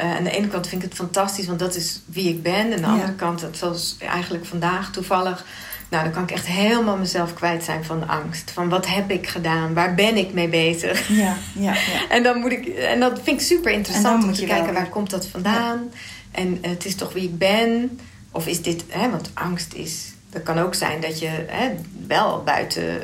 Eh, 0.00 0.16
aan 0.16 0.24
de 0.24 0.30
ene 0.30 0.48
kant 0.48 0.66
vind 0.66 0.82
ik 0.82 0.88
het 0.88 0.98
fantastisch, 0.98 1.46
want 1.46 1.58
dat 1.58 1.74
is 1.74 2.00
wie 2.04 2.28
ik 2.28 2.42
ben. 2.42 2.52
En 2.54 2.72
aan 2.72 2.76
de 2.76 2.80
Ja. 2.80 2.86
andere 2.92 3.14
kant, 3.14 3.40
het- 3.40 3.56
zoals 3.56 3.96
eigenlijk 4.00 4.46
vandaag 4.46 4.90
toevallig... 4.92 5.44
Nou, 5.90 6.02
dan 6.04 6.12
kan 6.12 6.22
ik 6.22 6.30
echt 6.30 6.46
helemaal 6.46 6.96
mezelf 6.96 7.34
kwijt 7.34 7.64
zijn 7.64 7.84
van 7.84 8.08
angst. 8.08 8.50
Van 8.50 8.68
wat 8.68 8.86
heb 8.86 9.10
ik 9.10 9.26
gedaan? 9.28 9.74
Waar 9.74 9.94
ben 9.94 10.16
ik 10.16 10.32
mee 10.32 10.48
bezig? 10.48 11.08
Ja, 11.08 11.36
ja, 11.54 11.72
ja. 11.72 12.08
En 12.16 12.22
dan 12.22 12.38
moet 12.38 12.52
ik, 12.52 12.66
en 12.66 13.00
dat 13.00 13.20
vind 13.22 13.40
ik 13.40 13.46
super 13.46 13.70
En 13.70 13.76
interessant 13.76 14.24
om 14.24 14.32
te 14.32 14.40
je 14.40 14.46
kijken 14.46 14.64
wel 14.64 14.74
waar 14.74 14.88
komt 14.88 15.10
dat 15.10 15.26
vandaan. 15.26 15.90
En 16.30 16.58
eh, 16.62 16.70
het 16.70 16.84
is 16.84 16.94
toch 16.94 17.12
wie 17.12 17.22
ik 17.22 17.38
ben. 17.38 17.98
Of 18.32 18.46
is 18.46 18.62
dit, 18.62 18.84
hè, 18.88 19.10
want 19.10 19.30
angst 19.34 19.72
is, 19.74 20.12
dat 20.30 20.42
kan 20.42 20.58
ook 20.58 20.74
zijn 20.74 21.00
dat 21.00 21.18
je 21.18 21.28
hè, 21.48 21.70
wel 22.06 22.42
buiten 22.44 23.02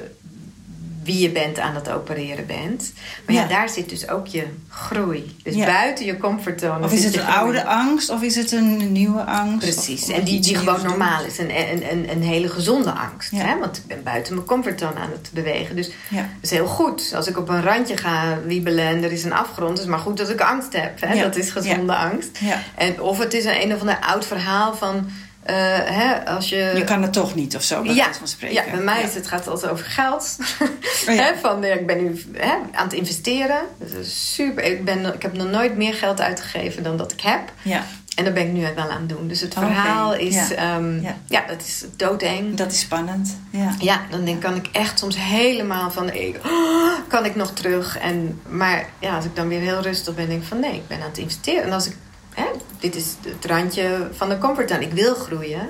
wie 1.07 1.19
je 1.19 1.31
bent 1.31 1.59
aan 1.59 1.75
het 1.75 1.91
opereren 1.91 2.47
bent. 2.47 2.93
Maar 3.27 3.35
ja, 3.35 3.43
Ja. 3.43 3.49
daar 3.49 3.69
zit 3.69 3.89
dus 3.89 4.09
ook 4.09 4.27
je 4.27 4.45
groei. 4.69 5.37
Dus 5.43 5.55
Ja. 5.55 5.67
buiten 5.67 6.05
je 6.05 6.17
comfortzone. 6.17 6.85
Of 6.85 6.93
is 6.93 7.05
het 7.05 7.15
een 7.17 7.21
groei. 7.21 7.37
oude 7.37 7.65
angst 7.65 8.11
of 8.11 8.23
is 8.23 8.37
het 8.37 8.53
een 8.53 8.93
nieuwe 8.93 9.25
angst? 9.25 9.59
Precies, 9.59 10.03
Of- 10.03 10.09
of 10.11 10.17
en 10.17 10.25
die, 10.25 10.41
die 10.41 10.57
gewoon 10.57 10.83
normaal 10.83 11.25
is. 11.25 11.39
Een, 11.39 11.51
een, 11.57 11.91
een, 11.91 12.11
een 12.11 12.23
hele 12.23 12.49
gezonde 12.49 12.91
angst. 12.91 13.31
Ja. 13.31 13.39
Hè? 13.39 13.59
Want 13.59 13.77
ik 13.77 13.87
ben 13.87 14.03
buiten 14.03 14.35
mijn 14.35 14.47
comfortzone 14.47 14.95
aan 14.95 15.11
het 15.11 15.31
bewegen. 15.33 15.77
Dus 15.77 15.87
dat 15.87 16.25
is 16.41 16.51
heel 16.51 16.67
goed. 16.67 17.13
Als 17.15 17.27
ik 17.27 17.39
op 17.39 17.49
een 17.49 17.63
randje 17.63 17.97
ga 17.97 18.39
wiebelen 18.47 18.87
en 18.87 19.03
er 19.05 19.13
is 19.13 19.25
een 19.25 19.33
afgrond... 19.33 19.73
is 19.73 19.79
het 19.81 19.89
maar 19.89 19.99
goed 19.99 20.17
dat 20.17 20.31
ik 20.31 20.41
angst 20.41 20.73
heb. 20.73 21.01
Hè? 21.01 21.21
Dat 21.21 21.37
is 21.37 21.51
gezonde 21.51 21.97
angst. 21.97 22.39
En, 22.75 23.01
of 23.01 23.19
het 23.19 23.35
is 23.35 23.45
een, 23.45 23.63
een 23.63 23.75
of 23.75 23.81
ander 23.81 23.99
oud 24.01 24.27
verhaal 24.27 24.75
van... 24.75 25.09
eh, 25.47 25.57
hè, 25.97 26.27
als 26.27 26.49
je... 26.49 26.73
Je 26.77 26.85
kan 26.85 27.03
het 27.03 27.13
toch 27.13 27.35
niet 27.35 27.57
of 27.57 27.63
zo, 27.63 27.83
bij 27.83 27.95
ja, 27.95 28.13
van 28.15 28.29
spreken. 28.29 28.55
ja, 28.65 28.71
bij 28.71 28.81
mij 28.85 29.01
Ja. 29.01 29.07
is 29.07 29.15
het, 29.15 29.27
gaat 29.29 29.39
het 29.39 29.49
altijd 29.49 29.73
over 29.73 29.85
geld. 29.87 30.37
Oh 31.09 31.15
ja. 31.15 31.35
Van, 31.41 31.63
ja, 31.63 31.75
ik 31.75 31.87
ben 31.87 32.03
nu 32.05 32.25
hè, 32.37 32.53
aan 32.73 32.85
het 32.85 32.93
investeren. 32.93 33.61
Dat 33.79 34.07
super. 34.07 34.65
Ik, 34.65 34.85
ben, 34.85 35.15
ik 35.15 35.23
heb 35.23 35.33
nog 35.37 35.51
nooit 35.51 35.77
meer 35.77 35.95
geld 35.95 36.21
uitgegeven 36.21 36.83
dan 36.83 36.97
dat 36.97 37.13
ik 37.13 37.21
heb. 37.21 37.41
Ja, 37.63 37.85
En 38.17 38.25
daar 38.25 38.33
ben 38.33 38.47
ik 38.47 38.53
nu 38.53 38.61
wel 38.61 38.91
aan 38.91 39.01
het 39.01 39.09
doen. 39.09 39.29
Dus 39.29 39.41
het 39.41 39.53
verhaal 39.55 40.15
is... 40.15 40.35
ja. 40.35 40.47
Ja. 40.51 40.79
Ja. 41.01 41.17
ja, 41.29 41.45
dat 41.47 41.61
is 41.61 41.85
doodeng. 41.97 42.55
dat 42.57 42.73
is 42.73 42.81
spannend. 42.81 43.39
Ja. 43.51 43.75
Ja, 43.79 44.01
dan 44.11 44.25
denk, 44.25 44.43
kan 44.43 44.55
ik 44.55 44.69
echt 44.73 44.99
soms 44.99 45.17
helemaal 45.19 45.91
van... 45.91 46.11
ik- 46.13 46.41
oh, 46.47 46.93
kan 47.09 47.25
ik 47.25 47.35
nog 47.35 47.51
terug? 47.53 47.99
En, 47.99 48.41
maar 48.49 48.87
ja, 48.99 49.17
als 49.17 49.25
ik 49.25 49.37
dan 49.37 49.49
weer 49.49 49.61
heel 49.61 49.81
rustig 49.81 50.15
ben, 50.15 50.29
denk 50.29 50.43
ik 50.43 50.49
van... 50.49 50.61
nee, 50.61 50.75
ik 50.75 50.87
ben 50.89 51.01
aan 51.03 51.09
het 51.09 51.19
investeren. 51.19 51.63
En 51.63 51.73
als 51.73 51.87
ik... 51.87 51.97
Hè, 52.37 52.45
dit 52.79 52.95
is 52.95 53.05
het 53.27 53.45
randje 53.45 54.09
van 54.13 54.29
de 54.29 54.39
comfortzone. 54.39 54.83
Ik 54.85 54.93
wil 54.93 55.15
groeien. 55.15 55.69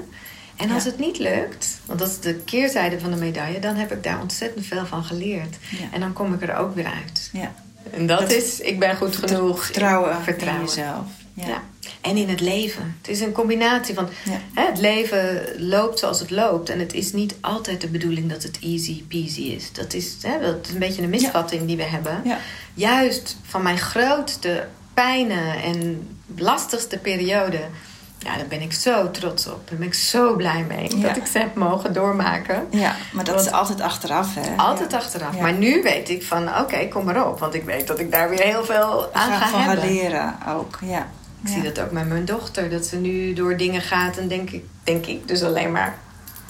En 0.56 0.70
als 0.70 0.84
Ja. 0.84 0.90
het 0.90 0.98
niet 0.98 1.18
lukt, 1.18 1.80
want 1.86 1.98
dat 1.98 2.08
is 2.08 2.20
de 2.20 2.34
keerzijde 2.34 3.00
van 3.00 3.10
de 3.10 3.16
medaille... 3.16 3.58
dan 3.58 3.74
heb 3.74 3.92
ik 3.92 4.02
daar 4.02 4.20
ontzettend 4.20 4.66
veel 4.66 4.86
van 4.86 5.04
geleerd. 5.04 5.56
Ja. 5.70 5.86
En 5.92 6.00
dan 6.00 6.12
kom 6.12 6.34
ik 6.34 6.42
er 6.42 6.56
ook 6.56 6.74
weer 6.74 6.86
uit. 6.86 7.30
ja. 7.32 7.54
En 7.90 8.06
dat, 8.06 8.20
Dat- 8.20 8.32
is, 8.32 8.60
ik 8.60 8.78
ben 8.78 8.96
goed 8.96 9.16
genoeg. 9.16 9.64
Vertrouwen, 9.64 10.22
Vertrouwen. 10.22 10.60
in 10.62 10.66
jezelf. 10.68 11.06
Ja. 11.34 11.62
En 12.00 12.16
in 12.16 12.28
het 12.28 12.40
leven. 12.40 12.94
Het 12.98 13.08
is 13.08 13.20
een 13.20 13.32
combinatie 13.32 13.94
van... 13.94 14.08
Hè, 14.54 14.64
het 14.66 14.78
leven 14.78 15.42
loopt 15.58 15.98
zoals 15.98 16.20
het 16.20 16.30
loopt. 16.30 16.68
En 16.68 16.78
het 16.78 16.92
is 16.94 17.12
niet 17.12 17.34
altijd 17.40 17.80
de 17.80 17.88
bedoeling 17.88 18.30
dat 18.30 18.42
het 18.42 18.58
easy 18.62 19.02
peasy 19.08 19.40
is. 19.40 19.72
Dat 19.72 19.94
is, 19.94 20.16
hè, 20.22 20.40
dat 20.40 20.66
is 20.66 20.72
een 20.72 20.78
beetje 20.78 21.02
een 21.02 21.10
misvatting 21.10 21.66
die 21.66 21.76
we 21.76 21.82
hebben. 21.82 22.22
Juist 22.74 23.36
van 23.42 23.62
mijn 23.62 23.78
grootste 23.78 24.66
pijnen 24.94 25.62
en 25.62 26.08
lastigste 26.36 26.98
periode... 26.98 27.58
Ja, 28.18 28.36
daar 28.36 28.46
ben 28.46 28.60
ik 28.60 28.72
zo 28.72 29.10
trots 29.10 29.46
op. 29.46 29.68
Daar 29.68 29.78
ben 29.78 29.86
ik 29.86 29.94
zo 29.94 30.36
blij 30.36 30.64
mee. 30.68 30.96
Ja. 30.98 31.06
Dat 31.08 31.16
ik 31.16 31.26
ze 31.26 31.38
heb 31.38 31.54
mogen 31.54 31.92
doormaken. 31.92 32.66
Ja, 32.70 32.94
maar 33.12 33.24
dat 33.24 33.34
Want- 33.34 33.46
is 33.46 33.52
altijd 33.52 33.80
achteraf, 33.80 34.34
hè? 34.34 34.56
Altijd 34.56 34.90
ja. 34.90 34.96
achteraf. 34.96 35.34
Ja. 35.34 35.42
Maar 35.42 35.52
nu 35.52 35.82
weet 35.82 36.08
ik 36.08 36.22
van, 36.24 36.58
oké, 36.58 36.88
kom 36.88 37.04
maar 37.04 37.26
op. 37.28 37.38
Want 37.38 37.54
ik 37.54 37.64
weet 37.64 37.86
dat 37.86 37.98
ik 37.98 38.10
daar 38.12 38.28
weer 38.28 38.42
heel 38.42 38.64
veel 38.64 39.08
aan 39.12 39.32
ga 39.32 39.48
van 39.48 39.60
hebben. 39.60 39.78
gaan 39.84 39.92
leren 39.94 40.34
ook, 40.48 40.78
ja. 40.82 41.06
Ik 41.42 41.48
zie 41.48 41.62
dat 41.62 41.80
ook 41.80 41.90
met 41.90 42.08
mijn 42.08 42.24
dochter. 42.24 42.70
Dat 42.70 42.84
ze 42.86 42.96
nu 42.96 43.32
door 43.32 43.56
dingen 43.56 43.80
gaat 43.80 44.16
en 44.16 44.28
denk 44.28 44.50
ik, 44.50 44.64
denk 44.84 45.06
ik 45.06 45.28
dus 45.28 45.42
alleen 45.42 45.72
maar... 45.72 45.98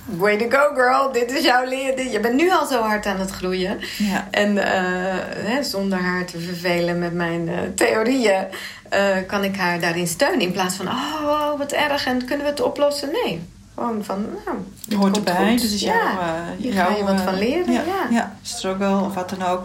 Way 0.07 0.37
to 0.37 0.59
go 0.59 0.75
girl, 0.75 1.12
dit 1.12 1.33
is 1.33 1.45
jouw 1.45 1.64
leer. 1.64 2.11
Je 2.11 2.21
bent 2.21 2.35
nu 2.35 2.51
al 2.51 2.66
zo 2.66 2.81
hard 2.81 3.07
aan 3.07 3.21
het 3.21 3.31
groeien. 3.31 3.81
Ja. 3.99 4.29
En 4.31 4.59
eh, 4.59 5.14
hè, 5.51 5.62
zonder 5.62 5.99
haar 5.99 6.25
te 6.25 6.38
vervelen 6.38 6.99
met 6.99 7.12
mijn 7.12 7.49
eh, 7.49 7.59
theorieën... 7.75 8.47
eh, 8.88 9.16
kan 9.27 9.45
ik 9.45 9.57
haar 9.57 9.81
daarin 9.81 10.07
steunen. 10.07 10.40
In 10.40 10.53
plaats 10.53 10.77
van, 10.77 10.87
oh, 10.87 11.23
oh, 11.25 11.59
wat 11.59 11.73
erg 11.73 12.07
en 12.07 12.25
kunnen 12.25 12.45
we 12.45 12.51
het 12.51 12.62
oplossen? 12.62 13.09
Nee, 13.25 13.40
gewoon 13.76 14.04
van, 14.04 14.26
nou, 14.44 14.56
Je 14.88 14.96
hoort 14.96 15.16
erbij, 15.16 15.50
goed. 15.50 15.60
dus 15.60 15.72
is 15.72 15.80
Ja, 15.80 15.94
jouw, 15.94 16.20
eh, 16.20 16.32
hier 16.58 16.72
jouw, 16.72 16.90
ga 16.90 16.96
je 16.96 17.02
wat 17.04 17.14
eh, 17.18 17.24
van 17.24 17.38
leren, 17.38 17.72
Ja, 17.72 17.82
ja. 18.10 18.36
struggle 18.42 19.00
of 19.00 19.14
wat 19.14 19.30
dan 19.30 19.42
ook. 19.42 19.64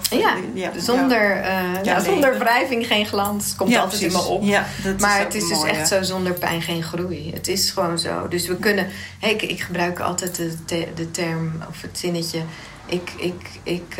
Ja, 0.53 0.71
zonder, 0.77 1.35
Ja, 1.35 1.79
ja, 1.83 1.99
zonder 1.99 2.37
wrijving 2.39 2.87
geen 2.87 3.05
glans. 3.05 3.55
Komt 3.55 3.75
altijd 3.77 4.01
in 4.01 4.11
me 4.11 4.21
op. 4.21 4.43
Ja, 4.43 4.65
dat 4.83 4.95
is 4.95 5.01
maar 5.01 5.19
het 5.19 5.35
is 5.35 5.47
dus 5.47 5.63
echt 5.63 5.87
zo 5.87 6.01
zonder 6.01 6.33
pijn 6.33 6.61
geen 6.61 6.83
groei. 6.83 7.31
Het 7.33 7.47
is 7.47 7.69
gewoon 7.71 7.99
zo. 7.99 8.27
Dus 8.27 8.47
we 8.47 8.55
kunnen... 8.55 8.87
Hey, 9.19 9.31
ik, 9.31 9.41
ik 9.41 9.59
gebruik 9.61 9.99
altijd 9.99 10.35
de, 10.35 10.55
te- 10.65 10.87
de 10.95 11.11
term 11.11 11.51
of 11.69 11.81
het 11.81 11.97
zinnetje... 11.99 12.39
Ik... 12.85 13.11
ik, 13.17 13.49
ik 13.63 13.95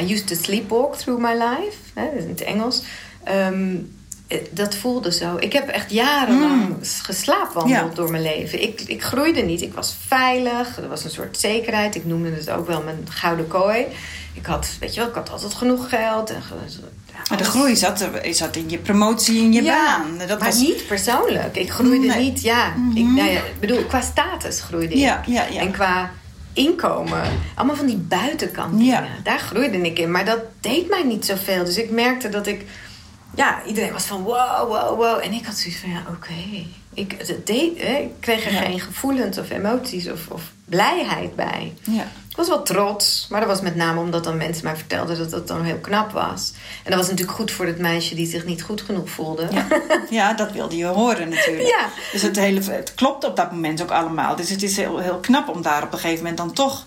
I 0.00 0.12
used 0.12 0.26
to 0.26 0.34
sleepwalk 0.34 0.96
through 0.96 1.22
my 1.22 1.32
life. 1.32 1.76
Hè, 1.94 2.08
in 2.18 2.28
het 2.28 2.40
Engels. 2.40 2.82
Ehm, 3.24 3.74
eh, 3.74 3.78
dat 4.50 4.74
voelde 4.74 5.12
zo. 5.12 5.36
Ik 5.38 5.52
heb 5.52 5.68
echt 5.68 5.90
jarenlang 5.90 6.68
Mm. 6.68 6.78
geslaapwandeld 7.02 7.88
Ja. 7.90 7.94
door 7.94 8.10
mijn 8.10 8.22
leven. 8.22 8.62
Ik, 8.62 8.80
ik 8.86 9.02
groeide 9.02 9.40
niet. 9.42 9.62
Ik 9.62 9.74
was 9.74 9.96
veilig. 10.06 10.76
Er 10.78 10.88
was 10.88 11.04
een 11.04 11.10
soort 11.10 11.38
zekerheid. 11.38 11.94
Ik 11.94 12.04
noemde 12.06 12.30
het 12.34 12.50
ook 12.50 12.66
wel 12.66 12.82
mijn 12.82 13.06
gouden 13.08 13.48
kooi. 13.48 13.84
Ik 14.34 14.46
had, 14.46 14.68
weet 14.80 14.94
je 14.94 15.00
wel, 15.00 15.08
ik 15.08 15.14
had 15.14 15.30
altijd 15.30 15.54
genoeg 15.54 15.88
geld. 15.88 16.30
En, 16.30 16.42
ja, 17.06 17.16
Maar 17.28 17.38
de 17.38 17.44
groei 17.44 17.76
zat, 17.76 18.00
er, 18.00 18.34
zat 18.34 18.56
in 18.56 18.70
je 18.70 18.78
promotie 18.78 19.38
in 19.42 19.52
je 19.52 19.62
Ja, 19.62 19.98
baan. 19.98 20.18
Dat 20.28 20.38
maar 20.38 20.48
was, 20.48 20.58
niet 20.60 20.86
persoonlijk. 20.86 21.56
Ik 21.56 21.70
groeide 21.70 22.06
Nee. 22.06 22.18
niet, 22.30 22.42
ja. 22.42 22.66
Ik, 22.94 23.04
nou 23.04 23.30
ja. 23.30 23.40
Bedoel, 23.60 23.84
qua 23.84 24.00
status 24.00 24.60
groeide 24.60 24.94
ik. 24.94 25.26
En 25.56 25.70
qua 25.72 26.10
inkomen. 26.52 27.22
Allemaal 27.54 27.76
van 27.76 27.86
die 27.86 27.96
buitenkant 27.96 28.78
dingen. 28.78 29.08
Daar 29.22 29.38
groeide 29.38 29.78
ik 29.78 29.98
in. 29.98 30.10
Maar 30.10 30.24
dat 30.24 30.38
deed 30.60 30.88
mij 30.88 31.02
niet 31.02 31.24
zoveel. 31.26 31.64
Dus 31.64 31.76
ik 31.76 31.90
merkte 31.90 32.28
dat 32.28 32.46
ik 32.46 32.64
ja, 33.34 33.62
iedereen 33.66 33.92
was 33.92 34.04
van 34.04 34.22
wow, 34.22 34.68
wow, 34.68 34.96
wow. 34.96 35.20
En 35.24 35.32
ik 35.32 35.46
had 35.46 35.56
zoiets 35.56 35.80
van, 35.80 35.90
ja, 35.90 36.02
oké. 36.08 36.64
Ik, 36.94 37.14
het 37.26 37.46
deed, 37.46 37.82
hè, 37.82 37.92
ik 37.96 38.10
kreeg 38.20 38.44
er 38.46 38.52
Ja. 38.52 38.60
geen 38.60 38.80
gevoelens 38.80 39.38
of 39.38 39.50
emoties 39.50 40.08
of, 40.10 40.28
of 40.28 40.42
blijheid 40.64 41.36
bij. 41.36 41.72
Ja. 41.80 42.02
Ik 42.28 42.36
was 42.36 42.48
wel 42.48 42.62
trots, 42.62 43.26
maar 43.30 43.40
dat 43.40 43.48
was 43.48 43.60
met 43.60 43.74
name 43.76 44.00
omdat 44.00 44.24
dan 44.24 44.36
mensen 44.36 44.64
mij 44.64 44.76
vertelden 44.76 45.18
dat 45.18 45.30
dat 45.30 45.48
dan 45.48 45.62
heel 45.64 45.78
knap 45.78 46.10
was. 46.10 46.52
En 46.84 46.90
dat 46.90 47.00
was 47.00 47.08
natuurlijk 47.08 47.38
goed 47.38 47.50
voor 47.50 47.66
het 47.66 47.78
meisje 47.78 48.14
die 48.14 48.26
zich 48.26 48.44
niet 48.44 48.62
goed 48.62 48.80
genoeg 48.80 49.10
voelde. 49.10 49.48
Ja. 49.50 49.66
ja, 50.10 50.32
dat 50.34 50.52
wilde 50.52 50.76
je 50.76 50.84
horen 50.86 51.28
natuurlijk. 51.28 51.68
Ja. 51.68 51.88
Dus 52.12 52.22
het, 52.22 52.36
hele, 52.36 52.60
het 52.62 52.94
klopt 52.94 53.24
op 53.24 53.36
dat 53.36 53.52
moment 53.52 53.82
ook 53.82 53.90
allemaal. 53.90 54.36
Dus 54.36 54.50
het 54.50 54.62
is 54.62 54.76
heel, 54.76 54.98
heel 54.98 55.18
knap 55.18 55.48
om 55.48 55.62
daar 55.62 55.82
op 55.82 55.92
een 55.92 55.98
gegeven 55.98 56.18
moment 56.18 56.36
dan 56.36 56.52
toch 56.52 56.86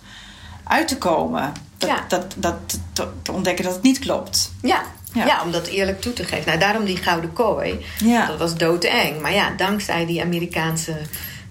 uit 0.64 0.88
te 0.88 0.98
komen. 0.98 1.54
Dat, 1.78 1.90
Ja. 1.90 2.06
dat, 2.08 2.26
dat, 2.36 2.56
te, 2.94 3.08
te 3.22 3.32
ontdekken 3.32 3.64
dat 3.66 3.74
het 3.74 3.84
niet 3.84 4.00
klopt. 4.00 4.52
Ja. 4.62 4.82
Ja. 5.14 5.26
Ja. 5.26 5.44
om 5.44 5.52
dat 5.52 5.68
eerlijk 5.68 6.02
toe 6.02 6.14
te 6.14 6.24
geven. 6.24 6.46
Nou, 6.46 6.60
daarom 6.60 6.86
die 6.86 6.98
gouden 6.98 7.34
kooi. 7.34 7.86
Ja. 8.04 8.28
Dat 8.28 8.38
was 8.38 8.56
doodeng. 8.56 9.22
Maar 9.22 9.34
ja, 9.34 9.54
dankzij 9.58 10.06
die 10.06 10.22
Amerikaanse 10.22 10.94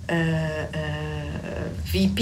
eh, 0.06 0.60
eh, 0.60 0.66
VP... 1.84 2.18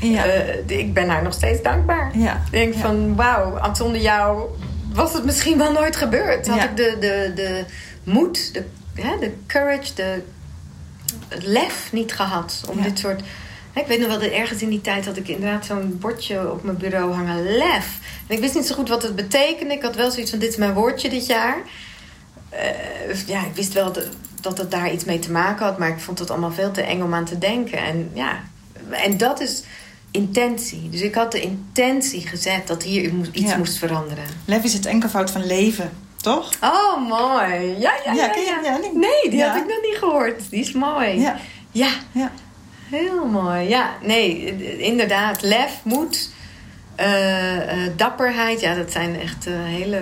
Ja. 0.00 0.24
eh, 0.24 0.78
ik 0.78 0.94
ben 0.94 1.08
haar 1.08 1.22
nog 1.22 1.32
steeds 1.32 1.62
dankbaar. 1.62 2.10
Ik 2.44 2.50
denk 2.50 2.74
van, 2.74 3.16
wauw, 3.16 3.74
zonder 3.74 4.00
jou 4.00 4.48
was 4.92 5.12
het 5.12 5.24
misschien 5.24 5.58
wel 5.58 5.72
nooit 5.72 5.96
gebeurd. 5.96 6.48
Had 6.48 6.62
ik 6.62 6.76
de, 6.76 6.96
de, 7.00 7.32
de 7.34 7.64
moed, 8.04 8.54
de, 8.54 8.64
hè, 8.94 9.18
de 9.20 9.32
courage, 9.46 9.94
de, 9.94 10.22
het 11.28 11.46
lef 11.46 11.88
niet 11.92 12.12
gehad 12.12 12.62
om 12.68 12.82
dit 12.82 12.98
soort... 12.98 13.22
Ik 13.74 13.86
weet 13.86 13.98
nog 13.98 14.08
wel 14.08 14.18
dat 14.18 14.30
ergens 14.30 14.62
in 14.62 14.68
die 14.68 14.80
tijd 14.80 15.04
had 15.06 15.16
ik 15.16 15.28
inderdaad 15.28 15.66
zo'n 15.66 15.98
bordje 16.00 16.50
op 16.52 16.62
mijn 16.62 16.76
bureau 16.76 17.12
hangen. 17.14 17.42
Lef. 17.56 17.98
En 18.26 18.34
ik 18.34 18.40
wist 18.40 18.54
niet 18.54 18.66
zo 18.66 18.74
goed 18.74 18.88
wat 18.88 19.02
het 19.02 19.16
betekende. 19.16 19.74
Ik 19.74 19.82
had 19.82 19.94
wel 19.96 20.10
zoiets 20.10 20.30
van, 20.30 20.38
dit 20.38 20.50
is 20.50 20.56
mijn 20.56 20.72
woordje 20.74 21.08
dit 21.08 21.26
jaar. 21.26 21.56
Eh, 22.48 23.26
ja, 23.26 23.40
ik 23.40 23.54
wist 23.54 23.72
wel 23.72 23.92
dat, 23.92 24.06
dat 24.40 24.58
het 24.58 24.70
daar 24.70 24.92
iets 24.92 25.04
mee 25.04 25.18
te 25.18 25.30
maken 25.30 25.64
had. 25.66 25.78
Maar 25.78 25.88
ik 25.88 25.98
vond 25.98 26.18
het 26.18 26.30
allemaal 26.30 26.52
veel 26.52 26.70
te 26.70 26.82
eng 26.82 27.02
om 27.02 27.14
aan 27.14 27.24
te 27.24 27.38
denken. 27.38 27.78
En 27.78 28.10
ja, 28.14 28.40
en 28.90 29.16
dat 29.16 29.40
is 29.40 29.62
intentie. 30.10 30.88
Dus 30.90 31.00
ik 31.00 31.14
had 31.14 31.32
de 31.32 31.40
intentie 31.40 32.26
gezet 32.26 32.66
dat 32.66 32.82
hier 32.82 33.12
iets 33.32 33.50
Ja. 33.50 33.56
moest 33.56 33.78
veranderen. 33.78 34.24
Lef 34.44 34.62
is 34.64 34.72
het 34.72 34.86
enkelvoud 34.86 35.30
van 35.30 35.46
leven, 35.46 35.90
toch? 36.16 36.50
Oh, 36.62 37.08
mooi. 37.08 37.54
Ja, 37.78 37.92
ja, 38.04 38.12
Ja, 38.12 38.12
ja. 38.14 38.28
ken 38.28 38.42
je- 38.42 38.60
ja. 38.64 38.78
nee. 38.94 39.30
Die 39.30 39.42
had 39.44 39.56
ik 39.56 39.66
nog 39.66 39.80
niet 39.82 39.96
gehoord. 39.98 40.50
Die 40.50 40.60
is 40.60 40.72
mooi. 40.72 41.20
Ja. 41.20 41.36
ja. 41.72 41.90
Heel 42.90 43.26
mooi. 43.26 43.68
Ja, 43.68 43.90
nee, 44.02 44.56
inderdaad. 44.78 45.42
Lef, 45.42 45.80
moed, 45.84 46.30
eh, 46.94 47.84
eh, 47.86 47.92
dapperheid. 47.96 48.60
Ja, 48.60 48.74
dat 48.74 48.90
zijn 48.92 49.20
echt 49.20 49.46
eh, 49.46 49.52
hele 49.64 50.00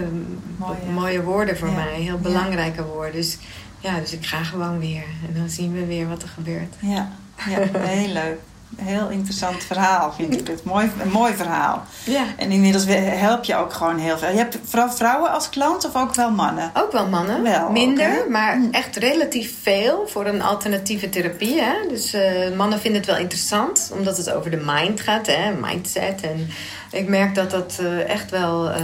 Mooie. 0.57 0.77
mooie, 0.92 1.22
woorden 1.22 1.57
voor 1.59 1.68
Ja. 1.68 1.74
mij. 1.74 1.92
Heel 1.94 2.05
Ja. 2.14 2.20
belangrijke 2.22 2.85
woorden. 2.85 3.12
Dus 3.12 3.38
ja, 3.81 3.98
dus 4.01 4.12
ik 4.12 4.27
ga 4.27 4.42
gewoon 4.42 4.79
weer. 4.79 5.03
En 5.29 5.35
dan 5.40 5.48
zien 5.48 5.72
we 5.72 5.87
weer 5.87 6.09
wat 6.09 6.22
er 6.22 6.29
gebeurt. 6.29 6.74
Ja, 6.81 7.09
ja 7.48 7.59
heel 7.79 8.12
leuk. 8.12 8.38
Heel 8.76 9.09
interessant 9.09 9.64
verhaal 9.64 10.12
vind 10.12 10.40
ik 10.40 10.46
het. 10.46 10.64
Mooi, 10.64 10.90
een 11.02 11.11
mooi 11.11 11.35
verhaal. 11.35 11.85
Ja. 12.04 12.24
En 12.37 12.50
inmiddels 12.50 12.85
help 13.00 13.44
je 13.44 13.57
ook 13.57 13.72
gewoon 13.72 13.98
heel 13.98 14.18
veel. 14.18 14.31
Je 14.31 14.37
hebt 14.37 14.59
vooral 14.64 14.90
vrouwen 14.92 15.31
als 15.33 15.48
klant 15.48 15.85
of 15.85 15.96
ook 15.96 16.14
wel 16.14 16.31
mannen? 16.31 16.70
Ook 16.74 16.92
wel 16.92 17.07
mannen. 17.07 17.42
Wel, 17.42 17.70
Minder, 17.70 18.31
maar 18.31 18.54
Hm. 18.57 18.68
echt 18.70 18.96
relatief 18.96 19.54
veel 19.62 20.09
voor 20.09 20.26
een 20.26 20.42
alternatieve 20.42 21.09
therapie. 21.09 21.61
Hè? 21.62 21.74
Dus 21.88 22.12
eh, 22.12 22.57
mannen 22.57 22.81
vinden 22.81 23.00
het 23.00 23.11
wel 23.11 23.18
interessant, 23.20 23.90
omdat 23.94 24.16
het 24.16 24.31
over 24.33 24.50
de 24.50 24.62
mind 24.64 25.00
gaat, 25.00 25.26
hè? 25.26 25.52
mindset. 25.61 26.20
En 26.22 26.48
ik 26.90 27.09
merk 27.09 27.35
dat 27.35 27.50
dat 27.50 27.78
eh, 27.81 28.09
echt 28.09 28.31
wel 28.31 28.70
eh, 28.70 28.83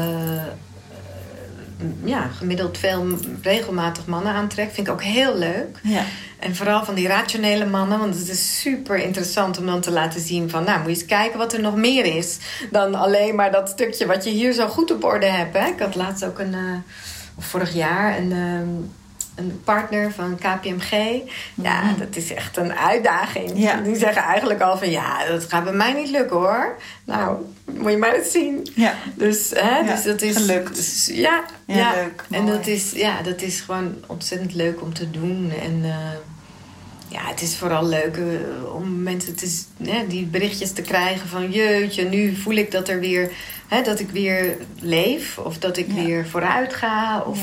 ja, 2.05 2.29
gemiddeld 2.37 2.79
veel 2.79 3.07
regelmatig 3.43 4.07
mannen 4.07 4.33
aantrekt. 4.33 4.75
Vind 4.75 4.87
ik 4.87 4.93
ook 4.93 5.03
heel 5.03 5.37
leuk. 5.39 5.79
Ja. 5.83 6.03
En 6.39 6.57
vooral 6.57 6.85
van 6.85 6.95
die 6.95 7.09
rationele 7.09 7.67
mannen, 7.67 7.99
want 7.99 8.19
het 8.19 8.29
is 8.29 8.61
super 8.61 8.97
interessant 8.97 9.59
om 9.59 9.67
dan 9.67 9.81
te 9.81 9.91
laten 9.91 10.21
zien 10.21 10.51
van, 10.51 10.65
nou, 10.65 10.79
moet 10.79 10.89
je 10.91 10.95
eens 10.97 11.05
kijken 11.05 11.39
wat 11.39 11.53
er 11.53 11.61
nog 11.61 11.77
meer 11.77 12.17
is 12.17 12.39
dan 12.71 12.95
alleen 12.95 13.35
maar 13.35 13.53
dat 13.53 13.69
stukje 13.69 14.07
wat 14.07 14.25
je 14.25 14.31
hier 14.31 14.53
zo 14.53 14.67
goed 14.69 14.91
op 14.91 15.05
orde 15.05 15.27
hebt. 15.27 15.57
Hè? 15.59 15.67
Ik 15.67 15.79
had 15.79 15.95
laatst 15.95 16.25
ook 16.25 16.39
een, 16.39 16.55
eh, 16.55 16.61
of 17.35 17.45
vorig 17.45 17.75
jaar, 17.75 18.19
een, 18.19 18.33
ehm, 18.33 18.69
een 19.35 19.61
partner 19.65 20.13
van 20.13 20.39
KPMG. 20.39 21.21
Ja, 21.55 21.83
Mhm. 21.83 21.99
dat 21.99 22.17
is 22.17 22.35
echt 22.35 22.57
een 22.57 22.73
uitdaging. 22.73 23.51
Ja. 23.55 23.81
Die 23.81 23.97
zeggen 23.97 24.23
eigenlijk 24.23 24.61
al 24.61 24.79
van, 24.79 24.91
ja, 24.91 25.27
dat 25.27 25.45
gaat 25.45 25.65
bij 25.65 25.73
mij 25.73 25.93
niet 25.93 26.11
lukken 26.11 26.37
hoor. 26.37 26.77
Nou, 27.05 27.37
moet 27.65 27.91
je 27.91 27.97
maar 27.97 28.15
eens 28.15 28.31
zien. 28.31 28.67
Ja. 28.75 28.95
Dus, 29.15 29.51
hè, 29.55 29.79
Ja, 29.79 29.95
dus 29.95 30.05
dat 30.05 30.23
is 30.23 30.37
gelukt. 30.37 30.75
dus 30.77 31.11
ja, 31.13 31.45
Ja, 31.67 31.77
ja, 31.77 31.93
leuk, 31.95 32.25
En 32.31 32.43
mooi. 32.43 32.57
dat 32.57 32.67
is, 32.67 32.91
ja, 32.91 33.23
dat 33.23 33.43
is 33.43 33.61
gewoon 33.61 33.95
ontzettend 34.07 34.55
leuk 34.55 34.83
om 34.83 34.93
te 34.95 35.11
doen. 35.11 35.53
En 35.63 35.81
eh, 35.83 35.91
ja, 37.09 37.21
het 37.29 37.43
is 37.43 37.57
vooral 37.57 37.87
leuk 37.87 38.17
eh, 38.17 38.75
om 38.75 39.03
mensen 39.03 39.35
te, 39.35 39.63
hè, 39.83 40.07
die 40.07 40.25
berichtjes 40.27 40.73
te 40.73 40.83
krijgen 40.83 41.29
van 41.29 41.51
jeetje, 41.51 42.05
nu 42.09 42.37
voel 42.37 42.55
ik 42.55 42.71
dat 42.71 42.89
er 42.89 43.01
weer, 43.01 43.31
hè, 43.69 43.83
dat 43.83 44.01
ik 44.01 44.11
weer 44.11 44.57
leef 44.81 45.39
of 45.39 45.59
dat 45.59 45.77
ik 45.77 45.87
weer 45.93 46.27
vooruit 46.29 46.75
ga. 46.75 47.21
Of 47.27 47.39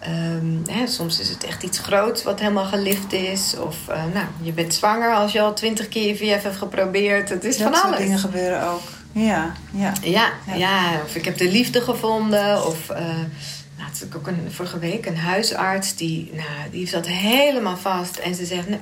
ehm, 0.00 0.46
hè, 0.70 0.86
soms 0.86 1.20
is 1.20 1.28
het 1.28 1.44
echt 1.44 1.62
iets 1.62 1.78
groots 1.78 2.22
wat 2.22 2.40
helemaal 2.40 2.64
gelift 2.64 3.12
is. 3.12 3.54
Of 3.66 3.76
eh, 3.88 4.02
nou, 4.14 4.26
je 4.42 4.52
bent 4.52 4.74
zwanger 4.74 5.14
als 5.14 5.32
je 5.32 5.40
al 5.40 5.54
twintig 5.54 5.88
keer 5.88 6.08
IVF 6.10 6.42
hebt 6.42 6.56
geprobeerd. 6.56 7.28
Het 7.28 7.44
is 7.44 7.56
Dat 7.56 7.66
van 7.66 7.74
soort 7.76 7.86
alles. 7.86 7.98
dingen 7.98 8.18
gebeuren 8.18 8.68
ook. 8.70 8.80
Ja, 9.12 9.52
ja. 9.70 9.92
Ja, 10.02 10.32
Ja. 10.54 11.00
of 11.04 11.14
ik 11.14 11.24
heb 11.24 11.36
de 11.38 11.50
liefde 11.50 11.80
gevonden. 11.80 12.66
Of 12.66 12.90
uh, 12.90 12.96
nou, 12.96 13.90
het 13.90 13.94
is 13.94 14.16
ook 14.16 14.26
een, 14.26 14.46
vorige 14.50 14.78
week 14.78 15.06
een 15.06 15.16
huisarts 15.16 15.96
die, 15.96 16.30
nou, 16.34 16.70
die 16.70 16.88
zat 16.88 17.06
helemaal 17.06 17.76
vast. 17.76 18.16
En 18.16 18.34
ze 18.34 18.46
zegt, 18.46 18.68
nou, 18.68 18.80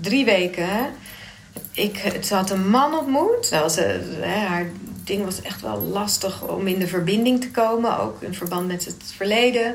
drie 0.00 0.24
weken. 0.24 0.68
Ik, 1.72 2.18
ze 2.24 2.34
had 2.34 2.50
een 2.50 2.68
man 2.70 2.98
ontmoet. 2.98 3.50
Nou, 3.50 3.68
ze, 3.68 4.00
hè, 4.20 4.46
haar 4.46 4.66
ding 5.04 5.24
was 5.24 5.42
echt 5.42 5.60
wel 5.60 5.80
lastig 5.80 6.42
om 6.42 6.66
in 6.66 6.78
de 6.78 6.86
verbinding 6.86 7.40
te 7.40 7.50
komen. 7.50 7.98
Ook 7.98 8.22
in 8.22 8.34
verband 8.34 8.66
met 8.66 8.84
het 8.84 9.12
verleden. 9.16 9.74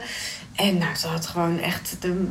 En 0.56 0.78
nou, 0.78 0.96
ze 0.96 1.08
had 1.08 1.26
gewoon 1.26 1.60
echt 1.60 1.96
de, 2.00 2.28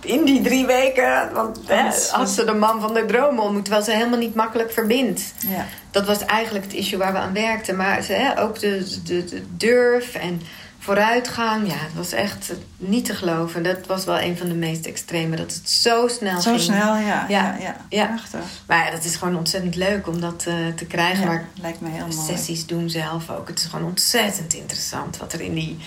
in 0.00 0.24
die 0.24 0.40
drie 0.40 0.66
weken... 0.66 1.32
Want 1.32 1.58
hè, 1.66 1.82
had 2.10 2.30
ze 2.30 2.44
de 2.44 2.54
man 2.54 2.80
van 2.80 2.94
de 2.94 3.04
droom 3.04 3.38
ontmoet... 3.38 3.64
terwijl 3.64 3.84
ze 3.84 3.92
helemaal 3.92 4.18
niet 4.18 4.34
makkelijk 4.34 4.72
verbindt 4.72 5.34
ja. 5.48 5.66
dat 5.90 6.06
was 6.06 6.24
eigenlijk 6.24 6.64
het 6.64 6.74
issue 6.74 6.98
waar 6.98 7.12
we 7.12 7.18
aan 7.18 7.32
werkten. 7.32 7.76
Maar 7.76 8.02
ze, 8.02 8.12
hè, 8.12 8.40
ook 8.40 8.58
de, 8.58 9.00
de, 9.04 9.24
de 9.24 9.42
durf 9.56 10.14
en 10.14 10.42
vooruitgang. 10.82 11.66
Ja, 11.68 11.74
het 11.78 11.94
was 11.94 12.12
echt 12.12 12.52
niet 12.76 13.04
te 13.04 13.14
geloven. 13.14 13.62
Dat 13.62 13.86
was 13.86 14.04
wel 14.04 14.20
een 14.20 14.36
van 14.36 14.48
de 14.48 14.54
meest 14.54 14.86
extreme. 14.86 15.36
Dat 15.36 15.54
het 15.54 15.70
zo 15.70 16.08
snel 16.08 16.40
Zo 16.40 16.50
ging. 16.50 16.62
snel, 16.62 16.96
ja. 16.96 17.00
Ja, 17.04 17.24
Ja. 17.28 17.56
ja. 17.60 17.76
Ja. 17.88 18.06
Prachtig. 18.06 18.40
Maar 18.66 18.84
ja, 18.84 18.90
dat 18.90 19.04
is 19.04 19.16
gewoon 19.16 19.36
ontzettend 19.36 19.74
leuk 19.76 20.08
om 20.08 20.20
dat 20.20 20.44
eh, 20.48 20.54
te 20.76 20.84
krijgen. 20.84 21.20
Ja, 21.20 21.26
Maar 21.26 21.44
lijkt 21.60 21.80
me 21.80 21.88
heel 21.88 22.06
mooi. 22.06 22.26
sessies 22.36 22.66
doen 22.66 22.90
zelf 22.90 23.30
ook. 23.30 23.48
Het 23.48 23.58
is 23.58 23.64
gewoon 23.64 23.86
ontzettend 23.86 24.54
interessant 24.54 25.16
wat 25.16 25.32
er 25.32 25.40
in 25.40 25.54
die, 25.54 25.78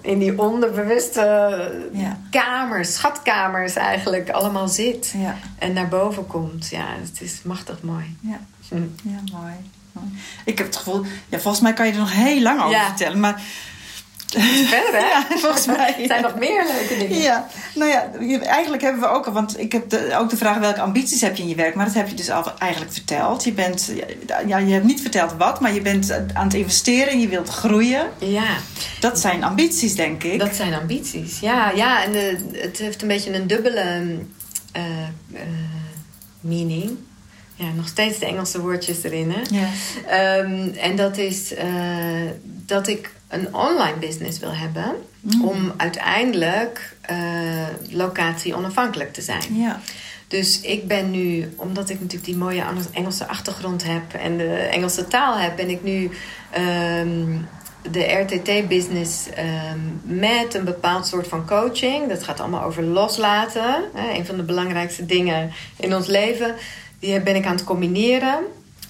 in 0.00 0.18
die 0.18 0.38
onderbewuste 0.38 1.22
Ja. 1.92 2.18
kamers, 2.30 2.94
schatkamers 2.94 3.74
eigenlijk 3.74 4.30
allemaal 4.30 4.68
zit. 4.68 5.14
Ja, 5.16 5.36
En 5.58 5.72
naar 5.72 5.88
boven 5.88 6.26
komt. 6.26 6.68
Ja, 6.68 6.86
het 7.00 7.20
is 7.20 7.40
machtig 7.42 7.82
mooi. 7.82 8.16
ja. 8.20 8.40
Hm. 8.68 8.76
Ja, 9.02 9.18
mooi. 9.32 9.52
mooi. 9.92 10.06
Ik 10.44 10.58
heb 10.58 10.66
het 10.66 10.76
gevoel, 10.76 11.04
ja, 11.28 11.38
volgens 11.38 11.62
mij 11.62 11.72
kan 11.72 11.86
je 11.86 11.92
er 11.92 11.98
nog 11.98 12.12
heel 12.12 12.40
lang 12.42 12.62
over 12.62 12.80
vertellen, 12.80 13.20
maar 13.20 13.42
Verder, 14.38 15.00
hè? 15.00 15.08
Ja, 15.10 15.26
volgens 15.28 15.66
mij. 15.66 15.96
Er 16.00 16.06
zijn 16.06 16.22
nog 16.22 16.38
meer 16.38 16.64
leuke 16.66 16.98
dingen. 16.98 17.18
ja, 17.22 17.46
nou 17.74 17.90
ja, 17.90 18.10
eigenlijk 18.40 18.82
hebben 18.82 19.00
we 19.00 19.08
ook, 19.08 19.26
want 19.26 19.58
ik 19.58 19.72
heb 19.72 19.90
de, 19.90 20.16
ook 20.18 20.30
de 20.30 20.36
vraag 20.36 20.58
welke 20.58 20.80
ambities 20.80 21.20
heb 21.20 21.36
je 21.36 21.42
in 21.42 21.48
je 21.48 21.54
werk, 21.54 21.74
maar 21.74 21.84
dat 21.86 21.94
heb 21.94 22.08
je 22.08 22.14
dus 22.14 22.30
al 22.30 22.58
eigenlijk 22.58 22.92
verteld. 22.92 23.44
Je 23.44 23.52
bent, 23.52 23.92
ja, 24.46 24.58
je 24.58 24.72
hebt 24.72 24.84
niet 24.84 25.00
verteld 25.00 25.32
wat, 25.38 25.60
maar 25.60 25.74
je 25.74 25.80
bent 25.82 26.12
aan 26.32 26.44
het 26.44 26.54
investeren, 26.54 27.20
je 27.20 27.28
wilt 27.28 27.48
groeien. 27.48 28.08
Ja, 28.18 28.56
Dat 29.00 29.18
zijn 29.20 29.44
ambities, 29.44 29.94
denk 29.94 30.22
ik. 30.22 30.38
dat 30.38 30.54
zijn 30.54 30.74
ambities. 30.74 31.40
Ja, 31.40 31.70
ja 31.70 32.04
en 32.04 32.12
de, 32.12 32.36
het 32.52 32.78
heeft 32.78 33.02
een 33.02 33.08
beetje 33.08 33.34
een 33.34 33.46
dubbele 33.46 34.18
eh, 34.72 34.82
eh, 35.32 35.40
meaning. 36.40 36.96
Ja, 37.54 37.66
nog 37.76 37.88
steeds 37.88 38.18
de 38.18 38.26
Engelse 38.26 38.60
woordjes 38.60 39.02
erin, 39.02 39.34
hè? 39.36 39.40
Ja. 39.50 39.68
Ehm, 40.06 40.68
en 40.76 40.96
dat 40.96 41.16
is 41.16 41.54
eh, 41.54 41.66
dat 42.66 42.88
ik 42.88 43.12
een 43.30 43.54
online 43.54 43.96
business 44.00 44.38
wil 44.38 44.54
hebben... 44.54 44.94
Mm. 45.20 45.44
om 45.44 45.72
uiteindelijk 45.76 46.96
eh, 47.00 47.16
locatie 47.90 48.54
onafhankelijk 48.54 49.12
te 49.12 49.22
zijn. 49.22 49.56
Ja. 49.56 49.80
Dus 50.28 50.60
ik 50.60 50.86
ben 50.86 51.10
nu, 51.10 51.52
omdat 51.56 51.90
ik 51.90 52.00
natuurlijk 52.00 52.24
die 52.24 52.36
mooie 52.36 52.62
Engels- 52.62 52.90
Engelse 52.92 53.26
achtergrond 53.26 53.84
heb 53.84 54.12
en 54.12 54.36
de 54.36 54.54
Engelse 54.54 55.08
taal 55.08 55.38
heb, 55.38 55.56
ben 55.56 55.70
ik 55.70 55.82
nu 55.82 56.10
ehm, 56.50 57.36
de 57.90 58.04
RTT-business 58.04 59.30
ehm, 59.30 59.78
met 60.02 60.54
een 60.54 60.64
bepaald 60.64 61.06
soort 61.06 61.26
van 61.26 61.46
coaching. 61.46 62.08
Dat 62.08 62.22
gaat 62.22 62.40
allemaal 62.40 62.62
over 62.62 62.82
loslaten. 62.82 63.84
Hè, 63.94 64.18
een 64.18 64.26
van 64.26 64.36
de 64.36 64.42
belangrijkste 64.42 65.06
dingen 65.06 65.52
in 65.76 65.94
ons 65.94 66.06
leven. 66.06 66.54
Die 66.98 67.20
ben 67.20 67.36
ik 67.36 67.46
aan 67.46 67.54
het 67.54 67.64
combineren 67.64 68.38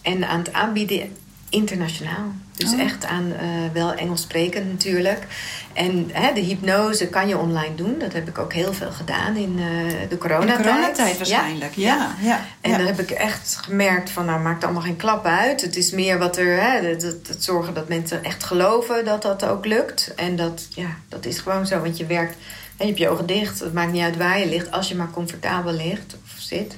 en 0.02 0.28
aan 0.28 0.38
het 0.38 0.52
aanbieden 0.52 1.16
internationaal. 1.50 2.32
Dus 2.56 2.72
Oh. 2.72 2.80
echt 2.80 3.04
aan 3.04 3.32
eh, 3.32 3.46
wel 3.72 3.92
Engels 3.94 4.20
sprekend 4.22 4.70
natuurlijk. 4.70 5.26
En 5.72 6.08
hè, 6.12 6.32
de 6.32 6.40
hypnose 6.40 7.06
kan 7.08 7.28
je 7.28 7.38
online 7.38 7.74
doen. 7.74 7.98
Dat 7.98 8.12
heb 8.12 8.28
ik 8.28 8.38
ook 8.38 8.52
heel 8.52 8.72
veel 8.72 8.90
gedaan 8.90 9.36
in 9.36 9.54
eh, 9.58 9.90
de 9.90 9.98
In 10.02 10.08
de 10.08 10.18
coronatijd. 10.18 10.60
coronatijd 10.66 11.10
Ja. 11.10 11.16
waarschijnlijk. 11.16 11.74
Ja, 11.74 12.14
ja. 12.20 12.44
En 12.60 12.70
dan 12.70 12.86
heb 12.86 13.00
ik 13.00 13.10
echt 13.10 13.58
gemerkt 13.62 14.10
van, 14.10 14.24
nou 14.24 14.40
maakt 14.40 14.64
allemaal 14.64 14.82
geen 14.82 14.96
klap 14.96 15.26
uit. 15.26 15.60
Het 15.60 15.76
is 15.76 15.90
meer 15.90 16.18
wat 16.18 16.36
er, 16.36 16.60
hè, 16.62 16.88
het, 16.88 17.36
zorgen 17.38 17.74
dat 17.74 17.88
mensen 17.88 18.24
echt 18.24 18.44
geloven 18.44 19.04
dat 19.04 19.22
dat 19.22 19.44
ook 19.44 19.66
lukt. 19.66 20.12
En 20.16 20.36
dat, 20.36 20.66
ja, 20.74 20.88
dat 21.08 21.24
is 21.26 21.38
gewoon 21.38 21.66
zo. 21.66 21.80
Want 21.80 21.96
je 21.96 22.06
werkt, 22.06 22.34
hè, 22.76 22.84
je 22.84 22.86
hebt 22.86 22.98
je 22.98 23.08
ogen 23.08 23.26
dicht. 23.26 23.60
Het 23.60 23.72
maakt 23.72 23.92
niet 23.92 24.02
uit 24.02 24.16
waar 24.16 24.38
je 24.38 24.48
ligt, 24.48 24.70
als 24.70 24.88
je 24.88 24.94
maar 24.94 25.10
comfortabel 25.10 25.72
ligt 25.72 26.14
of 26.14 26.40
zit. 26.40 26.76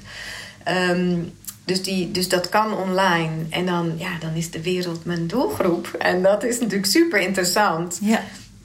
Ehm, 0.65 1.19
dus, 1.65 1.83
die, 1.83 2.11
dus 2.11 2.29
dat 2.29 2.49
kan 2.49 2.77
online. 2.77 3.31
En 3.51 3.67
dan, 3.67 3.93
ja, 3.97 4.11
dan 4.21 4.35
is 4.35 4.51
de 4.51 4.63
wereld 4.63 5.05
mijn 5.05 5.27
doelgroep. 5.27 5.87
En 5.99 6.23
dat 6.23 6.45
is 6.45 6.59
natuurlijk 6.61 6.87
super 6.91 7.21
interessant. 7.21 7.99
ja. 8.03 8.21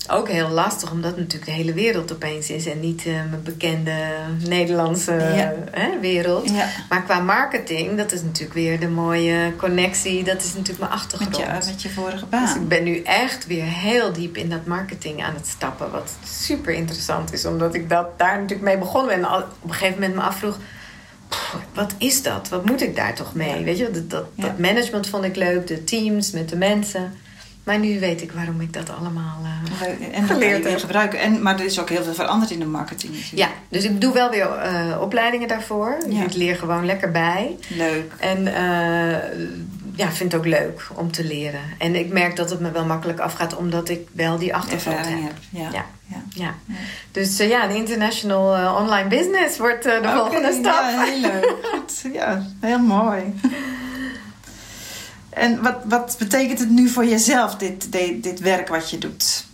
Ook 0.10 0.30
heel 0.30 0.50
lastig, 0.50 0.92
omdat 0.92 1.18
natuurlijk 1.18 1.46
de 1.46 1.52
hele 1.52 1.74
wereld 1.74 2.14
opeens 2.14 2.50
is. 2.50 2.66
En 2.66 2.80
niet 2.80 3.06
eh, 3.06 3.14
mijn 3.14 3.44
bekende 3.44 3.92
Nederlandse 4.48 5.12
Ja. 5.14 5.54
hè, 5.72 6.00
wereld. 6.00 6.50
Ja. 6.50 6.68
Maar 6.90 7.04
qua 7.04 7.20
marketing, 7.20 7.98
dat 7.98 8.12
is 8.12 8.22
natuurlijk 8.22 8.54
weer 8.54 8.80
de 8.80 8.88
mooie 8.88 9.54
connectie. 9.58 10.24
Dat 10.24 10.42
is 10.44 10.54
natuurlijk 10.54 10.80
mijn 10.80 10.92
achtergrond. 10.92 11.38
Met, 11.38 11.66
je, 11.66 11.72
met 11.72 11.82
je 11.82 11.90
vorige 11.90 12.18
Dus 12.18 12.30
baan. 12.30 12.56
ik 12.62 12.68
ben 12.68 12.84
nu 12.84 13.02
echt 13.02 13.48
weer 13.48 13.64
heel 13.64 14.14
diep 14.14 14.38
in 14.38 14.50
dat 14.50 14.66
marketing 14.66 15.24
aan 15.24 15.34
het 15.34 15.48
stappen. 15.48 15.92
Wat 15.92 16.12
super 16.26 16.74
interessant 16.74 17.34
is, 17.34 17.46
omdat 17.46 17.74
ik 17.74 17.90
dat 17.90 18.08
daar 18.20 18.34
natuurlijk 18.36 18.68
mee 18.68 18.78
begonnen 18.78 19.16
ben. 19.20 19.30
En 19.30 19.36
op 19.36 19.46
een 19.64 19.74
gegeven 19.74 19.94
moment 20.00 20.16
me 20.16 20.22
afvroeg... 20.22 20.58
"Pff, 21.30 21.56
Wat 21.74 21.94
is 21.98 22.22
dat? 22.24 22.50
Wat 22.50 22.66
moet 22.66 22.82
ik 22.82 22.96
daar 22.96 23.14
toch 23.16 23.34
mee? 23.34 23.58
Ja. 23.60 23.64
Weet 23.64 23.78
je, 23.78 23.92
dat, 23.92 24.10
dat, 24.10 24.26
Ja. 24.36 24.44
dat 24.44 24.60
management 24.60 25.08
vond 25.08 25.24
ik 25.24 25.36
leuk. 25.36 25.68
De 25.68 25.84
teams 25.84 26.32
met 26.32 26.50
de 26.50 26.56
mensen. 26.58 27.14
Maar 27.64 27.80
nu 27.80 28.00
weet 28.00 28.22
ik 28.22 28.32
waarom 28.32 28.62
ik 28.62 28.74
dat 28.74 28.90
allemaal 29.00 29.38
eh, 29.82 30.18
En 30.18 30.28
geleerd 30.28 30.64
heb. 30.64 30.80
gebruiken. 30.80 31.20
En, 31.20 31.42
maar 31.42 31.60
er 31.60 31.66
is 31.66 31.80
ook 31.80 31.90
heel 31.90 32.04
veel 32.04 32.14
veranderd 32.14 32.52
in 32.52 32.60
de 32.60 32.66
marketing 32.66 33.14
natuurlijk. 33.14 33.38
Ja, 33.42 33.50
dus 33.70 33.84
ik 33.84 34.02
doe 34.02 34.14
wel 34.14 34.30
weer 34.30 34.52
eh, 34.52 35.02
opleidingen 35.02 35.48
daarvoor. 35.48 35.98
Ja. 36.10 36.24
Ik 36.24 36.34
leer 36.34 36.56
gewoon 36.56 36.86
lekker 36.86 37.12
bij. 37.12 37.56
Leuk. 37.68 38.12
En 38.20 38.48
eh 38.56 39.18
ja, 39.98 40.12
vind 40.12 40.32
het 40.32 40.42
ook 40.42 40.48
leuk 40.48 40.88
om 40.94 41.12
te 41.12 41.24
leren. 41.24 41.62
En 41.78 41.96
ik 41.96 42.12
merk 42.12 42.36
dat 42.36 42.50
het 42.50 42.60
me 42.60 42.72
wel 42.72 42.86
makkelijk 42.86 43.20
afgaat, 43.20 43.56
omdat 43.56 43.90
ik 43.90 44.08
wel 44.12 44.38
die 44.38 44.56
achtergrond 44.56 45.06
heb. 45.06 45.22
heb. 45.22 45.34
Ja. 45.50 45.70
Ja. 45.72 45.86
Ja. 46.30 46.56
Dus 47.12 47.40
eh, 47.40 47.50
ja, 47.50 47.68
de 47.68 47.76
international 47.76 48.56
eh, 48.56 48.76
online 48.82 49.10
business 49.10 49.58
wordt 49.58 49.86
eh, 49.86 50.02
de 50.02 50.10
volgende 50.10 50.52
stap. 50.52 50.82
Ja, 50.82 51.04
heel 51.04 51.20
leuk. 51.20 51.56
Goed. 51.72 52.14
Ja, 52.14 52.46
heel 52.60 52.80
mooi. 52.80 53.40
En 55.30 55.62
wat, 55.62 55.76
wat 55.86 56.16
betekent 56.20 56.60
het 56.60 56.70
nu 56.70 56.90
voor 56.90 57.06
jezelf, 57.06 57.56
dit, 57.56 57.92
dit, 57.92 58.24
dit 58.24 58.40
werk 58.40 58.68
wat 58.68 58.90
je 58.90 58.98
doet? 58.98 59.46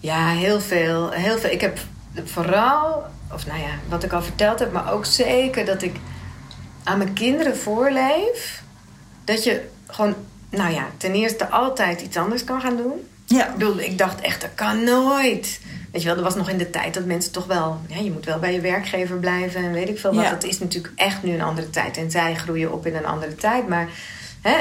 Ja, 0.00 0.28
heel 0.28 0.60
veel, 0.60 1.10
heel 1.10 1.38
veel. 1.38 1.50
Ik 1.50 1.60
heb 1.60 1.78
vooral, 2.24 3.04
of 3.32 3.46
nou 3.46 3.58
ja, 3.58 3.70
wat 3.88 4.04
ik 4.04 4.12
al 4.12 4.22
verteld 4.22 4.58
heb, 4.58 4.72
maar 4.72 4.92
ook 4.92 5.04
zeker 5.04 5.64
dat 5.64 5.82
ik 5.82 5.96
aan 6.84 6.98
mijn 6.98 7.12
kinderen 7.12 7.56
voorleef. 7.56 8.62
Dat 9.24 9.44
je 9.44 9.69
gewoon, 9.90 10.14
nou 10.50 10.72
ja, 10.72 10.86
ten 10.96 11.12
eerste 11.12 11.48
altijd 11.48 12.00
iets 12.00 12.16
anders 12.16 12.44
kan 12.44 12.60
gaan 12.60 12.76
doen. 12.76 13.08
Ja. 13.24 13.46
Ik 13.46 13.52
bedoel, 13.52 13.78
ik 13.78 13.98
dacht 13.98 14.20
echt, 14.20 14.40
dat 14.40 14.50
kan 14.54 14.84
nooit. 14.84 15.60
Weet 15.92 16.02
je 16.02 16.08
wel, 16.08 16.16
er 16.16 16.22
was 16.22 16.34
nog 16.34 16.50
in 16.50 16.58
de 16.58 16.70
tijd 16.70 16.94
dat 16.94 17.04
mensen 17.04 17.32
toch 17.32 17.46
wel... 17.46 17.80
Ja, 17.86 17.96
je 17.96 18.10
moet 18.10 18.24
wel 18.24 18.38
bij 18.38 18.52
je 18.52 18.60
werkgever 18.60 19.16
blijven 19.16 19.64
en 19.64 19.72
weet 19.72 19.88
ik 19.88 19.98
veel 19.98 20.14
wat. 20.14 20.24
Ja. 20.24 20.30
Het 20.30 20.44
is 20.44 20.58
natuurlijk 20.58 20.92
echt 20.96 21.22
nu 21.22 21.32
een 21.34 21.42
andere 21.42 21.70
tijd. 21.70 21.96
En 21.96 22.10
zij 22.10 22.34
groeien 22.34 22.72
op 22.72 22.86
in 22.86 22.96
een 22.96 23.06
andere 23.06 23.34
tijd. 23.34 23.68
Maar 23.68 23.88
hè, 24.40 24.56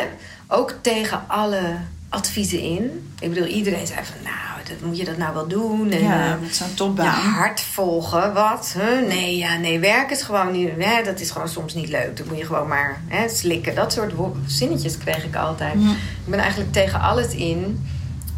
ook 0.47 0.75
tegen 0.81 1.23
alle 1.27 1.77
adviezen 2.09 2.59
in. 2.59 3.11
Ik 3.19 3.29
bedoel, 3.33 3.47
iedereen 3.47 3.87
zei 3.87 3.99
van... 4.03 4.15
Nou, 4.23 4.67
dat, 4.67 4.87
moet 4.87 4.97
je 4.97 5.05
dat 5.05 5.17
nou 5.17 5.33
wel 5.33 5.47
doen? 5.47 5.91
En, 5.91 6.01
ja, 6.01 6.33
eh, 6.33 6.41
met 6.41 6.55
zo'n 6.55 6.67
je 6.67 6.73
topbaan. 6.73 7.05
hart 7.05 7.61
volgen, 7.61 8.33
wat? 8.33 8.75
Huh? 8.77 9.07
Nee, 9.07 9.37
ja, 9.37 9.57
nee, 9.57 9.79
werk 9.79 10.09
is 10.09 10.21
gewoon 10.21 10.51
niet... 10.51 10.69
Hè, 10.77 11.03
dat 11.03 11.19
is 11.19 11.31
gewoon 11.31 11.49
soms 11.49 11.73
niet 11.73 11.89
leuk. 11.89 12.17
Dat 12.17 12.25
moet 12.25 12.37
je 12.37 12.45
gewoon 12.45 12.67
maar 12.67 13.01
hè, 13.07 13.29
slikken. 13.29 13.75
Dat 13.75 13.93
soort 13.93 14.13
zinnetjes 14.45 14.97
kreeg 14.97 15.23
ik 15.23 15.35
altijd. 15.35 15.73
Ja. 15.77 15.89
Ik 15.91 16.25
ben 16.25 16.39
eigenlijk 16.39 16.71
tegen 16.71 17.01
alles 17.01 17.33
in 17.33 17.87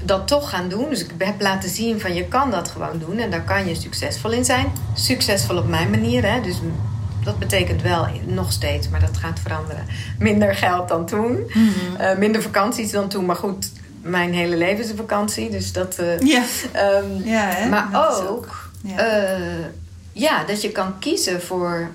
dat 0.03 0.28
toch 0.28 0.49
gaan 0.49 0.69
doen. 0.69 0.89
Dus 0.89 1.03
ik 1.03 1.11
heb 1.17 1.41
laten 1.41 1.69
zien 1.69 1.99
van 1.99 2.13
je 2.13 2.26
kan 2.26 2.51
dat 2.51 2.69
gewoon 2.69 2.99
doen. 2.99 3.17
En 3.17 3.32
daar 3.32 3.43
kan 3.43 3.67
je 3.67 3.76
succesvol 3.76 4.32
in 4.32 4.45
zijn. 4.45 4.72
Succesvol 4.93 5.57
op 5.57 5.67
mijn 5.67 5.89
manier. 5.89 6.32
Hè? 6.32 6.41
Dus 6.41 6.55
dat 7.24 7.39
betekent 7.39 7.82
wel 7.82 8.07
nog 8.26 8.51
steeds, 8.51 8.89
maar 8.89 8.99
dat 8.99 9.17
gaat 9.17 9.39
veranderen. 9.39 9.86
Minder 10.19 10.55
geld 10.55 10.88
dan 10.88 11.05
toen. 11.05 11.39
Mhm. 11.53 11.95
Eh, 12.01 12.17
minder 12.17 12.41
vakanties 12.41 12.91
dan 12.91 13.07
toen. 13.09 13.26
Maar 13.26 13.36
goed, 13.36 13.72
mijn 14.01 14.34
hele 14.34 14.55
leven 14.57 14.84
is 14.84 14.89
een 14.89 14.97
vakantie. 14.97 15.49
Dus 15.49 15.72
dat... 15.74 15.95
eh, 15.95 16.19
Ja. 16.19 16.43
ehm, 16.72 17.24
Ja, 17.24 17.41
hè? 17.49 17.69
maar 17.69 17.88
Dat 17.91 18.28
ook, 18.28 18.69
ja. 18.84 18.97
eh, 18.97 19.65
ja, 20.11 20.43
dat 20.43 20.61
je 20.61 20.69
kan 20.69 20.99
kiezen 20.99 21.41
voor 21.41 21.89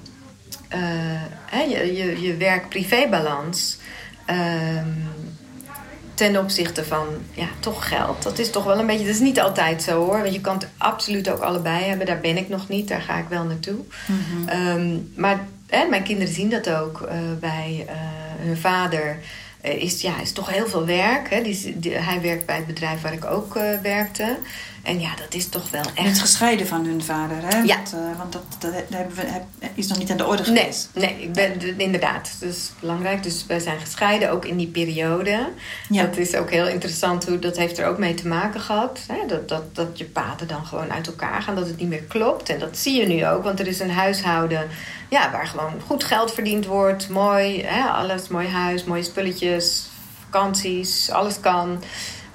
hè, 1.47 1.63
je, 1.63 1.95
je, 1.97 2.21
je 2.23 2.37
werk-privé-balans. 2.37 3.79
ehm, 4.27 4.89
ten 6.17 6.37
opzichte 6.39 6.85
van 6.85 7.07
ja, 7.35 7.47
toch 7.61 7.89
geld. 7.89 8.23
Dat 8.23 8.39
is 8.39 8.51
toch 8.51 8.65
wel 8.65 8.79
een 8.79 8.87
beetje. 8.87 9.05
Dat 9.07 9.15
is 9.15 9.21
niet 9.21 9.41
altijd 9.41 9.83
zo 9.83 10.05
hoor. 10.05 10.21
Want 10.23 10.35
je 10.35 10.41
kan 10.41 10.55
het 10.55 10.69
absoluut 10.77 11.31
ook 11.31 11.41
allebei 11.41 11.85
hebben. 11.85 12.07
Daar 12.07 12.21
ben 12.21 12.37
ik 12.37 12.49
nog 12.49 12.69
niet. 12.69 12.89
Daar 12.89 13.01
ga 13.01 13.17
ik 13.19 13.29
wel 13.29 13.45
naartoe. 13.45 13.79
Mhm. 14.07 14.49
Ehm, 14.49 14.99
maar 15.15 15.47
hè, 15.67 15.89
mijn 15.89 16.03
kinderen 16.03 16.35
zien 16.35 16.51
dat 16.51 16.71
ook 16.71 17.01
eh, 17.01 17.19
bij 17.41 17.85
eh, 17.89 17.95
hun 18.39 18.57
vader. 18.57 19.19
eh, 19.61 19.83
is, 19.83 20.01
ja, 20.01 20.21
is 20.21 20.33
toch 20.33 20.51
heel 20.51 20.67
veel 20.69 20.87
werk. 20.87 21.31
Hè? 21.31 21.43
Die, 21.43 21.95
hij 21.95 22.21
werkt 22.21 22.47
bij 22.47 22.57
het 22.57 22.67
bedrijf 22.67 23.01
waar 23.03 23.13
ik 23.13 23.25
ook 23.25 23.55
werkte. 23.83 24.37
En 24.87 25.01
ja, 25.01 25.15
dat 25.17 25.35
is 25.35 25.49
toch 25.49 25.71
wel 25.71 25.85
echt. 25.95 26.19
gescheiden 26.19 26.67
van 26.67 26.85
hun 26.85 27.03
vader, 27.03 27.37
hè? 27.41 27.59
Ja. 27.59 27.77
Want, 27.77 27.93
eh, 27.93 28.19
want 28.19 28.33
dat, 28.33 28.43
dat 28.59 28.73
hebben 28.91 29.17
we, 29.17 29.69
is 29.75 29.87
nog 29.87 29.99
niet 29.99 30.11
aan 30.11 30.17
de 30.17 30.27
orde 30.27 30.51
Nee, 30.51 30.63
geweest. 30.63 30.89
nee, 30.95 31.23
ik 31.23 31.33
ben 31.33 31.79
inderdaad. 31.79 32.37
Dat 32.41 32.49
is 32.49 32.71
belangrijk. 32.81 33.23
Dus 33.23 33.47
wij 33.47 33.59
zijn 33.59 33.81
gescheiden, 33.81 34.31
ook 34.31 34.45
in 34.45 34.57
die 34.57 34.67
periode. 34.67 35.49
Ja. 35.89 36.03
Dat 36.05 36.17
is 36.17 36.35
ook 36.35 36.51
heel 36.51 36.69
interessant. 36.69 37.27
Hoe, 37.27 37.39
dat 37.39 37.57
heeft 37.57 37.79
er 37.79 37.87
ook 37.87 37.99
mee 37.99 38.15
te 38.15 38.29
maken 38.29 38.61
gehad. 38.61 39.01
Hè? 39.07 39.27
Dat, 39.27 39.49
dat, 39.49 39.75
dat 39.75 39.99
je 39.99 40.05
paden 40.05 40.49
dan 40.49 40.67
gewoon 40.67 40.93
uit 40.93 41.07
elkaar 41.07 41.43
gaan. 41.43 41.55
Dat 41.55 41.67
het 41.67 41.77
niet 41.77 41.89
meer 41.89 42.03
klopt. 42.03 42.49
En 42.49 42.59
dat 42.59 42.79
zie 42.79 43.01
je 43.01 43.07
nu 43.07 43.27
ook. 43.27 43.43
Want 43.43 43.61
er 43.61 43.67
is 43.67 43.81
een 43.81 43.91
huishouden 43.91 44.69
ja, 45.09 45.31
waar 45.31 45.47
gewoon 45.47 45.73
goed 45.87 46.05
geld 46.05 46.33
verdiend 46.33 46.67
wordt. 46.67 47.09
Mooi, 47.09 47.63
hè? 47.65 47.83
alles. 47.89 48.29
Mooi 48.29 48.49
huis, 48.49 48.85
mooie 48.85 49.03
spulletjes, 49.03 49.87
vakanties. 50.25 51.11
Alles 51.11 51.41
kan. 51.41 51.83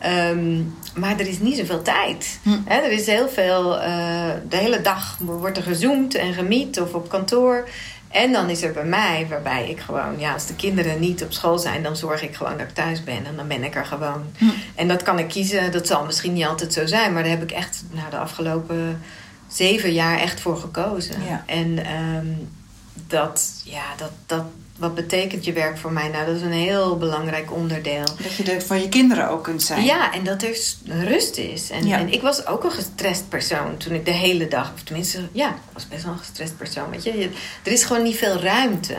Ehm, 0.01 0.61
maar 0.95 1.19
er 1.19 1.27
is 1.27 1.39
niet 1.39 1.57
zoveel 1.57 1.81
tijd. 1.81 2.39
Hm. 2.43 2.57
Er 2.65 2.91
is 2.91 3.05
heel 3.05 3.29
veel, 3.29 3.79
eh, 3.79 4.29
de 4.49 4.57
hele 4.57 4.81
dag 4.81 5.17
wordt 5.19 5.57
er 5.57 5.63
gezoomd 5.63 6.15
en 6.15 6.33
gemiet 6.33 6.79
of 6.81 6.93
op 6.93 7.09
kantoor. 7.09 7.67
En 8.09 8.31
dan 8.31 8.49
is 8.49 8.61
er 8.61 8.73
bij 8.73 8.85
mij, 8.85 9.25
waarbij 9.29 9.69
ik 9.69 9.79
gewoon, 9.79 10.19
ja, 10.19 10.33
als 10.33 10.45
de 10.45 10.55
kinderen 10.55 10.99
niet 10.99 11.23
op 11.23 11.33
school 11.33 11.57
zijn, 11.57 11.83
dan 11.83 11.95
zorg 11.95 12.21
ik 12.21 12.35
gewoon 12.35 12.57
dat 12.57 12.67
ik 12.67 12.73
thuis 12.73 13.03
ben. 13.03 13.25
En 13.25 13.35
dan 13.35 13.47
ben 13.47 13.63
ik 13.63 13.75
er 13.75 13.85
gewoon. 13.85 14.23
Hm. 14.37 14.45
En 14.75 14.87
dat 14.87 15.03
kan 15.03 15.19
ik 15.19 15.27
kiezen. 15.27 15.71
Dat 15.71 15.87
zal 15.87 16.05
misschien 16.05 16.33
niet 16.33 16.45
altijd 16.45 16.73
zo 16.73 16.85
zijn, 16.85 17.13
maar 17.13 17.23
daar 17.23 17.31
heb 17.31 17.43
ik 17.43 17.51
echt 17.51 17.83
nou, 17.91 18.09
de 18.09 18.17
afgelopen 18.17 19.01
zeven 19.47 19.93
jaar 19.93 20.19
echt 20.19 20.39
voor 20.39 20.57
gekozen. 20.57 21.23
Ja. 21.27 21.43
En 21.45 21.85
ehm, 21.85 22.27
dat, 23.07 23.61
ja, 23.63 23.83
dat, 23.97 24.11
dat, 24.25 24.43
wat 24.81 24.95
betekent 24.95 25.45
je 25.45 25.53
werk 25.53 25.77
voor 25.77 25.91
mij? 25.91 26.07
Nou, 26.09 26.25
dat 26.25 26.35
is 26.35 26.41
een 26.41 26.51
heel 26.51 26.97
belangrijk 26.97 27.51
onderdeel. 27.53 28.03
Dat 28.21 28.33
je 28.35 28.51
er 28.51 28.61
voor 28.61 28.75
je 28.75 28.89
kinderen 28.89 29.29
ook 29.29 29.43
kunt 29.43 29.63
zijn. 29.63 29.83
Ja, 29.83 30.13
en 30.13 30.23
dat 30.23 30.41
er 30.43 30.57
rust 30.87 31.37
is. 31.37 31.69
En, 31.69 31.87
Ja. 31.87 31.99
en 31.99 32.11
ik 32.13 32.21
was 32.21 32.45
ook 32.47 32.63
een 32.63 32.71
gestrest 32.71 33.29
persoon 33.29 33.77
toen 33.77 33.93
ik 33.93 34.05
de 34.05 34.11
hele 34.11 34.47
dag, 34.47 34.71
of 34.73 34.81
tenminste, 34.83 35.19
ja, 35.31 35.49
ik 35.49 35.55
was 35.73 35.87
best 35.87 36.03
wel 36.03 36.13
een 36.13 36.19
gestrest 36.19 36.57
persoon. 36.57 36.89
Weet 36.89 37.03
je? 37.03 37.17
Je- 37.17 37.29
er 37.63 37.71
is 37.71 37.83
gewoon 37.83 38.03
niet 38.03 38.15
veel 38.17 38.35
ruimte 38.39 38.95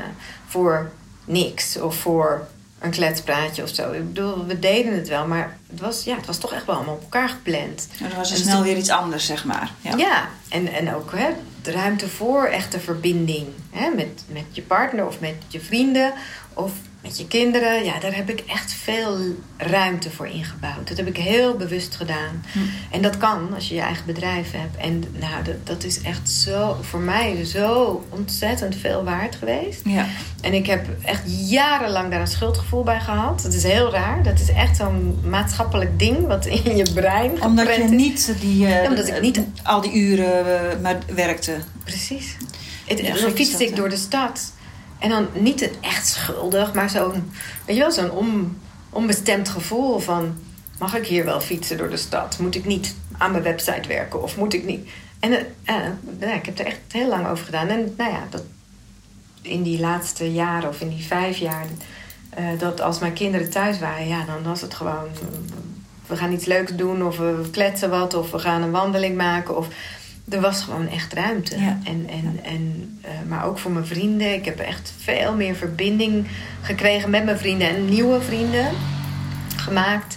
voor 0.48 0.90
niks 1.24 1.80
of 1.80 1.96
voor 1.96 2.48
een 2.82 2.90
kletspraatje 2.90 3.62
of 3.62 3.68
zo. 3.68 3.92
Ik 3.92 4.06
bedoel, 4.12 4.46
we 4.46 4.58
deden 4.58 4.92
het 4.94 5.08
wel, 5.08 5.26
maar 5.26 5.56
het 5.70 5.80
was, 5.80 6.04
ja, 6.04 6.16
het 6.16 6.26
was 6.26 6.38
toch 6.38 6.52
echt 6.52 6.66
wel 6.66 6.74
allemaal 6.74 6.94
op 6.94 7.02
elkaar 7.02 7.28
gepland. 7.28 7.88
En 8.00 8.08
dan 8.08 8.18
was 8.18 8.30
er 8.30 8.36
En 8.36 8.42
snel 8.42 8.54
toen- 8.54 8.64
weer 8.64 8.76
iets 8.76 8.90
anders, 8.90 9.26
zeg 9.26 9.44
maar. 9.44 9.70
Ja. 9.80 9.96
Ja, 9.96 10.28
en, 10.48 10.72
en 10.72 10.94
ook 10.94 11.12
hè, 11.14 11.28
de 11.62 11.70
ruimte 11.72 12.08
voor 12.08 12.44
echte 12.44 12.80
verbinding. 12.80 13.46
Hè, 13.70 13.90
met, 13.90 14.24
met 14.28 14.44
je 14.50 14.62
partner 14.62 15.06
of 15.06 15.20
met 15.20 15.34
je 15.48 15.60
vrienden 15.60 16.12
of 16.54 16.72
met 17.02 17.18
je 17.18 17.26
kinderen. 17.26 17.84
Ja, 17.84 17.98
daar 18.00 18.14
heb 18.14 18.30
ik 18.30 18.40
echt 18.46 18.72
veel 18.72 19.18
ruimte 19.56 20.10
voor 20.10 20.26
ingebouwd. 20.26 20.88
Dat 20.88 20.96
heb 20.96 21.06
ik 21.06 21.16
heel 21.16 21.56
bewust 21.56 21.94
gedaan. 21.96 22.44
Hm. 22.52 22.58
En 22.90 23.02
dat 23.02 23.16
kan 23.16 23.54
als 23.54 23.68
je 23.68 23.74
je 23.74 23.80
eigen 23.80 24.06
bedrijf 24.06 24.50
hebt. 24.52 24.76
En 24.76 25.04
nou, 25.20 25.42
dat, 25.44 25.66
dat 25.66 25.84
is 25.84 26.00
echt 26.02 26.30
zo, 26.30 26.76
voor 26.80 27.00
mij 27.00 27.44
zo 27.44 28.04
ontzettend 28.08 28.76
veel 28.76 29.04
waard 29.04 29.34
geweest. 29.36 29.80
Ja. 29.84 30.06
En 30.40 30.52
ik 30.54 30.66
heb 30.66 30.86
echt 31.04 31.22
jarenlang 31.48 32.10
daar 32.10 32.20
een 32.20 32.26
schuldgevoel 32.26 32.82
bij 32.82 33.00
gehad. 33.00 33.42
Dat 33.42 33.52
is 33.54 33.62
heel 33.62 33.90
raar. 33.90 34.22
Dat 34.22 34.40
is 34.40 34.48
echt 34.52 34.76
zo'n 34.76 35.18
maatschappelijk 35.24 35.98
ding 35.98 36.26
wat 36.26 36.46
in 36.46 36.76
je 36.76 36.92
brein 36.94 37.42
Omdat 37.42 37.76
je 37.76 37.82
niet 37.82 38.34
die, 38.40 38.66
eh, 38.66 38.82
Ja, 38.82 38.88
omdat 38.88 39.08
ik 39.08 39.20
niet- 39.20 39.40
al 39.62 39.80
die 39.80 39.92
uren 39.94 40.70
eh, 40.70 40.78
maar 40.82 40.98
werkte. 41.14 41.56
Precies. 41.84 42.36
Het, 42.86 42.98
Ja, 43.00 43.14
dan 43.20 43.30
fietste 43.30 43.64
ik 43.66 43.76
door 43.76 43.88
de 43.88 43.96
stad. 43.96 44.52
En 45.02 45.08
dan 45.08 45.28
niet 45.32 45.62
een 45.62 45.74
echt 45.80 46.06
schuldig, 46.06 46.74
maar 46.74 46.90
zo'n... 46.90 47.32
Weet 47.66 47.76
je 47.76 47.82
wel, 47.82 47.92
zo'n 47.92 48.10
om... 48.10 48.58
onbestemd 48.90 49.48
gevoel 49.48 49.98
van... 49.98 50.34
mag 50.78 50.96
ik 50.96 51.06
hier 51.06 51.24
wel 51.24 51.40
fietsen 51.40 51.76
door 51.76 51.90
de 51.90 51.96
stad? 51.96 52.38
Moet 52.38 52.54
ik 52.54 52.64
niet 52.64 52.94
aan 53.18 53.30
mijn 53.30 53.42
website 53.42 53.88
werken? 53.88 54.22
Of 54.22 54.36
moet 54.36 54.54
ik 54.54 54.64
niet... 54.64 54.88
En 55.20 55.30
uh, 55.30 55.38
ja, 56.20 56.34
ik 56.34 56.46
heb 56.46 56.58
er 56.58 56.66
echt 56.66 56.78
heel 56.88 57.08
lang 57.08 57.28
over 57.28 57.44
gedaan. 57.44 57.68
En 57.68 57.94
nou 57.96 58.12
ja, 58.12 58.26
dat, 58.30 58.42
in 59.40 59.62
die 59.62 59.80
laatste 59.80 60.32
jaren 60.32 60.68
of 60.68 60.80
in 60.80 60.88
die 60.88 61.04
vijf 61.04 61.36
jaar... 61.36 61.66
Uh, 62.38 62.58
dat 62.58 62.80
als 62.80 62.98
mijn 62.98 63.12
kinderen 63.12 63.50
thuis 63.50 63.78
waren, 63.78 64.08
ja, 64.08 64.24
dan 64.24 64.42
was 64.42 64.60
het 64.60 64.74
gewoon... 64.74 65.08
we 66.06 66.16
gaan 66.16 66.32
iets 66.32 66.44
leuks 66.44 66.74
doen 66.74 67.06
of 67.06 67.18
we 67.18 67.48
kletsen 67.50 67.90
wat 67.90 68.14
of 68.14 68.30
we 68.30 68.38
gaan 68.38 68.62
een 68.62 68.70
wandeling 68.70 69.16
maken... 69.16 69.56
Of, 69.56 69.68
er 70.28 70.40
was 70.40 70.62
gewoon 70.62 70.88
echt 70.88 71.12
ruimte. 71.12 71.58
Ja. 71.60 71.78
En, 71.84 72.06
en, 72.08 72.40
en, 72.42 72.98
uh, 73.04 73.10
maar 73.28 73.44
ook 73.44 73.58
voor 73.58 73.70
mijn 73.70 73.86
vrienden. 73.86 74.32
Ik 74.34 74.44
heb 74.44 74.58
echt 74.58 74.92
veel 74.98 75.34
meer 75.34 75.54
verbinding 75.54 76.26
gekregen 76.62 77.10
met 77.10 77.24
mijn 77.24 77.38
vrienden 77.38 77.68
en 77.68 77.88
nieuwe 77.88 78.20
vrienden 78.20 78.70
gemaakt. 79.56 80.16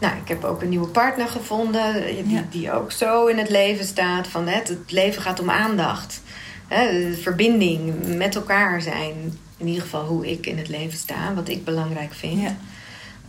Nou, 0.00 0.14
ik 0.16 0.28
heb 0.28 0.44
ook 0.44 0.62
een 0.62 0.68
nieuwe 0.68 0.86
partner 0.88 1.28
gevonden 1.28 1.94
die, 2.24 2.28
Ja. 2.34 2.44
die 2.50 2.72
ook 2.72 2.92
zo 2.92 3.26
in 3.26 3.38
het 3.38 3.50
leven 3.50 3.84
staat. 3.84 4.26
Van, 4.26 4.46
hè, 4.48 4.54
het 4.56 4.78
leven 4.90 5.22
gaat 5.22 5.40
om 5.40 5.50
aandacht. 5.50 6.22
Hè, 6.68 7.12
verbinding, 7.14 8.06
met 8.16 8.34
elkaar 8.34 8.82
zijn. 8.82 9.38
In 9.56 9.66
ieder 9.66 9.82
geval 9.82 10.04
hoe 10.06 10.30
ik 10.30 10.46
in 10.46 10.58
het 10.58 10.68
leven 10.68 10.98
sta, 10.98 11.34
wat 11.34 11.48
ik 11.48 11.64
belangrijk 11.64 12.14
vind. 12.14 12.48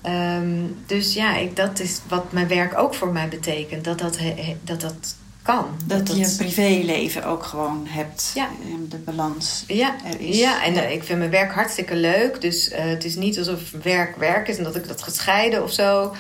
Ehm, 0.02 0.48
dus 0.86 1.14
ja, 1.14 1.36
ik, 1.38 1.56
dat 1.56 1.80
is 1.80 2.02
wat 2.08 2.32
mijn 2.32 2.48
werk 2.48 2.78
ook 2.78 2.94
voor 2.94 3.12
mij 3.12 3.28
betekent. 3.28 3.84
Dat 3.84 4.00
dat, 4.00 4.18
he- 4.18 4.58
dat, 4.64 4.82
dat 4.82 5.16
kan. 5.44 5.66
Dat 5.86 6.16
je 6.16 6.24
een 6.26 6.36
privéleven 6.38 7.26
ook 7.26 7.44
gewoon 7.44 7.86
hebt. 7.90 8.32
Ja. 8.36 8.48
En 8.72 8.86
de 8.90 8.98
balans 8.98 9.64
Ja, 9.68 9.96
er 10.06 10.20
is. 10.22 10.38
ja 10.40 10.64
en 10.64 10.76
eh, 10.76 10.92
ik 10.92 11.04
vind 11.04 11.20
mijn 11.20 11.32
werk 11.32 11.52
hartstikke 11.54 11.96
leuk. 11.96 12.42
Dus 12.42 12.70
eh, 12.70 12.86
het 12.86 13.04
is 13.04 13.16
niet 13.16 13.38
alsof 13.38 13.60
werk 13.84 14.16
werk 14.16 14.48
is 14.48 14.58
en 14.58 14.64
dat 14.64 14.76
ik 14.76 14.88
dat 14.88 15.02
gescheiden 15.04 15.64
of 15.64 15.72
zo. 15.72 16.16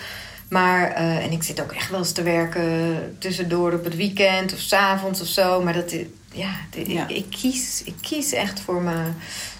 Maar, 0.49 0.91
eh, 0.91 1.17
en 1.23 1.31
ik 1.31 1.43
zit 1.43 1.61
ook 1.61 1.71
echt 1.71 1.89
wel 1.89 1.99
eens 1.99 2.11
te 2.11 2.21
werken 2.23 3.15
tussendoor 3.19 3.73
op 3.73 3.83
het 3.83 3.95
weekend 3.95 4.53
of 4.53 4.59
's 4.59 4.73
avonds 4.73 5.21
of 5.21 5.27
zo. 5.27 5.61
Maar 5.63 5.73
dat, 5.73 5.91
is- 5.91 6.05
ja, 6.31 6.49
de- 6.69 6.93
Ja. 6.93 7.07
Ik, 7.07 7.15
ik, 7.17 7.25
kies, 7.29 7.81
ik 7.85 7.93
kies 8.01 8.31
echt 8.31 8.59
voor 8.59 8.81
mijn, 8.81 9.15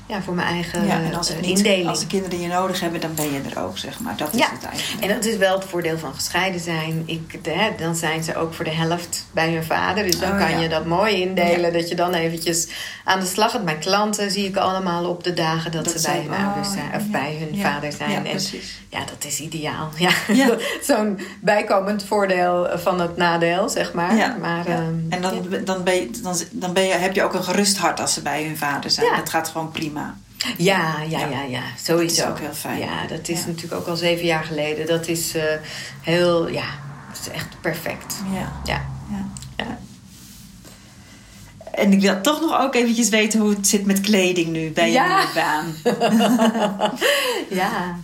ja, 0.07 0.21
voor 0.21 0.33
mijn 0.33 0.47
eigen 0.47 0.85
Ja, 0.85 1.01
en 1.01 1.13
als, 1.13 1.27
het 1.27 1.37
eh, 1.37 1.43
niet, 1.43 1.57
indeling. 1.57 1.87
als 1.87 1.99
de 1.99 2.07
kinderen 2.07 2.39
je 2.39 2.47
nodig 2.47 2.79
hebben, 2.79 3.01
dan 3.01 3.13
ben 3.15 3.31
je 3.31 3.41
er 3.55 3.63
ook, 3.63 3.77
zeg 3.77 3.99
maar. 3.99 4.17
Dat 4.17 4.33
is 4.33 4.39
Ja, 4.39 4.49
het 4.51 4.63
eigenlijk. 4.69 5.03
En 5.11 5.15
dat 5.15 5.25
is 5.25 5.37
wel 5.37 5.55
het 5.59 5.65
voordeel 5.69 5.97
van 5.97 6.13
gescheiden 6.13 6.61
zijn. 6.61 7.03
Ik, 7.05 7.43
de, 7.43 7.71
dan 7.77 7.95
zijn 7.95 8.23
ze 8.23 8.35
ook 8.35 8.53
voor 8.53 8.65
de 8.65 8.71
helft 8.71 9.25
bij 9.31 9.53
hun 9.53 9.63
vader. 9.63 10.03
Dus 10.03 10.19
dan 10.19 10.31
Oh, 10.31 10.37
kan 10.37 10.49
ja. 10.49 10.59
je 10.59 10.69
dat 10.69 10.85
mooi 10.85 11.21
indelen. 11.21 11.73
Dat 11.73 11.89
je 11.89 11.95
dan 11.95 12.13
eventjes 12.13 12.67
aan 13.03 13.19
de 13.19 13.25
slag 13.25 13.51
gaat. 13.51 13.63
Mijn 13.63 13.79
klanten 13.79 14.31
zie 14.31 14.47
ik 14.47 14.55
allemaal 14.57 15.05
op 15.09 15.23
de 15.23 15.33
dagen 15.33 15.71
dat, 15.71 15.85
Dat 15.85 15.99
ze 16.01 16.07
bij 16.11 16.25
hun 16.27 16.45
ouders 16.45 16.67
oh, 16.67 16.73
zijn. 16.73 17.01
Of 17.01 17.07
bij 17.09 17.37
hun 17.39 17.61
vader 17.61 17.91
zijn. 17.91 18.09
Ja, 18.09 18.15
en 18.17 18.23
precies. 18.23 18.81
ja, 18.89 18.99
dat 18.99 19.23
is 19.25 19.39
ideaal. 19.39 19.89
Ja. 19.97 20.11
Zo'n 20.87 21.19
bijkomend 21.41 22.05
voordeel 22.05 22.67
van 22.73 22.99
het 23.01 23.17
nadeel, 23.17 23.69
zeg 23.69 23.93
maar. 23.93 24.15
Ja, 24.15 24.35
maar 24.41 24.65
ehm, 24.65 24.93
en 25.09 25.21
dan, 25.21 25.47
dan, 25.63 25.83
ben 25.83 25.93
je, 25.95 26.09
dan, 26.21 26.35
dan 26.51 26.73
ben 26.73 26.83
je, 26.83 26.93
heb 26.93 27.15
je 27.15 27.23
ook 27.23 27.33
een 27.33 27.43
gerust 27.43 27.77
hart 27.77 27.99
als 27.99 28.13
ze 28.13 28.21
bij 28.21 28.43
hun 28.43 28.57
vader 28.57 28.89
zijn. 28.89 29.15
Dat 29.15 29.29
gaat 29.29 29.47
gewoon 29.49 29.71
prima. 29.71 30.02
Ja, 30.57 30.95
ja, 31.09 31.19
Ja. 31.19 31.27
ja, 31.29 31.41
ja, 31.43 31.61
sowieso. 31.83 32.15
Dat 32.21 32.25
is 32.25 32.31
ook 32.31 32.39
heel 32.39 32.53
fijn. 32.53 32.79
Ja, 32.79 33.07
dat 33.07 33.27
is 33.27 33.39
Ja. 33.39 33.45
natuurlijk 33.45 33.73
ook 33.73 33.87
al 33.87 33.95
zeven 33.95 34.25
jaar 34.25 34.43
geleden. 34.43 34.85
Dat 34.87 35.07
is 35.07 35.35
eh, 35.35 35.43
heel, 36.01 36.47
ja, 36.49 36.65
dat 37.11 37.19
is 37.21 37.29
echt 37.31 37.47
perfect. 37.61 38.15
Ja. 38.33 38.51
Ja. 38.63 38.81
ja. 39.57 39.77
En 41.73 41.91
ik 41.91 42.01
wil 42.01 42.21
toch 42.21 42.41
nog 42.41 42.59
ook 42.59 42.75
eventjes 42.75 43.09
weten 43.09 43.39
hoe 43.39 43.49
het 43.49 43.67
zit 43.67 43.85
met 43.85 44.01
kleding 44.01 44.47
nu 44.47 44.71
bij 44.71 44.87
je 44.87 44.93
Ja. 44.93 45.07
nieuwe 45.17 45.33
baan. 45.33 45.73
Ja. 47.49 47.95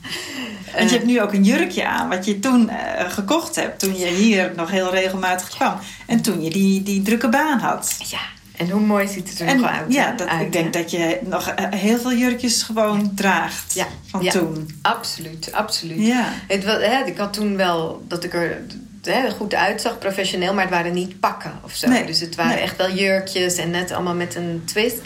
Want 0.77 0.89
je 0.89 0.95
hebt 0.95 1.07
nu 1.07 1.21
ook 1.21 1.33
een 1.33 1.43
jurkje 1.43 1.87
aan, 1.87 2.09
wat 2.09 2.25
je 2.25 2.39
toen 2.39 2.69
eh, 2.69 3.11
gekocht 3.11 3.55
hebt. 3.55 3.79
Toen 3.79 3.97
je 3.97 4.05
hier 4.07 4.51
nog 4.55 4.69
heel 4.71 4.91
regelmatig 4.91 5.49
kwam. 5.49 5.77
En 6.05 6.21
toen 6.21 6.41
je 6.43 6.49
die, 6.49 6.83
die 6.83 7.01
drukke 7.01 7.29
baan 7.29 7.59
had. 7.59 7.95
ja, 8.09 8.19
en 8.59 8.69
hoe 8.69 8.81
mooi 8.81 9.07
ziet 9.07 9.29
het 9.29 9.39
er 9.39 9.47
En 9.47 9.59
nog 9.59 9.69
uit? 9.69 9.93
ja, 9.93 10.11
dat, 10.11 10.27
Uit, 10.27 10.41
ik 10.41 10.51
denk 10.51 10.73
hè? 10.73 10.81
dat 10.81 10.91
je 10.91 11.19
nog 11.23 11.47
eh, 11.49 11.65
heel 11.69 11.97
veel 11.97 12.13
jurkjes 12.13 12.63
gewoon 12.63 13.11
draagt. 13.15 13.73
Ja, 13.73 13.87
Van 14.05 14.23
ja. 14.23 14.31
toen. 14.31 14.79
Absoluut, 14.81 15.51
absoluut. 15.51 16.05
Ja. 16.05 16.25
Het, 16.47 16.63
hè, 16.63 17.03
ik 17.05 17.17
had 17.17 17.33
toen 17.33 17.55
wel 17.57 18.03
dat 18.07 18.23
ik 18.23 18.33
er 18.33 18.61
hè, 19.03 19.29
goed 19.31 19.53
uitzag, 19.53 19.97
professioneel, 19.97 20.53
maar 20.53 20.63
het 20.63 20.73
waren 20.73 20.93
niet 20.93 21.19
pakken 21.19 21.59
of 21.63 21.73
zo. 21.73 21.87
Nee, 21.87 22.05
Dus 22.05 22.19
het 22.19 22.35
waren 22.35 22.53
nee. 22.53 22.63
echt 22.63 22.77
wel 22.77 22.91
jurkjes 22.91 23.55
en 23.57 23.69
net 23.69 23.91
allemaal 23.91 24.15
met 24.15 24.35
een 24.35 24.61
twist. 24.65 25.01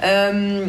Ehm, 0.00 0.68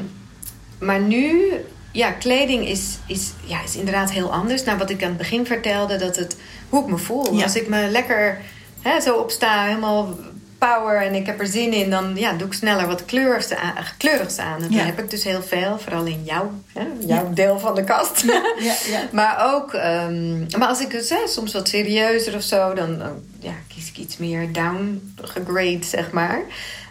maar 0.80 1.00
nu, 1.00 1.52
ja, 1.92 2.12
kleding 2.12 2.68
is, 2.68 2.98
is, 3.08 3.32
ja, 3.46 3.64
is 3.64 3.76
inderdaad 3.76 4.12
heel 4.12 4.34
anders. 4.34 4.64
Nou, 4.64 4.78
wat 4.78 4.90
ik 4.90 5.02
aan 5.04 5.10
het 5.10 5.18
begin 5.18 5.46
vertelde, 5.46 5.96
dat 5.98 6.16
het, 6.16 6.36
hoe 6.70 6.84
ik 6.84 6.90
me 6.90 6.98
voel. 6.98 7.44
Als 7.44 7.56
ik 7.56 7.68
me 7.68 7.88
lekker 7.88 8.38
hè, 8.82 9.02
zo 9.02 9.16
opsta, 9.16 9.64
helemaal 9.66 10.18
power 10.60 11.02
en 11.02 11.14
ik 11.16 11.26
heb 11.26 11.40
er 11.40 11.48
zin 11.48 11.74
in, 11.74 11.90
dan 11.90 12.12
ja, 12.16 12.34
doe 12.34 12.48
ik 12.48 12.54
sneller 12.54 12.88
wat 12.88 13.06
kleurigs 13.06 13.54
aan. 13.56 13.74
Kleurigs 13.98 14.38
aan. 14.38 14.62
En 14.64 14.70
Ja. 14.72 14.78
dan 14.78 14.86
heb 14.86 15.00
ik 15.00 15.10
dus 15.10 15.24
heel 15.24 15.42
veel, 15.44 15.80
vooral 15.80 16.06
in 16.06 16.22
jouw, 16.24 16.52
hè, 16.74 16.82
jouw 17.00 17.24
Ja. 17.28 17.34
deel 17.34 17.60
van 17.60 17.76
de 17.76 17.84
kast. 17.84 18.22
Ja, 18.22 18.42
ja. 18.90 19.02
Maar 19.12 19.54
ook, 19.54 19.74
ehm, 19.74 20.40
maar 20.58 20.68
als 20.68 20.80
ik 20.82 20.92
het 20.92 21.10
hè, 21.10 21.28
soms 21.28 21.54
wat 21.54 21.68
serieuzer 21.68 22.36
of 22.36 22.42
zo, 22.44 22.74
dan, 22.74 22.98
dan 22.98 23.12
ja, 23.40 23.54
kies 23.68 23.88
ik 23.90 23.98
iets 23.98 24.18
meer 24.18 24.52
downgegrade, 24.54 25.84
zeg 25.84 26.12
maar. 26.12 26.42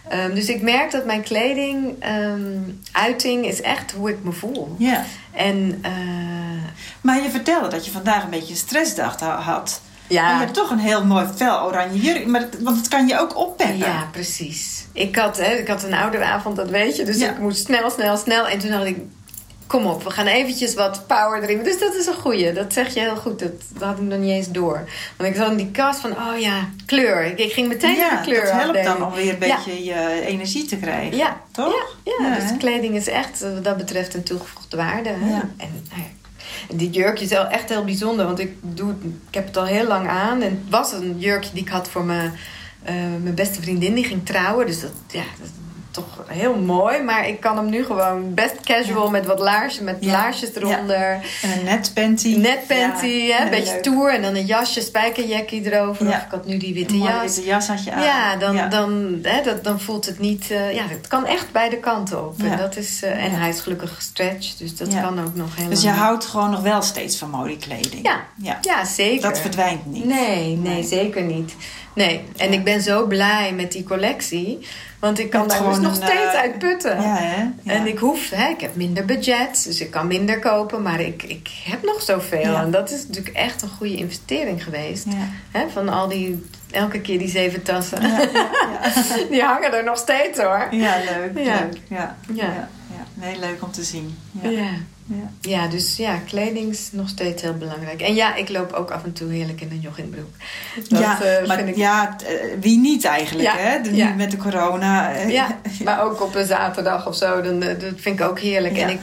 Ehm, 0.07 0.33
dus 0.33 0.49
ik 0.49 0.61
merk 0.61 0.91
dat 0.91 1.05
mijn 1.05 1.21
kleding, 1.23 1.95
ehm, 1.99 2.41
uiting, 2.91 3.45
is 3.45 3.61
echt 3.61 3.91
hoe 3.91 4.09
ik 4.09 4.17
me 4.23 4.31
voel. 4.31 4.75
ja. 4.77 5.05
En 5.33 5.79
eh, 5.81 5.91
Maar 7.01 7.23
je 7.23 7.29
vertelde 7.29 7.67
dat 7.67 7.85
je 7.85 7.91
vandaag 7.91 8.23
een 8.23 8.29
beetje 8.29 8.51
een 8.53 8.59
stressdag 8.59 9.19
ha- 9.19 9.63
had. 10.17 10.17
En 10.17 10.25
je 10.27 10.33
ja, 10.33 10.39
hebt 10.39 10.53
toch 10.53 10.69
een 10.71 10.79
heel 10.79 11.05
mooi 11.05 11.25
fel 11.35 11.61
oranje 11.65 11.99
jurk. 11.99 12.25
Maar 12.27 12.45
want 12.59 12.77
het 12.77 12.87
kan 12.87 13.07
je 13.07 13.19
ook 13.19 13.37
oppeppen. 13.37 13.77
ja, 13.77 14.07
precies. 14.11 14.85
Ik 14.93 15.15
had, 15.15 15.37
hè, 15.37 15.51
ik 15.53 15.67
had 15.67 15.83
een 15.83 15.93
ouderavond, 15.93 16.55
dat 16.55 16.69
weet 16.69 16.95
je. 16.95 17.03
Dus 17.05 17.17
Ja. 17.19 17.29
ik 17.29 17.37
moest 17.39 17.65
snel, 17.65 17.89
snel, 17.89 18.17
snel. 18.17 18.47
En 18.47 18.59
toen 18.59 18.69
dacht 18.71 18.85
ik, 18.85 18.97
kom 19.67 19.85
op, 19.85 20.03
we 20.03 20.09
gaan 20.09 20.25
eventjes 20.27 20.73
wat 20.73 21.07
power 21.07 21.43
erin. 21.43 21.63
Dus 21.63 21.79
dat 21.79 21.95
is 21.95 22.05
een 22.05 22.13
goeie. 22.13 22.53
Dat 22.53 22.73
zeg 22.73 22.93
je 22.93 22.99
heel 22.99 23.15
goed. 23.15 23.39
Dat, 23.39 23.51
dat 23.73 23.83
had 23.83 23.97
ik 23.97 24.03
nog 24.03 24.19
niet 24.19 24.29
eens 24.29 24.49
door. 24.51 24.89
Want 25.17 25.29
ik 25.29 25.35
zat 25.35 25.51
in 25.51 25.57
die 25.57 25.71
kast 25.71 25.99
van, 25.99 26.11
oh 26.11 26.39
ja, 26.39 26.69
kleur. 26.85 27.23
Ik, 27.25 27.39
ik 27.39 27.51
ging 27.51 27.67
meteen 27.67 27.97
naar 27.97 28.11
Ja, 28.11 28.17
de 28.17 28.23
kleur 28.25 28.41
dat 28.45 28.51
helpt 28.51 28.73
dan 28.83 28.85
afdeling. 28.85 29.05
om 29.05 29.13
weer 29.13 29.33
een 29.41 29.47
Ja. 29.47 29.55
beetje 29.55 29.83
je 29.83 30.21
energie 30.25 30.65
te 30.65 30.77
krijgen. 30.77 31.17
Ja, 31.17 31.41
Toch? 31.51 31.73
Ja, 32.03 32.13
ja, 32.19 32.27
Ja, 32.27 32.39
dus 32.39 32.57
kleding 32.57 32.95
is 32.95 33.07
echt 33.07 33.39
wat 33.39 33.63
dat 33.63 33.77
betreft 33.77 34.13
een 34.13 34.23
toegevoegde 34.23 34.77
waarde. 34.77 35.09
Hè? 35.09 35.29
Ja. 35.29 35.41
En, 35.57 35.85
nou 35.89 36.01
ja, 36.01 36.07
dit 36.73 36.95
jurkje 36.95 37.25
is 37.25 37.31
echt 37.31 37.69
heel 37.69 37.83
bijzonder, 37.83 38.25
want 38.25 38.39
ik, 38.39 38.53
doe, 38.61 38.93
ik 39.27 39.33
heb 39.33 39.45
het 39.45 39.57
al 39.57 39.65
heel 39.65 39.87
lang 39.87 40.07
aan. 40.07 40.41
En 40.41 40.49
het 40.49 40.69
was 40.69 40.91
een 40.91 41.19
jurkje 41.19 41.53
die 41.53 41.61
ik 41.61 41.69
had 41.69 41.89
voor 41.89 42.03
mijn, 42.03 42.33
eh, 42.83 42.95
mijn 43.21 43.35
beste 43.35 43.61
vriendin, 43.61 43.93
die 43.93 44.03
ging 44.03 44.25
trouwen. 44.25 44.65
Dus 44.65 44.81
dat, 44.81 44.91
ja, 45.07 45.23
dat 45.39 45.49
toch 46.15 46.25
heel 46.27 46.55
mooi. 46.55 47.01
Maar 47.01 47.27
ik 47.27 47.39
kan 47.39 47.57
hem 47.57 47.69
nu 47.69 47.83
gewoon 47.85 48.33
best 48.33 48.55
casual 48.63 49.03
Ja. 49.03 49.09
met 49.09 49.25
wat 49.25 49.39
laarsjes, 49.39 49.83
met 49.83 49.97
Ja. 49.99 50.11
laarsjes 50.11 50.55
eronder. 50.55 51.19
En 51.41 51.51
een 51.57 51.63
net 51.63 51.91
panty. 51.93 52.35
Net 52.37 52.67
panty, 52.67 53.05
Ja, 53.05 53.37
hè, 53.37 53.43
een 53.43 53.49
beetje 53.49 53.71
leuk. 53.73 53.83
stoer. 53.83 54.13
En 54.13 54.21
dan 54.21 54.35
een 54.35 54.45
jasje, 54.45 54.81
spijkerjackie 54.81 55.71
erover. 55.71 56.07
Of 56.07 56.13
ik 56.15 56.25
had 56.29 56.45
nu 56.45 56.57
die 56.57 56.73
witte 56.73 56.93
Een 56.93 56.99
jas. 57.01 57.21
witte 57.21 57.43
jas 57.49 57.67
had 57.67 57.83
je 57.83 57.91
aan. 57.91 58.03
Ja, 58.03 58.35
dan. 58.35 58.69
Dan, 58.69 59.19
hè, 59.21 59.41
dat, 59.43 59.63
dan 59.63 59.79
voelt 59.79 60.05
het 60.05 60.19
niet... 60.19 60.51
eh, 60.51 60.73
ja, 60.73 60.83
het 60.87 61.07
kan 61.07 61.25
echt 61.25 61.51
beide 61.51 61.77
kanten 61.77 62.25
op. 62.27 62.41
En, 62.43 62.57
dat 62.57 62.75
is, 62.77 63.03
eh, 63.03 63.23
en 63.25 63.31
hij 63.31 63.49
is 63.49 63.59
gelukkig 63.59 63.95
gestretched, 63.95 64.57
dus 64.57 64.75
dat 64.75 64.87
kan 65.01 65.19
ook 65.19 65.35
nog 65.35 65.49
helemaal... 65.51 65.69
Dus 65.69 65.81
je 65.83 65.89
houdt 65.89 66.25
gewoon 66.25 66.49
nog 66.51 66.61
wel 66.61 66.81
steeds 66.81 67.17
van 67.17 67.29
mooie 67.29 67.57
kleding. 67.57 68.05
Ja. 68.07 68.19
ja. 68.41 68.57
Ja, 68.61 68.85
zeker. 68.85 69.21
Dat 69.29 69.39
verdwijnt 69.39 69.85
niet. 69.85 70.05
Nee, 70.05 70.45
nee, 70.45 70.57
Nee. 70.57 70.83
zeker 70.83 71.21
niet. 71.23 71.53
Nee, 71.93 72.23
en 72.37 72.51
Ja. 72.51 72.57
ik 72.57 72.63
ben 72.63 72.81
zo 72.81 73.05
blij 73.07 73.53
met 73.53 73.71
die 73.71 73.83
collectie. 73.83 74.67
Want 74.99 75.19
ik 75.19 75.29
kan 75.29 75.47
daar 75.47 75.63
dus 75.63 75.77
nog 75.77 75.89
een, 75.91 75.95
steeds 75.95 76.33
eh, 76.33 76.39
uit 76.39 76.59
putten. 76.59 77.01
Ja, 77.01 77.15
hè? 77.15 77.41
Ja. 77.41 77.51
En 77.73 77.87
ik 77.87 77.97
hoef, 77.99 78.29
hè, 78.29 78.49
ik 78.49 78.61
heb 78.61 78.75
minder 78.75 79.05
budget, 79.05 79.63
dus 79.63 79.81
ik 79.81 79.91
kan 79.91 80.07
minder 80.07 80.39
kopen, 80.39 80.81
maar 80.81 80.99
ik, 80.99 81.23
ik 81.23 81.49
heb 81.65 81.83
nog 81.83 82.01
zoveel. 82.01 82.55
En 82.55 82.71
dat 82.71 82.91
is 82.91 83.07
natuurlijk 83.07 83.35
echt 83.35 83.61
een 83.61 83.69
goede 83.69 83.95
investering 83.95 84.63
geweest. 84.63 85.05
Hè, 85.51 85.69
van 85.69 85.89
al 85.89 86.07
die, 86.07 86.45
elke 86.71 87.01
keer 87.01 87.19
die 87.19 87.29
zeven 87.29 87.63
tassen. 87.63 87.99
Die 89.31 89.41
hangen 89.41 89.73
er 89.73 89.83
nog 89.83 89.97
steeds 89.97 90.39
hoor. 90.39 90.67
ja, 90.71 90.95
leuk. 90.97 91.45
Ja. 91.45 91.59
leuk. 91.59 91.77
Ja. 91.87 92.17
Ja. 92.33 92.69
Nee, 93.19 93.39
leuk 93.39 93.63
om 93.63 93.71
te 93.71 93.83
zien. 93.83 94.17
Ja. 94.41 94.49
Ja. 94.49 94.71
Ja. 95.05 95.49
ja, 95.49 95.67
dus 95.67 95.97
ja, 95.97 96.17
kleding 96.27 96.71
is 96.71 96.89
nog 96.91 97.09
steeds 97.09 97.41
heel 97.41 97.53
belangrijk. 97.53 98.01
En 98.01 98.15
ja, 98.15 98.35
ik 98.35 98.49
loop 98.49 98.71
ook 98.71 98.91
af 98.91 99.03
en 99.03 99.13
toe 99.13 99.31
heerlijk 99.31 99.61
in 99.61 99.71
een 99.71 99.79
joggingbroek. 99.79 100.29
Dat 100.89 100.99
ja, 100.99 101.21
eh, 101.21 101.47
maar 101.47 101.67
ik... 101.67 101.75
ja, 101.75 102.15
eh, 102.25 102.33
wie 102.59 102.77
niet 102.77 103.05
eigenlijk, 103.05 103.47
Ja, 103.47 103.55
hè? 103.57 103.81
De, 103.81 103.95
ja. 103.95 104.09
Nu 104.09 104.15
met 104.15 104.31
de 104.31 104.37
corona. 104.37 105.13
eh, 105.13 105.29
Ja, 105.39 105.59
maar 105.83 106.03
ook 106.03 106.21
op 106.21 106.35
een 106.35 106.45
zaterdag 106.45 107.07
of 107.07 107.15
zo, 107.15 107.41
dan, 107.41 107.59
dat 107.59 107.77
vind 107.95 108.19
ik 108.19 108.25
ook 108.25 108.39
heerlijk. 108.39 108.75
Ja. 108.75 108.83
En 108.83 108.89
ik, 108.89 108.99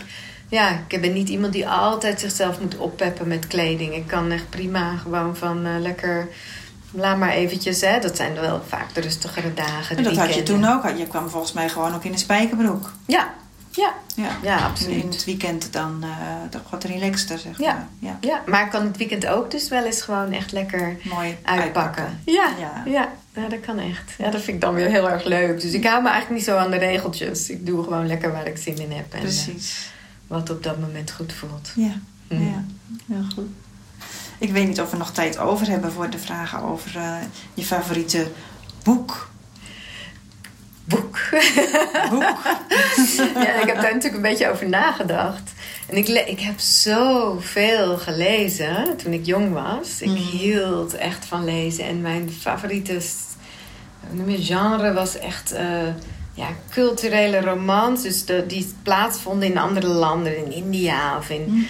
ja, 0.49 0.81
ik 0.89 1.01
ben 1.01 1.13
niet 1.13 1.29
iemand 1.29 1.53
die 1.53 1.69
altijd 1.69 2.21
zichzelf 2.21 2.61
moet 2.61 2.77
oppeppen 2.77 3.29
met 3.29 3.47
kleding. 3.47 3.95
Ik 3.95 4.07
kan 4.07 4.31
echt 4.31 4.51
prima 4.51 4.97
gewoon 4.97 5.37
van 5.37 5.81
lekker, 5.83 6.29
laat 6.91 7.19
maar 7.19 7.33
eventjes, 7.33 7.81
hè. 7.81 7.99
Dat 8.01 8.17
zijn 8.17 8.35
wel 8.35 8.63
vaak 8.69 8.95
de 8.95 9.01
rustigere 9.01 9.55
dagen, 9.55 9.97
de 9.97 10.03
En 10.03 10.15
dat 10.15 10.17
had 10.27 10.35
je 10.35 10.43
toen 10.43 10.65
ook. 10.65 10.99
Je 10.99 11.07
kwam 11.07 11.29
volgens 11.29 11.53
mij 11.53 11.69
gewoon 11.69 11.95
ook 11.95 12.05
in 12.05 12.13
een 12.13 12.19
spijkerbroek. 12.19 12.93
Ja, 13.07 13.35
Ja, 13.77 13.93
Ja, 14.15 14.37
ja 14.43 14.59
in 14.59 14.65
absoluut. 14.65 15.03
het 15.15 15.25
weekend 15.25 15.73
dan 15.73 16.05
uh, 16.05 16.61
wat 16.71 16.85
relaxter, 16.85 17.39
zeg 17.39 17.59
Ja. 17.59 17.73
maar. 17.73 17.87
Ja. 17.99 18.19
Ja, 18.21 18.43
maar 18.47 18.65
ik 18.65 18.71
kan 18.71 18.87
het 18.87 18.97
weekend 18.97 19.27
ook 19.27 19.51
dus 19.51 19.69
wel 19.69 19.85
eens 19.85 20.03
gewoon 20.03 20.33
echt 20.33 20.53
lekker 20.53 20.97
Mooi 21.03 21.37
uitpakken. 21.43 22.21
Ja, 22.25 22.49
Ja. 22.59 22.83
ja. 22.87 23.09
Dat 23.49 23.61
kan 23.61 23.79
echt. 23.79 24.13
Ja, 24.19 24.31
dat 24.31 24.41
vind 24.41 24.57
ik 24.57 24.61
dan 24.61 24.75
weer 24.75 24.89
heel 24.89 25.11
erg 25.11 25.25
leuk. 25.25 25.61
Dus 25.61 25.73
ik 25.73 25.85
hou 25.87 26.03
me 26.03 26.09
eigenlijk 26.09 26.41
niet 26.41 26.49
zo 26.49 26.57
aan 26.57 26.71
de 26.71 26.77
regeltjes. 26.77 27.51
Ik 27.51 27.67
doe 27.67 27.85
gewoon 27.85 28.07
lekker 28.07 28.33
waar 28.33 28.47
ik 28.47 28.57
zin 28.57 28.79
in 28.79 28.93
heb. 28.93 29.13
En 29.13 29.17
eh, 29.19 29.21
Precies. 29.25 29.91
wat 30.27 30.51
op 30.51 30.63
dat 30.63 30.79
moment 30.81 31.11
goed 31.11 31.33
voelt. 31.33 31.71
Ja. 31.75 31.93
Mm. 32.29 32.43
ja, 32.49 32.65
heel 33.15 33.25
goed. 33.35 33.49
Ik 34.39 34.53
weet 34.53 34.67
niet 34.67 34.81
of 34.81 34.91
we 34.91 34.97
nog 34.97 35.11
tijd 35.13 35.39
over 35.39 35.69
hebben 35.69 35.93
voor 35.93 36.11
de 36.11 36.19
vragen 36.19 36.63
over 36.63 36.97
eh, 36.97 37.17
je 37.55 37.65
favoriete 37.65 38.27
boek. 38.83 39.31
Boek. 40.89 41.19
Boek. 42.11 42.23
ja, 43.45 43.55
ik 43.61 43.67
heb 43.67 43.75
daar 43.75 43.93
natuurlijk 43.95 44.15
een 44.15 44.21
beetje 44.23 44.51
over 44.51 44.69
nagedacht. 44.69 45.53
En 45.89 45.97
ik, 45.97 46.09
ik 46.09 46.41
heb 46.41 46.59
zoveel 46.59 47.97
gelezen 47.99 48.97
toen 48.97 49.13
ik 49.13 49.27
jong 49.27 49.53
was. 49.53 50.01
Ik 50.01 50.09
Mhm. 50.09 50.17
hield 50.19 50.95
echt 50.95 51.25
van 51.25 51.45
lezen. 51.45 51.85
En 51.85 52.01
mijn 52.01 52.31
favoriete 52.41 53.01
noem 54.11 54.31
je, 54.31 54.45
genre 54.45 54.93
was 54.93 55.19
echt 55.19 55.53
eh, 55.53 55.67
ja, 56.35 56.47
culturele 56.71 57.41
romans. 57.41 58.03
Dus 58.03 58.25
de, 58.25 58.45
die 58.47 58.75
plaatsvonden 58.83 59.49
in 59.49 59.59
andere 59.59 59.87
landen. 59.87 60.37
In 60.47 60.53
India 60.53 61.17
of 61.19 61.31
in 61.31 61.67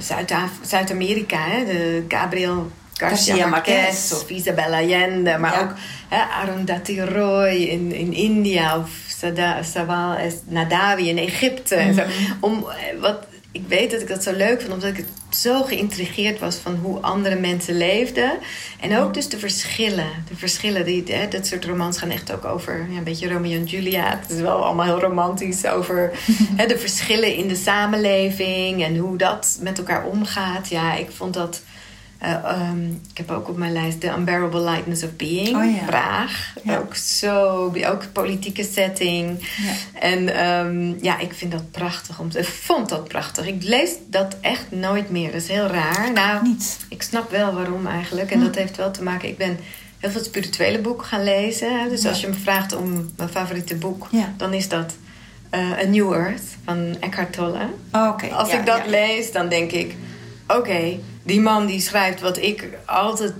Zuid-Af- 0.00 0.58
Zuid-Amerika. 0.62 1.38
hè, 1.48 1.64
de 1.64 2.04
Gabriel 2.08 2.70
Garcia 2.92 3.16
Garcia 3.34 3.46
Marquez 3.48 3.76
Marquez. 3.76 4.12
of 4.12 4.30
Isabel 4.30 4.72
Allende. 4.74 5.38
Maar 5.38 5.52
Ja. 5.52 5.60
ook 5.60 5.72
hè, 6.08 6.22
Arundhati 6.22 7.00
Roy 7.00 7.54
in, 7.54 7.92
in 7.92 8.12
India 8.12 8.78
of 8.78 8.90
Sada, 9.06 9.62
Sawal 9.62 10.14
es 10.14 10.34
Nadawi 10.48 11.08
in 11.08 11.18
Egypte. 11.18 11.74
En 11.74 11.94
zo. 11.94 12.02
Mhm. 12.02 12.32
Om, 12.40 12.66
eh, 12.68 13.00
wat, 13.00 13.26
ik 13.56 13.62
weet 13.68 13.90
dat 13.90 14.00
ik 14.00 14.08
dat 14.08 14.22
zo 14.22 14.32
leuk 14.32 14.60
vond, 14.60 14.72
omdat 14.72 14.90
ik 14.90 14.96
het 14.96 15.36
zo 15.36 15.62
geïntrigeerd 15.62 16.38
was 16.38 16.56
van 16.56 16.74
hoe 16.82 17.00
andere 17.00 17.36
mensen 17.36 17.76
leefden. 17.76 18.38
En 18.80 18.98
ook 18.98 19.14
dus 19.14 19.28
de 19.28 19.38
verschillen. 19.38 20.08
De 20.28 20.36
verschillen, 20.36 20.84
die, 20.84 21.02
hè, 21.06 21.28
dat 21.28 21.46
soort 21.46 21.64
romans 21.64 21.98
gaan 21.98 22.10
echt 22.10 22.32
ook 22.32 22.44
over 22.44 22.86
ja, 22.90 22.98
een 22.98 23.04
beetje 23.04 23.28
Romeo 23.28 23.52
en 23.52 23.64
Julia. 23.64 24.18
Het 24.20 24.30
is 24.30 24.40
wel 24.40 24.64
allemaal 24.64 24.84
heel 24.84 25.00
romantisch 25.00 25.66
over 25.66 26.12
hè, 26.56 26.66
de 26.66 26.78
verschillen 26.78 27.34
in 27.34 27.48
de 27.48 27.54
samenleving 27.54 28.84
en 28.84 28.96
hoe 28.96 29.18
dat 29.18 29.58
met 29.60 29.78
elkaar 29.78 30.04
omgaat. 30.04 30.68
Ja, 30.68 30.94
ik 30.94 31.10
vond 31.10 31.34
dat. 31.34 31.62
Eh, 32.18 32.32
ehm, 32.32 32.90
ik 33.10 33.16
heb 33.16 33.30
ook 33.30 33.48
op 33.48 33.56
mijn 33.56 33.72
lijst 33.72 34.00
The 34.00 34.08
Unbearable 34.08 34.60
Lightness 34.60 35.02
of 35.02 35.16
Being, 35.16 35.56
Oh 35.56 35.74
ja. 35.74 35.84
Praag. 35.86 36.54
Ja. 36.64 36.78
Ook 36.78 36.94
zo, 36.94 37.72
ook 37.86 38.12
politieke 38.12 38.64
setting. 38.64 39.48
Ja. 39.56 40.00
En 40.00 40.28
ehm, 40.28 41.04
ja, 41.04 41.18
ik 41.18 41.32
vind 41.32 41.52
dat 41.52 41.70
prachtig. 41.70 42.18
Om 42.18 42.30
te, 42.30 42.38
ik 42.38 42.44
vond 42.44 42.88
dat 42.88 43.08
prachtig. 43.08 43.46
Ik 43.46 43.62
lees 43.62 43.90
dat 44.06 44.36
echt 44.40 44.66
nooit 44.70 45.10
meer. 45.10 45.32
Dat 45.32 45.42
is 45.42 45.48
heel 45.48 45.66
raar. 45.66 46.12
Nou, 46.12 46.46
Niet. 46.48 46.78
ik 46.88 47.02
snap 47.02 47.30
wel 47.30 47.54
waarom 47.54 47.86
eigenlijk. 47.86 48.30
En 48.30 48.40
dat 48.40 48.54
heeft 48.54 48.76
wel 48.76 48.90
te 48.90 49.02
maken... 49.02 49.28
Ik 49.28 49.36
ben 49.36 49.58
heel 49.98 50.10
veel 50.10 50.24
spirituele 50.24 50.78
boeken 50.78 51.06
gaan 51.06 51.24
lezen. 51.24 51.88
Dus 51.88 52.06
als 52.06 52.20
je 52.20 52.28
me 52.28 52.34
vraagt 52.34 52.76
om 52.76 53.10
mijn 53.16 53.28
favoriete 53.28 53.76
boek... 53.76 54.08
Dan 54.36 54.52
is 54.52 54.68
dat 54.68 54.94
eh, 55.50 55.78
A 55.78 55.84
New 55.84 56.12
Earth 56.12 56.56
van 56.64 56.96
Eckhart 57.00 57.32
Tolle. 57.32 57.68
Oh. 57.92 58.16
Als 58.32 58.52
ik 58.52 58.66
dat 58.66 58.86
lees, 58.86 59.32
dan 59.32 59.48
denk 59.48 59.72
ik... 59.72 59.94
Oké, 60.48 60.98
die 61.22 61.40
man 61.40 61.66
die 61.66 61.80
schrijft 61.80 62.20
wat 62.20 62.36
ik 62.36 62.68
altijd... 62.86 63.32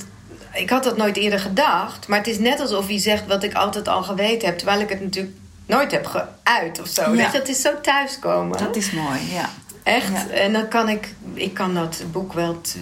Ik 0.52 0.70
had 0.70 0.84
dat 0.84 0.96
nooit 0.96 1.16
eerder 1.16 1.38
gedacht. 1.38 2.08
Maar 2.08 2.18
het 2.18 2.26
is 2.26 2.38
net 2.38 2.60
alsof 2.60 2.86
hij 2.86 2.98
zegt 2.98 3.26
wat 3.26 3.42
ik 3.42 3.54
altijd 3.54 3.88
al 3.88 4.02
geweten 4.02 4.48
heb. 4.48 4.58
Terwijl 4.58 4.80
ik 4.80 4.88
het 4.88 5.00
natuurlijk 5.00 5.36
nooit 5.66 5.90
heb 5.90 6.06
geuit 6.06 6.80
of 6.80 6.88
zo. 6.88 7.02
Ja. 7.02 7.10
Weet 7.10 7.32
je, 7.32 7.38
het 7.38 7.48
is 7.48 7.60
zo 7.60 7.80
thuiskomen. 7.80 8.58
Dat 8.58 8.76
is 8.76 8.90
mooi, 8.90 9.18
ja. 9.32 9.50
Echt. 9.82 10.12
Ja. 10.12 10.28
En 10.28 10.52
dan 10.52 10.68
kan 10.68 10.88
ik... 10.88 11.14
Ik 11.34 11.54
kan 11.54 11.74
dat 11.74 12.02
boek 12.12 12.32
wel... 12.32 12.60
te- 12.60 12.78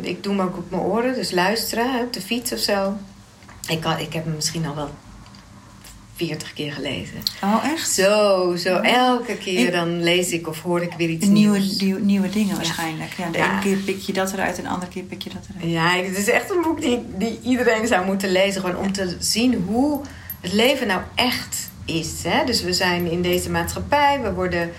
ik 0.00 0.22
doe 0.22 0.36
hem 0.36 0.46
ook 0.46 0.56
op 0.56 0.70
mijn 0.70 0.82
oren. 0.82 1.14
Dus 1.14 1.30
luisteren 1.30 1.92
hè, 1.92 2.02
op 2.02 2.12
de 2.12 2.20
fiets 2.20 2.52
of 2.52 2.58
zo. 2.58 2.96
Ik, 3.68 3.80
kan, 3.80 3.98
ik 3.98 4.12
heb 4.12 4.24
hem 4.24 4.34
misschien 4.34 4.66
al 4.66 4.74
wel 4.74 4.90
40 6.16 6.52
keer 6.52 6.72
gelezen. 6.72 7.14
Oh, 7.42 7.64
echt? 7.72 7.90
Zo, 7.90 8.54
zo. 8.56 8.76
Elke 8.76 9.36
keer 9.36 9.72
dan 9.72 10.02
lees 10.02 10.30
ik 10.30 10.48
of 10.48 10.62
hoor 10.62 10.82
ik 10.82 10.92
weer 10.96 11.08
iets 11.08 11.26
Nieuwe, 11.26 11.58
nieuws. 11.58 11.80
nieuwe, 11.80 12.00
nieuwe 12.00 12.28
dingen 12.30 12.56
waarschijnlijk. 12.56 13.12
Ja, 13.18 13.28
de 13.30 13.38
Ja. 13.38 13.50
ene 13.52 13.60
keer 13.60 13.76
pik 13.76 14.00
je 14.00 14.12
dat 14.12 14.32
eruit 14.32 14.56
en 14.56 14.62
de 14.62 14.68
andere 14.68 14.90
keer 14.92 15.02
pik 15.02 15.22
je 15.22 15.30
dat 15.30 15.42
eruit. 15.56 15.72
Ja, 15.72 16.04
het 16.04 16.16
is 16.18 16.28
echt 16.28 16.50
een 16.50 16.62
boek 16.62 16.80
die, 16.80 17.02
die 17.18 17.38
iedereen 17.42 17.86
zou 17.86 18.06
moeten 18.06 18.30
lezen. 18.32 18.60
Gewoon 18.60 18.76
om 18.76 18.92
te 18.92 19.16
zien 19.18 19.64
hoe 19.66 20.00
het 20.40 20.52
leven 20.52 20.86
nou 20.86 21.00
echt 21.14 21.70
is. 21.84 22.08
Hè? 22.22 22.44
Dus 22.44 22.62
we 22.62 22.72
zijn 22.72 23.10
in 23.10 23.22
deze 23.22 23.50
maatschappij. 23.50 24.20
We 24.22 24.32
worden 24.32 24.70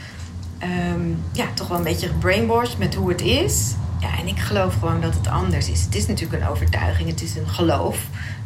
ehm, 0.59 1.09
ja, 1.33 1.45
toch 1.53 1.67
wel 1.67 1.77
een 1.77 1.83
beetje 1.83 2.07
gebrainwashed 2.07 2.77
met 2.77 2.95
hoe 2.95 3.09
het 3.09 3.21
is. 3.21 3.73
Ja, 4.01 4.17
en 4.19 4.27
ik 4.27 4.39
geloof 4.39 4.73
gewoon 4.73 5.01
dat 5.01 5.13
het 5.13 5.27
anders 5.27 5.69
is. 5.69 5.81
Het 5.81 5.95
is 5.95 6.07
natuurlijk 6.07 6.41
een 6.43 6.49
overtuiging. 6.49 7.09
Het 7.09 7.21
is 7.21 7.35
een 7.35 7.47
geloof. 7.47 7.97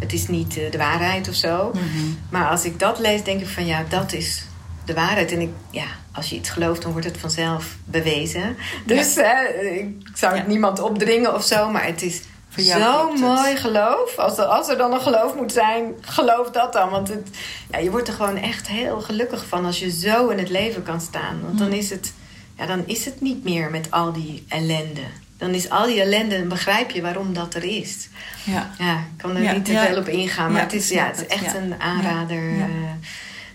Het 0.01 0.13
is 0.13 0.27
niet 0.27 0.57
eh, 0.57 0.71
de 0.71 0.77
waarheid 0.77 1.27
of 1.29 1.35
zo. 1.35 1.71
Mhm. 1.73 1.83
Maar 2.29 2.49
als 2.49 2.65
ik 2.65 2.79
dat 2.79 2.99
lees, 2.99 3.23
denk 3.23 3.41
ik 3.41 3.47
van 3.47 3.65
ja, 3.65 3.83
dat 3.89 4.13
is 4.13 4.43
de 4.85 4.93
waarheid. 4.93 5.31
En 5.31 5.41
ik, 5.41 5.49
ja, 5.69 5.85
als 6.11 6.29
je 6.29 6.35
iets 6.35 6.49
gelooft, 6.49 6.81
dan 6.81 6.91
wordt 6.91 7.07
het 7.07 7.17
vanzelf 7.17 7.75
bewezen. 7.85 8.57
Dus 8.85 9.15
hè, 9.15 9.47
ik 9.63 9.95
zou 10.13 10.33
het 10.33 10.41
Ja. 10.41 10.47
niemand 10.47 10.79
opdringen 10.79 11.33
of 11.35 11.43
zo, 11.43 11.69
maar 11.71 11.85
het 11.85 12.01
is 12.01 12.21
Voor 12.49 12.63
jou 12.63 12.81
zo 12.81 12.97
klopt 12.97 13.19
het. 13.19 13.21
mooi 13.29 13.55
geloof. 13.57 14.17
Als 14.17 14.37
er, 14.37 14.43
als 14.45 14.67
er 14.69 14.77
dan 14.77 14.93
een 14.93 15.01
geloof 15.01 15.35
moet 15.35 15.51
zijn, 15.51 15.93
geloof 16.01 16.49
dat 16.51 16.73
dan. 16.73 16.89
Want 16.89 17.07
het, 17.07 17.27
ja, 17.71 17.77
je 17.77 17.91
wordt 17.91 18.07
er 18.07 18.13
gewoon 18.13 18.37
echt 18.37 18.67
heel 18.67 19.01
gelukkig 19.01 19.45
van 19.45 19.65
als 19.65 19.79
je 19.79 19.91
zo 19.91 20.27
in 20.27 20.37
het 20.37 20.49
leven 20.49 20.83
kan 20.83 21.01
staan. 21.01 21.41
Want 21.45 21.57
dan 21.57 21.71
is 21.71 21.89
het, 21.89 22.13
ja, 22.57 22.65
dan 22.65 22.83
is 22.85 23.05
het 23.05 23.21
niet 23.21 23.43
meer 23.43 23.69
met 23.71 23.91
al 23.91 24.11
die 24.13 24.45
ellende. 24.47 25.01
Dan 25.41 25.53
is 25.53 25.69
al 25.69 25.85
die 25.85 26.01
ellende, 26.01 26.37
dan 26.39 26.47
begrijp 26.47 26.91
je 26.91 27.01
waarom 27.01 27.33
dat 27.33 27.53
er 27.53 27.63
is. 27.63 28.09
Ja. 28.43 28.71
Ja, 28.77 28.97
ik 28.97 29.17
kan 29.17 29.35
er 29.35 29.41
Ja, 29.43 29.51
niet 29.53 29.65
te 29.65 29.71
ja. 29.71 29.85
veel 29.85 29.97
op 29.97 30.07
ingaan. 30.07 30.51
Maar 30.51 30.61
het, 30.61 30.73
is, 30.73 30.89
ja, 30.89 31.05
het 31.05 31.17
is 31.21 31.25
echt 31.27 31.55
een 31.55 31.73
aanrader. 31.79 32.55
Ja, 32.55 32.67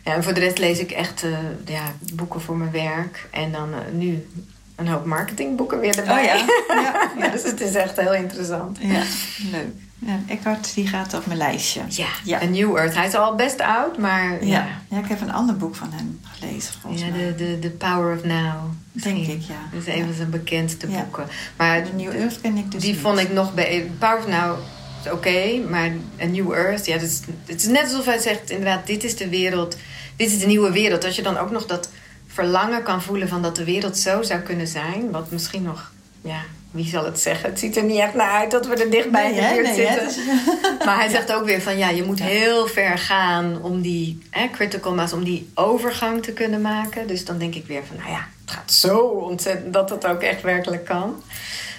en 0.03 0.23
voor 0.23 0.35
de 0.35 0.41
rest 0.41 0.59
lees 0.59 0.79
ik 0.79 0.91
echt 0.91 1.23
eh, 1.23 1.31
ja, 1.65 1.95
boeken 2.15 2.41
voor 2.41 2.57
mijn 2.57 2.71
werk. 2.71 3.29
En 3.31 3.53
dan 3.53 3.73
eh, 3.73 3.79
nu 3.93 4.27
een 4.75 4.89
hoop 4.89 5.05
marketingboeken 5.05 5.81
weer 5.81 5.99
erbij. 5.99 6.19
Oh 6.19 6.25
ja. 6.25 6.35
Ja, 6.83 7.11
ja. 7.25 7.29
dus 7.29 7.43
het 7.43 7.61
is 7.61 7.75
echt 7.75 8.01
heel 8.01 8.15
interessant. 8.15 8.79
ja, 8.81 9.03
leuk. 9.51 9.75
Ja, 9.99 10.19
Eckhart 10.29 10.75
die 10.75 10.87
gaat 10.89 11.15
op 11.15 11.27
mijn 11.27 11.39
lijstje. 11.39 11.81
Ja, 11.89 12.07
Ja. 12.25 12.43
A 12.43 12.45
New 12.45 12.77
Earth. 12.77 12.95
Hij 12.95 13.07
is 13.07 13.15
al 13.15 13.35
best 13.35 13.61
oud, 13.61 13.99
maar 13.99 14.45
Ja. 14.45 14.53
ja. 14.53 14.67
ja, 14.91 14.99
ik 14.99 15.07
heb 15.09 15.21
een 15.21 15.33
ander 15.33 15.57
boek 15.57 15.75
van 15.75 15.93
hem 15.93 16.21
gelezen 16.23 16.75
volgens 16.81 17.03
Ja, 17.03 17.09
mij. 17.09 17.19
de, 17.19 17.35
de, 17.35 17.59
the 17.59 17.71
Power 17.71 18.17
of 18.17 18.25
Now. 18.25 18.55
Denk 18.93 19.27
ik, 19.27 19.41
ja. 19.41 19.55
Dat 19.73 19.87
is 19.87 19.95
een 19.95 20.05
van 20.05 20.15
zijn 20.15 20.31
bekendste 20.31 20.87
boeken. 20.87 21.27
Maar 21.57 21.85
De 21.85 21.91
New 21.93 22.15
Earth 22.15 22.41
ken 22.41 22.57
ik 22.57 22.71
dus 22.71 22.81
die 22.83 22.93
niet. 22.93 23.01
vond 23.01 23.19
ik 23.19 23.33
nog 23.33 23.55
bij 23.55 23.91
Power 23.99 24.19
of 24.19 24.27
Now 24.27 24.57
is 25.05 25.11
oké, 25.13 25.59
maar 25.71 25.91
A 26.21 26.25
New 26.25 26.53
Earth, 26.53 26.87
ja, 26.87 26.95
dat 26.99 27.09
is, 27.09 27.21
het 27.47 27.63
is 27.63 27.69
net 27.69 27.83
alsof 27.83 28.05
hij 28.05 28.19
zegt 28.19 28.51
inderdaad, 28.51 28.87
dit 28.87 29.05
is 29.05 29.17
de 29.17 29.29
wereld, 29.29 29.77
dit 30.17 30.31
is 30.31 30.39
de 30.39 30.47
nieuwe 30.47 30.73
wereld. 30.73 31.05
Als 31.05 31.17
je 31.17 31.23
dan 31.23 31.37
ook 31.39 31.51
nog 31.51 31.67
dat 31.67 31.89
verlangen 32.27 32.83
kan 32.83 33.03
voelen 33.03 33.29
van 33.29 33.43
dat 33.43 33.57
de 33.57 33.65
wereld 33.65 33.99
zo 33.99 34.23
zou 34.23 34.41
kunnen 34.41 34.67
zijn, 34.69 35.11
wat 35.11 35.31
misschien 35.31 35.63
nog, 35.63 35.93
ja, 36.21 36.41
wie 36.77 36.87
zal 36.89 37.05
het 37.05 37.21
zeggen? 37.21 37.51
Het 37.51 37.59
ziet 37.59 37.77
er 37.77 37.83
niet 37.83 37.99
echt 37.99 38.15
naar 38.15 38.31
uit 38.31 38.51
dat 38.51 38.67
we 38.67 38.75
er 38.75 38.91
dichtbij 38.91 39.23
Nee, 39.23 39.31
in 39.31 39.37
de 39.37 39.43
hè? 39.43 39.55
buurt 39.55 39.77
Nee, 39.77 39.87
zitten. 39.87 40.25
Maar 40.87 40.97
hij 40.99 41.09
zegt 41.09 41.33
ook 41.33 41.45
weer 41.45 41.63
van 41.63 41.79
ja, 41.79 41.89
je 41.89 42.03
moet 42.05 42.21
heel 42.23 42.67
ver 42.67 42.99
gaan 42.99 43.63
om 43.63 43.81
die 43.81 44.23
hè, 44.31 44.49
critical 44.53 44.95
mass, 44.95 45.13
om 45.13 45.25
die 45.25 45.51
overgang 45.55 46.23
te 46.23 46.33
kunnen 46.33 46.61
maken. 46.61 47.07
Dus 47.07 47.25
dan 47.25 47.39
denk 47.39 47.55
ik 47.55 47.67
weer 47.67 47.83
van 47.87 47.97
nou 47.97 48.11
ja, 48.11 48.27
het 48.45 48.51
gaat 48.55 48.73
zo 48.73 48.99
ontzettend 48.99 49.73
dat 49.73 49.91
het 49.91 50.07
ook 50.07 50.23
echt 50.23 50.43
werkelijk 50.43 50.85
kan. 50.85 51.23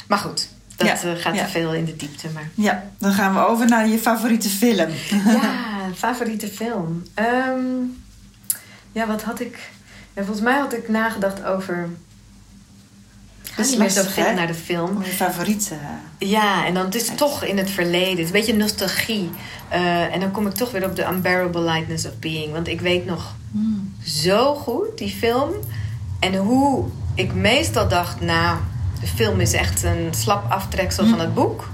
Maar 0.08 0.18
goed, 0.18 0.48
dat 0.76 0.88
Ja, 0.88 0.94
eh, 0.94 1.16
gaat 1.22 1.36
ja. 1.36 1.44
te 1.46 1.50
veel 1.52 1.74
in 1.74 1.86
de 1.86 1.96
diepte. 1.96 2.28
Maar 2.34 2.50
Ja, 2.54 2.84
dan 2.98 3.14
gaan 3.14 3.34
we 3.34 3.40
over 3.48 3.68
naar 3.68 3.88
je 3.88 3.98
favoriete 3.98 4.50
film. 4.50 4.90
ja, 5.42 5.52
favoriete 5.96 6.48
film. 6.48 7.04
Ehm, 7.14 7.66
ja, 8.92 9.08
wat 9.08 9.22
had 9.24 9.40
ik? 9.40 9.58
Ja, 10.14 10.24
volgens 10.24 10.42
mij 10.46 10.58
had 10.60 10.74
ik 10.74 10.90
nagedacht 10.90 11.44
over. 11.46 11.90
Niet 13.58 13.78
meer 13.78 13.90
zo 13.90 14.04
hè? 14.22 14.34
naar 14.34 14.48
de 14.48 14.54
film. 14.54 15.04
Je 15.04 15.10
favoriete... 15.12 15.74
Ja, 16.18 16.66
en 16.66 16.74
dan 16.74 16.86
het 16.86 16.96
is 16.96 17.10
Uit. 17.10 17.18
toch 17.18 17.44
in 17.44 17.58
het 17.58 17.70
verleden. 17.70 18.10
Het 18.10 18.20
is 18.20 18.26
een 18.26 18.32
beetje 18.32 18.56
nostalgie. 18.56 19.30
Eh, 19.70 20.14
en 20.14 20.20
dan 20.20 20.32
kom 20.32 20.48
ik 20.48 20.54
toch 20.54 20.72
weer 20.72 20.86
op 20.86 20.96
de 20.96 21.06
Unbearable 21.06 21.62
Lightness 21.62 22.06
of 22.06 22.20
Being. 22.20 22.52
Want 22.52 22.68
ik 22.68 22.82
weet 22.82 23.06
nog 23.06 23.36
Hmm. 23.52 23.94
zo 24.06 24.56
goed, 24.56 24.98
die 24.98 25.10
film. 25.10 25.50
En 26.20 26.36
hoe 26.36 26.86
ik 27.16 27.34
meestal 27.34 27.88
dacht, 27.88 28.22
nou, 28.22 28.58
de 29.02 29.08
film 29.08 29.40
is 29.40 29.54
echt 29.54 29.84
een 29.84 30.08
slap 30.16 30.52
aftreksel 30.52 31.04
Mm. 31.04 31.10
van 31.10 31.20
het 31.20 31.34
boek. 31.34 31.70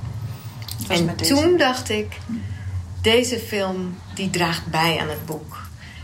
Het 0.87 0.89
En 0.99 1.15
toen 1.15 1.57
dacht 1.57 1.89
ik, 1.89 2.17
deze 3.01 3.39
film 3.39 3.97
die 4.15 4.29
draagt 4.29 4.65
bij 4.67 4.97
aan 5.01 5.09
het 5.09 5.25
boek. 5.25 5.57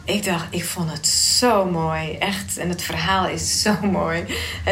Ik 0.10 0.24
dacht, 0.24 0.48
ik 0.50 0.66
vond 0.66 0.92
het 0.92 1.08
zo 1.08 1.66
mooi, 1.66 2.12
echt. 2.14 2.58
En 2.58 2.70
het 2.70 2.82
verhaal 2.82 3.28
is 3.28 3.62
zo 3.62 3.76
mooi. 3.82 4.26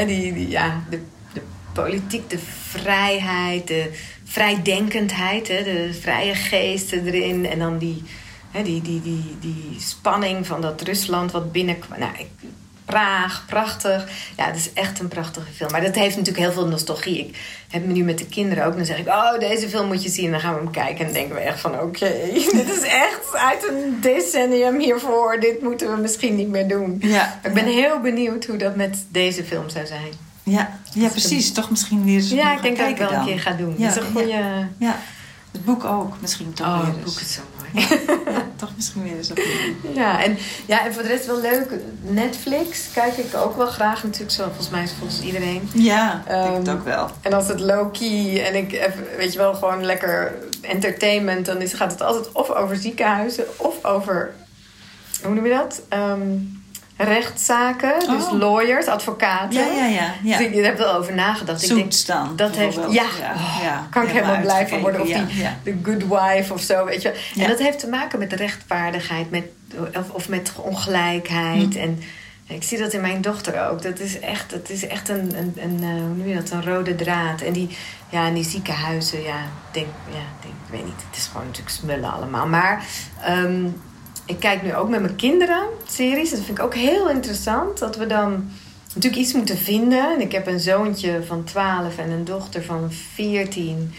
Die, 0.05 0.49
ja, 0.49 0.83
de, 0.89 1.01
de 1.33 1.41
politiek, 1.73 2.29
de 2.29 2.39
vrijheid, 2.69 3.67
de 3.67 3.91
vrijdenkendheid, 4.23 5.47
hè, 5.47 5.63
de 5.63 5.97
vrije 6.01 6.35
geesten 6.35 7.05
erin. 7.05 7.45
En 7.45 7.59
dan 7.59 7.77
die, 7.77 8.03
die, 8.63 8.81
die, 8.81 9.01
die, 9.01 9.37
die 9.39 9.75
spanning 9.79 10.47
van 10.47 10.61
dat 10.61 10.81
Rusland 10.81 11.31
wat 11.31 11.51
binnenkwam. 11.51 11.99
Nou, 11.99 12.11
ik, 12.17 12.29
Praag, 12.87 13.43
prachtig. 13.47 14.05
Ja, 14.37 14.45
het 14.45 14.55
is 14.55 14.73
echt 14.73 14.99
een 14.99 15.07
prachtige 15.07 15.51
film. 15.55 15.71
Maar 15.71 15.81
dat 15.81 15.95
heeft 15.95 16.15
natuurlijk 16.15 16.45
heel 16.45 16.53
veel 16.53 16.67
nostalgie. 16.67 17.25
Ik 17.27 17.35
heb 17.73 17.85
me 17.85 17.93
nu 17.93 18.03
met 18.03 18.17
de 18.17 18.25
kinderen 18.25 18.65
ook. 18.65 18.75
Dan 18.75 18.85
zeg 18.85 18.97
ik, 18.97 19.07
oh, 19.07 19.39
deze 19.39 19.69
film 19.69 19.87
moet 19.87 20.03
je 20.03 20.09
zien. 20.09 20.31
Dan 20.31 20.39
gaan 20.39 20.53
we 20.53 20.59
hem 20.59 20.71
kijken. 20.71 20.97
En 20.97 21.05
dan 21.05 21.13
denken 21.13 21.35
we 21.35 21.41
echt 21.41 21.59
van, 21.59 21.79
oké, 21.79 22.11
dit 22.53 22.69
is 22.69 22.81
echt 22.81 23.33
uit 23.33 23.67
een 23.69 23.97
decennium 24.01 24.79
hiervoor. 24.79 25.39
Dit 25.39 25.61
moeten 25.61 25.95
we 25.95 26.01
misschien 26.01 26.35
niet 26.35 26.47
meer 26.47 26.67
doen. 26.67 26.97
Ja, 27.01 27.39
ik 27.43 27.53
ben 27.53 27.65
ja. 27.65 27.71
heel 27.71 27.99
benieuwd 27.99 28.45
hoe 28.45 28.57
dat 28.57 28.75
met 28.75 29.05
deze 29.09 29.43
film 29.43 29.69
zou 29.69 29.85
zijn. 29.85 30.11
Ja, 30.43 30.79
ja 30.93 31.07
precies. 31.09 31.51
Toch 31.53 31.69
misschien 31.69 32.03
weer 32.05 32.15
eens 32.15 32.29
Ja, 32.29 32.55
ik 32.55 32.61
denk 32.61 32.77
dat 32.77 32.89
ik 32.89 32.97
wel 32.97 33.11
een 33.11 33.25
keer 33.25 33.39
ga 33.39 33.51
doen. 33.51 33.75
Ja, 33.77 33.87
dat 33.87 33.95
is 33.97 34.03
een 34.03 34.11
goede... 34.11 34.27
ja. 34.27 34.67
Ja, 34.79 34.99
het 35.51 35.65
boek 35.65 35.83
ook 35.83 36.13
misschien 36.21 36.53
toch 36.53 36.67
Oh, 36.67 36.77
weer 36.77 36.87
het 36.87 36.95
eens. 36.95 37.05
boek 37.13 37.21
is 37.21 37.33
zo 37.33 37.41
Ja, 37.73 37.87
toch 38.55 38.71
misschien 38.75 39.03
weer 39.03 39.17
eens 39.17 39.29
opnieuw. 39.29 39.93
Ja 39.93 40.23
en, 40.23 40.37
ja, 40.65 40.85
en 40.85 40.93
voor 40.93 41.01
de 41.03 41.07
rest 41.07 41.25
wel 41.25 41.41
leuk. 41.41 41.71
Netflix 42.01 42.91
kijk 42.93 43.17
ik 43.17 43.35
ook 43.35 43.57
wel 43.57 43.67
graag 43.67 44.03
natuurlijk. 44.03 44.31
Zo, 44.31 44.43
volgens 44.43 44.69
mij 44.69 44.83
is 44.83 44.89
het 44.89 44.99
volgens 44.99 45.21
iedereen. 45.21 45.69
Ja, 45.73 46.23
ik 46.25 46.31
denk 46.43 46.57
het 46.57 46.67
Ehm, 46.67 46.77
ook 46.77 46.83
wel. 46.83 47.09
En 47.21 47.33
als 47.33 47.47
het 47.47 47.59
low-key 47.59 48.45
en 48.45 48.55
ik 48.55 48.91
weet 49.17 49.33
je 49.33 49.39
wel, 49.39 49.53
gewoon 49.53 49.85
lekker 49.85 50.33
entertainment, 50.61 51.45
dan 51.45 51.61
is, 51.61 51.73
gaat 51.73 51.91
het 51.91 52.01
altijd 52.01 52.31
of 52.31 52.49
over 52.49 52.75
ziekenhuizen 52.75 53.45
of 53.57 53.85
over, 53.85 54.33
hoe 55.23 55.33
noem 55.33 55.45
je 55.45 55.53
dat? 55.53 55.81
Ehm, 55.89 56.21
rechtszaken. 56.97 57.99
Dus 57.99 58.23
Oh. 58.25 58.39
lawyers, 58.39 58.85
advocaten. 58.87 59.59
Ja, 59.59 59.65
ja, 59.73 59.85
ja. 59.85 60.13
ja. 60.23 60.37
Dus 60.37 60.47
ik 60.47 60.53
heb 60.63 60.79
er 60.79 60.85
wel 60.85 60.93
over 60.93 61.13
nagedacht. 61.13 61.61
Ik 61.61 61.67
denk, 61.67 61.81
Zoets 61.81 62.05
dan. 62.05 62.35
dat 62.35 62.55
heeft, 62.55 62.79
ja, 62.89 63.03
oh, 63.03 63.67
kan 63.89 64.03
ik 64.03 64.09
helemaal 64.09 64.41
blij 64.41 64.67
van 64.67 64.79
worden. 64.81 65.01
Of 65.01 65.07
ja, 65.07 65.23
die 65.23 65.41
ja. 65.41 65.57
The 65.63 65.75
Good 65.83 66.07
Wife 66.07 66.53
of 66.53 66.61
zo, 66.61 66.85
weet 66.85 67.01
je. 67.01 67.09
wel. 67.09 67.17
En 67.35 67.41
Ja. 67.41 67.47
dat 67.47 67.59
heeft 67.59 67.79
te 67.79 67.87
maken 67.87 68.19
met 68.19 68.33
rechtvaardigheid 68.33 69.31
met, 69.31 69.43
of, 69.95 70.09
of 70.11 70.29
met 70.29 70.51
ongelijkheid. 70.55 71.73
Hm. 71.73 71.79
En 71.79 71.99
ik 72.47 72.63
zie 72.63 72.77
dat 72.77 72.93
in 72.93 73.01
mijn 73.01 73.21
dochter 73.21 73.69
ook. 73.69 73.81
Dat 73.81 73.99
is 73.99 74.19
echt, 74.19 74.49
dat 74.49 74.69
is 74.69 74.87
echt 74.87 75.09
een, 75.09 75.37
een, 75.37 75.53
een, 75.55 75.77
eh, 75.81 75.87
hoe 75.89 76.15
noem 76.15 76.27
je 76.27 76.35
dat, 76.35 76.49
een 76.49 76.65
rode 76.65 76.95
draad. 76.95 77.41
En 77.41 77.53
die, 77.53 77.77
ja, 78.09 78.25
en 78.27 78.33
die 78.33 78.43
ziekenhuizen, 78.43 79.21
ja, 79.23 79.37
denk, 79.71 79.87
ja, 80.09 80.23
denk, 80.41 80.53
ik 80.65 80.71
weet 80.71 80.85
niet. 80.85 81.03
Het 81.09 81.17
is 81.17 81.25
gewoon 81.31 81.45
natuurlijk 81.45 81.75
smullen 81.75 82.13
allemaal. 82.13 82.47
Maar 82.47 82.83
ehm, 83.21 83.65
ik 84.27 84.39
kijk 84.39 84.63
nu 84.63 84.75
ook 84.75 84.89
met 84.89 85.01
mijn 85.01 85.15
kinderen 85.15 85.63
series. 85.87 86.29
Dat 86.29 86.39
vind 86.39 86.57
ik 86.57 86.63
ook 86.63 86.75
heel 86.75 87.09
interessant. 87.09 87.77
Dat 87.77 87.95
we 87.95 88.07
dan 88.07 88.49
natuurlijk 88.87 89.21
iets 89.21 89.33
moeten 89.33 89.57
vinden. 89.57 90.13
En 90.13 90.21
ik 90.21 90.31
heb 90.31 90.47
een 90.47 90.59
zoontje 90.59 91.23
van 91.25 91.43
12 91.43 91.97
en 91.97 92.09
een 92.09 92.25
dochter 92.25 92.63
van 92.63 92.91
14. 93.13 93.93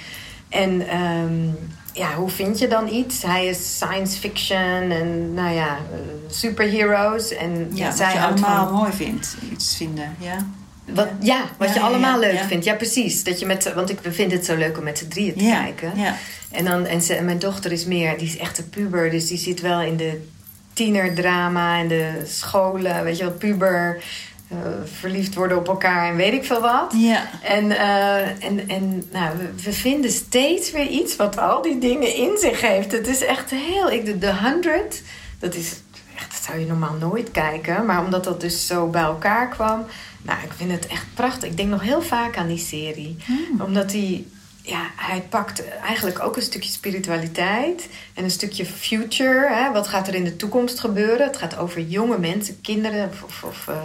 En 0.49 0.89
ehm, 0.89 1.49
ja, 1.93 2.15
hoe 2.15 2.31
vind 2.31 2.59
je 2.59 2.69
dan 2.69 2.89
iets? 2.89 3.23
Hij 3.23 3.47
is 3.47 3.77
science 3.77 4.19
fiction 4.19 4.91
en 4.91 5.35
nou 5.35 5.55
ja, 5.55 5.69
eh, 5.69 5.99
superheroes. 6.31 7.35
En 7.35 7.71
Ja, 7.73 7.87
wat 7.87 7.97
zij 7.97 8.13
je 8.13 8.21
allemaal 8.21 8.67
van... 8.67 8.77
mooi 8.77 8.93
vindt. 8.93 9.37
Iets 9.53 9.77
vinden, 9.77 10.17
ja. 10.19 10.47
Wat, 10.85 11.09
ja, 11.21 11.41
wat 11.59 11.69
Ja, 11.69 11.75
je 11.75 11.81
allemaal 11.81 12.23
ja, 12.23 12.33
leuk 12.33 12.41
vindt. 12.41 12.65
Ja, 12.65 12.75
precies. 12.75 13.25
Dat 13.25 13.39
je 13.39 13.47
met, 13.47 13.73
want 13.75 13.91
ik 13.91 13.99
vind 14.03 14.33
het 14.33 14.45
zo 14.45 14.57
leuk 14.57 14.79
om 14.79 14.85
met 14.85 14.99
z'n 14.99 15.09
drieën 15.09 15.35
te 15.37 15.45
ja. 15.45 15.63
kijken. 15.63 15.93
Ja. 15.95 16.15
En, 16.51 16.65
dan, 16.65 16.87
en, 16.87 17.03
ze, 17.03 17.15
en 17.15 17.25
mijn 17.25 17.39
dochter 17.39 17.73
is 17.73 17.85
meer, 17.85 18.19
die 18.19 18.27
is 18.27 18.37
echt 18.39 18.59
een 18.59 18.69
puber. 18.69 19.11
Dus 19.11 19.27
die 19.29 19.39
zit 19.39 19.61
wel 19.61 19.81
in 19.81 19.97
de 19.97 20.27
tienerdrama 20.73 21.79
en 21.79 21.89
de 21.89 22.23
scholen. 22.27 23.05
Weet 23.05 23.19
je 23.19 23.25
wel, 23.25 23.33
puber. 23.33 24.03
eh, 24.49 24.57
verliefd 24.85 25.35
worden 25.35 25.57
op 25.59 25.69
elkaar 25.69 26.09
en 26.11 26.17
weet 26.17 26.33
ik 26.33 26.45
veel 26.45 26.61
wat. 26.61 26.95
Ja. 26.97 27.29
En, 27.43 27.71
eh, 27.71 28.45
en, 28.45 28.69
en 28.69 29.05
nou, 29.13 29.39
we, 29.39 29.63
we 29.63 29.73
vinden 29.73 30.11
steeds 30.11 30.71
weer 30.71 30.87
iets 30.87 31.17
wat 31.17 31.39
al 31.39 31.63
die 31.63 31.79
dingen 31.79 32.15
in 32.15 32.39
zich 32.39 32.61
heeft. 32.61 32.93
Het 32.93 33.07
is 33.07 33.25
echt 33.25 33.51
heel... 33.51 33.91
Ik, 33.91 34.05
de, 34.05 34.19
de 34.19 34.35
100, 34.35 35.03
dat 35.39 35.55
is 35.55 35.81
echt... 36.17 36.31
Dat 36.31 36.43
zou 36.45 36.59
je 36.59 36.67
normaal 36.67 36.95
nooit 37.01 37.31
kijken. 37.31 37.87
Maar 37.87 38.05
omdat 38.05 38.25
dat 38.25 38.41
dus 38.41 38.67
zo 38.67 38.87
bij 38.87 39.03
elkaar 39.03 39.49
kwam... 39.49 39.85
Nou, 40.23 40.39
ik 40.45 40.53
vind 40.57 40.71
het 40.71 40.87
echt 40.87 41.07
prachtig. 41.15 41.49
Ik 41.51 41.57
denk 41.57 41.69
nog 41.69 41.83
heel 41.83 42.03
vaak 42.03 42.37
aan 42.37 42.47
die 42.49 42.59
serie. 42.59 43.17
Omdat 43.65 43.91
die... 43.91 44.29
Ja, 44.69 44.91
hij 44.97 45.21
pakt 45.29 45.63
eigenlijk 45.83 46.23
ook 46.23 46.37
een 46.37 46.43
stukje 46.43 46.71
spiritualiteit 46.71 47.89
en 48.15 48.25
een 48.25 48.31
stukje 48.31 48.67
future. 48.67 49.49
Hè? 49.51 49.73
Wat 49.73 49.89
gaat 49.89 50.09
er 50.09 50.15
in 50.15 50.25
de 50.25 50.37
toekomst 50.37 50.81
gebeuren? 50.81 51.27
Het 51.27 51.37
gaat 51.37 51.59
over 51.59 51.81
jonge 51.81 52.19
mensen, 52.19 52.61
kinderen 52.61 53.09
of, 53.09 53.23
of, 53.23 53.43
of, 53.43 53.69
eh, 53.69 53.77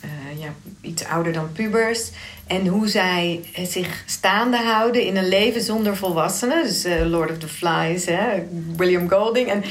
eh, 0.00 0.40
ja, 0.40 0.48
iets 0.80 1.04
ouder 1.04 1.32
dan 1.32 1.52
pubers. 1.52 2.10
En 2.46 2.66
hoe 2.66 2.88
zij 2.88 3.44
zich 3.68 4.02
staande 4.06 4.56
houden 4.56 5.02
in 5.02 5.16
een 5.16 5.28
leven 5.28 5.62
zonder 5.62 5.96
volwassenen. 5.96 6.62
Dus 6.62 6.84
eh, 6.84 7.06
Lord 7.06 7.30
of 7.30 7.38
the 7.38 7.48
Flies, 7.48 8.04
hè? 8.04 8.46
William 8.76 9.10
Golding. 9.10 9.48
En, 9.48 9.64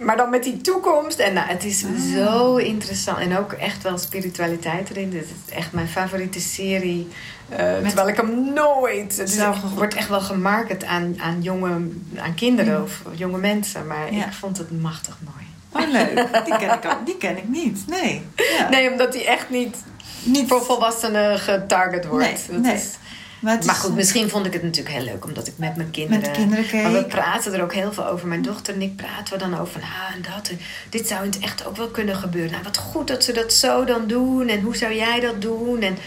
maar 0.00 0.16
dan 0.16 0.30
met 0.30 0.42
die 0.42 0.60
toekomst. 0.60 1.18
En 1.18 1.32
nou, 1.32 1.48
het 1.48 1.64
is 1.64 1.84
zo 2.12 2.56
interessant. 2.56 3.18
En 3.18 3.38
ook 3.38 3.52
echt 3.52 3.82
wel 3.82 3.98
spiritualiteit 3.98 4.90
erin. 4.90 5.10
Dit 5.10 5.22
is 5.24 5.54
echt 5.54 5.72
mijn 5.72 5.88
favoriete 5.88 6.40
serie. 6.40 7.08
Eh, 7.48 7.56
terwijl 7.86 8.08
ik 8.08 8.16
hem 8.16 8.52
nooit... 8.52 9.16
Het 9.16 9.40
wordt 9.74 9.94
echt 9.94 10.08
wel 10.08 10.20
gemarket 10.20 10.84
aan, 10.84 11.14
aan, 11.20 11.42
jonge, 11.42 11.70
aan 12.16 12.34
kinderen 12.34 12.82
of 12.82 13.02
jonge 13.12 13.38
mensen. 13.38 13.86
Maar 13.86 14.14
Ja. 14.14 14.26
ik 14.26 14.32
vond 14.32 14.58
het 14.58 14.80
machtig 14.80 15.16
mooi. 15.24 15.46
Oh, 15.86 15.92
leuk. 15.92 16.28
Die 16.46 16.56
ken 16.58 16.72
ik 16.74 16.84
ook. 16.84 17.06
Die 17.06 17.16
ken 17.16 17.36
ik 17.36 17.48
niet. 17.48 17.84
Nee. 17.86 18.22
Ja. 18.58 18.68
Nee, 18.68 18.90
omdat 18.90 19.14
hij 19.14 19.26
echt 19.26 19.50
niet 19.50 19.76
Niet 20.22 20.48
voor 20.48 20.62
volwassenen 20.64 21.38
getarget 21.38 22.06
wordt. 22.06 22.48
Nee, 22.50 22.58
nee. 22.60 22.74
Is, 22.74 22.88
Maar, 23.40 23.58
is- 23.58 23.68
goed, 23.68 23.94
misschien 23.94 24.28
vond 24.28 24.46
ik 24.46 24.52
het 24.52 24.62
natuurlijk 24.62 24.94
heel 24.96 25.04
leuk 25.04 25.24
omdat 25.24 25.46
ik 25.46 25.52
met 25.56 25.76
mijn 25.76 25.90
kinderen. 25.90 26.20
Met 26.20 26.30
de 26.34 26.40
kinderen 26.40 26.66
keek. 26.66 26.82
Maar 26.82 26.92
we 26.92 27.04
praten 27.04 27.52
er 27.54 27.62
ook 27.62 27.74
heel 27.74 27.92
veel 27.92 28.06
over. 28.06 28.28
Mijn 28.28 28.42
dochter 28.42 28.74
en 28.74 28.82
ik 28.82 28.96
praten 28.96 29.32
we 29.32 29.38
dan 29.38 29.58
over 29.58 29.80
ah, 29.80 30.14
en 30.14 30.22
dat. 30.34 30.48
en 30.48 30.58
dit 30.88 31.08
zou 31.08 31.24
in 31.24 31.30
het 31.30 31.38
echt 31.38 31.66
ook 31.66 31.76
wel 31.76 31.88
kunnen 31.88 32.16
gebeuren. 32.16 32.50
Nou, 32.50 32.62
wat 32.62 32.76
goed 32.76 33.06
dat 33.06 33.24
ze 33.24 33.32
dat 33.32 33.52
zo 33.52 33.84
dan 33.84 34.06
doen. 34.06 34.48
En 34.48 34.60
hoe 34.60 34.76
zou 34.76 34.94
jij 34.94 35.20
dat 35.20 35.40
doen? 35.42 35.80
En 35.82 35.98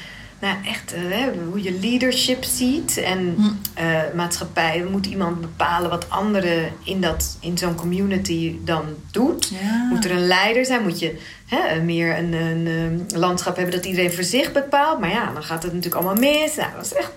nou, 0.42 0.56
echt 0.66 0.94
eh, 0.94 1.02
hè, 1.10 1.32
hoe 1.50 1.62
je 1.64 1.80
leadership 1.80 2.44
ziet. 2.44 2.98
En 2.98 3.36
Hm. 3.38 3.50
eh, 3.74 4.02
maatschappij. 4.16 4.84
Moet 4.92 5.06
iemand 5.06 5.42
bepalen 5.42 5.90
wat 5.90 6.10
anderen 6.10 6.72
in, 6.84 7.02
dat, 7.02 7.38
in 7.40 7.58
zo'n 7.58 7.76
community 7.76 8.56
dan 8.64 8.84
doet? 9.12 9.52
Ja. 9.62 9.88
Moet 9.90 10.06
er 10.06 10.12
een 10.12 10.28
leider 10.28 10.66
zijn? 10.66 10.82
Moet 10.82 11.00
je 11.00 11.20
hè, 11.46 11.82
meer 11.82 12.18
een, 12.18 12.34
een, 12.34 13.06
landschap 13.16 13.56
hebben 13.56 13.76
dat 13.76 13.86
iedereen 13.86 14.12
voor 14.14 14.24
zich 14.24 14.52
bepaalt? 14.52 15.00
Maar 15.00 15.10
ja, 15.10 15.32
dan 15.34 15.44
gaat 15.44 15.64
het 15.64 15.74
natuurlijk 15.74 16.04
allemaal 16.04 16.22
mis. 16.32 16.56
Nou, 16.56 16.70
dat 16.72 16.90
was 16.90 16.94
echt 16.94 17.12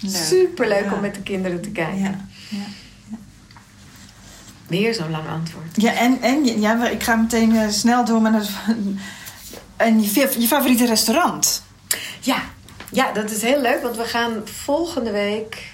Leuk. 0.00 0.12
super 0.16 0.68
leuk 0.68 0.84
Ja. 0.84 0.92
om 0.94 1.00
met 1.00 1.14
de 1.14 1.22
kinderen 1.22 1.60
te 1.62 1.70
kijken. 1.70 1.98
Ja. 2.00 2.26
ja. 2.48 2.64
Weer 4.66 4.94
zo'n 4.94 5.10
lang 5.10 5.28
antwoord. 5.28 5.66
Ja, 5.82 5.92
en, 5.92 6.22
en 6.22 6.60
ja, 6.60 6.74
maar 6.74 6.92
ik 6.92 7.02
ga 7.02 7.14
meteen 7.14 7.56
eh, 7.56 7.68
snel 7.68 8.04
door 8.04 8.22
met 8.22 8.34
het. 8.34 8.50
En 9.76 10.02
je, 10.02 10.34
je 10.38 10.46
favoriete 10.46 10.86
restaurant? 10.86 11.62
Ja. 12.20 12.42
Ja, 12.90 13.12
dat 13.12 13.30
is 13.30 13.42
heel 13.42 13.60
leuk, 13.60 13.82
want 13.82 13.96
we 13.96 14.04
gaan 14.04 14.32
volgende 14.44 15.10
week. 15.10 15.66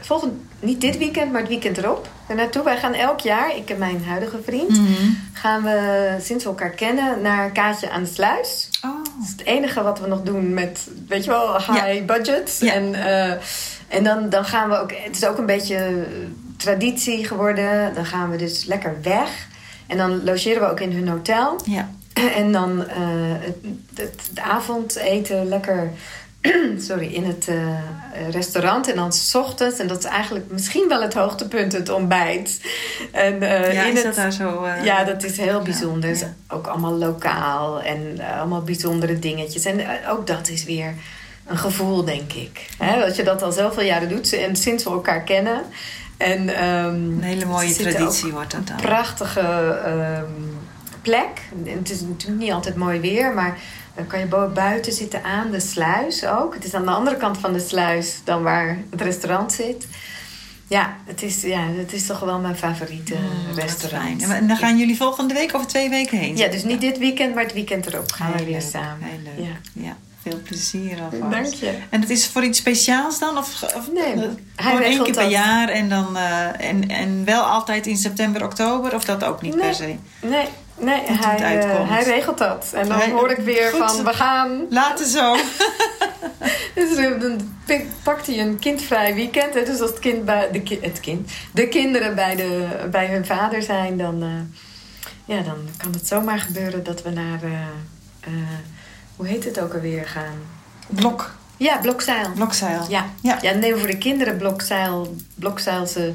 Volgend, 0.00 0.32
niet 0.60 0.80
dit 0.80 0.98
weekend, 0.98 1.32
maar 1.32 1.40
het 1.40 1.50
weekend 1.50 1.78
erop. 1.78 2.08
Er 2.26 2.34
naartoe. 2.34 2.62
Wij 2.62 2.78
gaan 2.78 2.94
elk 2.94 3.20
jaar, 3.20 3.56
ik 3.56 3.70
en 3.70 3.78
mijn 3.78 4.04
huidige 4.04 4.38
vriend, 4.44 4.70
Mhm. 4.70 5.10
gaan 5.32 5.62
we 5.62 6.16
sinds 6.20 6.44
we 6.44 6.50
elkaar 6.50 6.70
kennen 6.70 7.20
naar 7.22 7.50
Kaatje 7.50 7.90
aan 7.90 8.02
de 8.02 8.10
Sluis. 8.12 8.68
Oh. 8.84 8.90
Dat 9.04 9.24
is 9.24 9.30
het 9.30 9.44
enige 9.44 9.82
wat 9.82 10.00
we 10.00 10.06
nog 10.06 10.22
doen 10.22 10.54
met, 10.54 10.88
weet 11.08 11.24
je 11.24 11.30
wel, 11.30 11.56
high 11.56 12.04
budget. 12.04 12.56
Ja. 12.60 12.72
En, 12.72 12.94
eh, 12.94 13.30
en 13.88 14.04
dan, 14.04 14.28
dan 14.28 14.44
gaan 14.44 14.68
we 14.68 14.76
ook, 14.78 14.92
het 14.92 15.16
is 15.16 15.24
ook 15.26 15.38
een 15.38 15.46
beetje 15.46 15.76
eh, 15.76 15.92
traditie 16.56 17.26
geworden. 17.26 17.94
Dan 17.94 18.06
gaan 18.06 18.30
we 18.30 18.36
dus 18.36 18.64
lekker 18.64 18.96
weg. 19.02 19.46
En 19.86 19.96
dan 19.96 20.24
logeren 20.24 20.60
we 20.62 20.68
ook 20.70 20.80
in 20.80 20.92
hun 20.92 21.08
hotel. 21.08 21.60
Ja. 21.64 21.88
En 22.34 22.52
dan 22.52 22.86
eh, 22.88 22.96
het, 23.40 23.56
het, 23.94 24.20
het 24.28 24.38
avondeten 24.40 25.48
lekker 25.48 25.90
sorry, 26.88 27.06
in 27.14 27.24
het 27.24 27.48
eh, 27.48 28.28
restaurant. 28.30 28.90
En 28.90 28.96
dan 28.96 29.12
s 29.12 29.34
ochtends, 29.34 29.78
en 29.78 29.86
dat 29.86 29.98
is 29.98 30.04
eigenlijk 30.04 30.44
misschien 30.50 30.88
wel 30.88 31.02
het 31.02 31.14
hoogtepunt, 31.14 31.72
het 31.72 31.88
ontbijt. 31.88 32.60
En, 33.12 33.42
eh, 33.42 33.72
ja, 33.72 33.82
in 33.82 33.92
is 33.92 33.96
het, 33.96 34.04
dat 34.04 34.14
daar 34.14 34.32
zo... 34.32 34.64
eh, 34.64 34.84
ja, 34.84 35.04
dat 35.04 35.22
is 35.22 35.36
heel 35.36 35.62
bijzonder. 35.62 36.16
ja. 36.16 36.34
Ook 36.48 36.66
allemaal 36.66 36.92
lokaal 36.94 37.80
en 37.82 38.20
allemaal 38.38 38.62
bijzondere 38.62 39.18
dingetjes. 39.18 39.64
En 39.64 39.80
ook 40.08 40.26
dat 40.26 40.48
is 40.48 40.64
weer 40.64 40.94
een 41.46 41.58
gevoel, 41.58 42.04
denk 42.04 42.32
ik. 42.32 42.66
Hè? 42.78 43.00
Dat 43.00 43.16
je 43.16 43.22
dat 43.22 43.42
al 43.42 43.52
zoveel 43.52 43.82
jaren 43.84 44.08
doet 44.08 44.32
en 44.32 44.56
sinds 44.56 44.84
we 44.84 44.90
elkaar 44.90 45.22
kennen. 45.22 45.62
En, 46.16 46.48
ehm, 46.56 46.94
Een 46.94 47.22
hele 47.22 47.44
mooie 47.44 47.74
traditie 47.74 48.32
wordt 48.32 48.50
dat 48.50 48.66
dan. 48.66 48.76
prachtige 48.76 49.40
ehm, 49.84 50.32
plek. 51.02 51.40
En 51.66 51.78
het 51.78 51.90
is 51.90 52.00
natuurlijk 52.00 52.40
niet 52.42 52.52
altijd 52.52 52.76
mooi 52.76 53.00
weer, 53.00 53.34
maar 53.34 53.58
dan 53.94 54.06
kan 54.06 54.18
je 54.18 54.50
buiten 54.54 54.92
zitten 54.92 55.22
aan 55.24 55.50
de 55.50 55.60
sluis 55.60 56.26
ook. 56.26 56.54
Het 56.54 56.64
is 56.64 56.74
aan 56.74 56.84
de 56.84 56.90
andere 56.90 57.16
kant 57.16 57.38
van 57.38 57.52
de 57.52 57.60
sluis 57.60 58.20
dan 58.24 58.42
waar 58.42 58.78
het 58.90 59.00
restaurant 59.00 59.52
zit. 59.52 59.86
Ja, 60.68 60.96
het 61.04 61.22
is, 61.22 61.42
ja, 61.42 61.66
het 61.66 61.92
is 61.92 62.06
toch 62.06 62.20
wel 62.20 62.38
mijn 62.38 62.56
favoriete 62.56 63.14
Mm, 63.14 63.54
restaurant. 63.54 64.22
En 64.22 64.48
dan 64.48 64.56
gaan 64.56 64.78
jullie 64.78 64.96
volgende 64.96 65.34
week 65.34 65.54
of 65.54 65.66
twee 65.66 65.88
weken 65.88 66.18
heen? 66.18 66.36
Ja, 66.36 66.48
dus 66.48 66.64
niet 66.64 66.80
dit 66.80 66.98
weekend, 66.98 67.34
maar 67.34 67.44
het 67.44 67.52
weekend 67.52 67.86
erop 67.86 68.12
gaan 68.12 68.32
we 68.32 68.36
Heel 68.36 68.46
weer 68.46 68.62
samen. 68.62 69.08
Heel 69.08 69.18
leuk. 69.36 69.46
Ja. 69.46 69.82
Ja. 69.82 69.96
Veel 70.28 70.40
plezier 70.42 70.98
alvast. 71.02 71.30
Dank 71.32 71.54
je. 71.54 71.78
En 71.90 72.00
het 72.00 72.10
is 72.10 72.26
voor 72.26 72.44
iets 72.44 72.58
speciaals 72.58 73.18
dan? 73.18 73.38
Of, 73.38 73.62
of 73.76 73.92
Nee, 73.92 74.12
eh, 74.14 74.20
hij 74.56 74.82
één 74.84 75.02
keer 75.02 75.14
per 75.14 75.28
jaar 75.28 75.68
en 75.68 75.88
dan 75.88 76.16
eh, 76.16 76.68
en, 76.68 76.88
en 76.88 77.24
wel 77.24 77.42
altijd 77.42 77.86
in 77.86 77.96
september, 77.96 78.44
oktober? 78.44 78.94
Of 78.94 79.04
dat 79.04 79.24
ook 79.24 79.42
niet 79.42 79.54
Nee. 79.54 79.64
per 79.64 79.74
se? 79.74 79.96
Nee, 80.20 80.48
nee 80.78 81.00
hij, 81.06 81.58
eh, 81.58 81.90
hij 81.90 82.02
regelt 82.04 82.38
dat. 82.38 82.70
En 82.74 82.88
dan 82.88 82.98
Hij- 82.98 83.10
hoor 83.10 83.30
ik 83.30 83.36
weer 83.44 83.70
Goed. 83.70 83.90
van, 83.90 84.04
we 84.04 84.12
gaan... 84.12 84.66
Later 84.70 85.06
zo. 85.06 85.36
Dus 86.74 86.96
eh, 86.96 87.20
dan 87.20 87.40
pakt 88.02 88.26
hij 88.26 88.38
een 88.40 88.58
kindvrij 88.58 89.14
weekend. 89.14 89.54
Hè? 89.54 89.64
Dus 89.64 89.80
als 89.80 89.90
het 89.90 89.98
kind 89.98 90.24
bij 90.24 90.48
de, 90.52 90.60
ki- 90.62 90.78
het 90.82 91.00
kind, 91.00 91.30
de 91.52 91.68
kinderen 91.68 92.14
bij, 92.14 92.36
de, 92.36 92.66
bij 92.90 93.06
hun 93.06 93.26
vader 93.26 93.62
zijn, 93.62 93.98
dan, 93.98 94.24
ja, 95.24 95.40
dan 95.40 95.56
kan 95.76 95.92
het 95.92 96.06
zomaar 96.06 96.38
gebeuren 96.38 96.84
dat 96.84 97.02
we 97.02 97.10
naar, 97.10 97.40
hoe 99.16 99.26
heet 99.26 99.44
het 99.44 99.60
ook 99.60 99.74
alweer, 99.74 100.06
gaan? 100.06 100.34
Blok, 100.86 101.34
Ja, 101.56 101.76
blokzeil. 101.78 102.32
blokzeil. 102.34 102.86
Ja. 102.88 103.04
Ja. 103.22 103.38
ja, 103.40 103.52
neem 103.52 103.78
voor 103.78 103.86
de 103.86 103.98
kinderen 103.98 104.36
blokzeil, 104.36 105.14
blokzeilse 105.34 106.14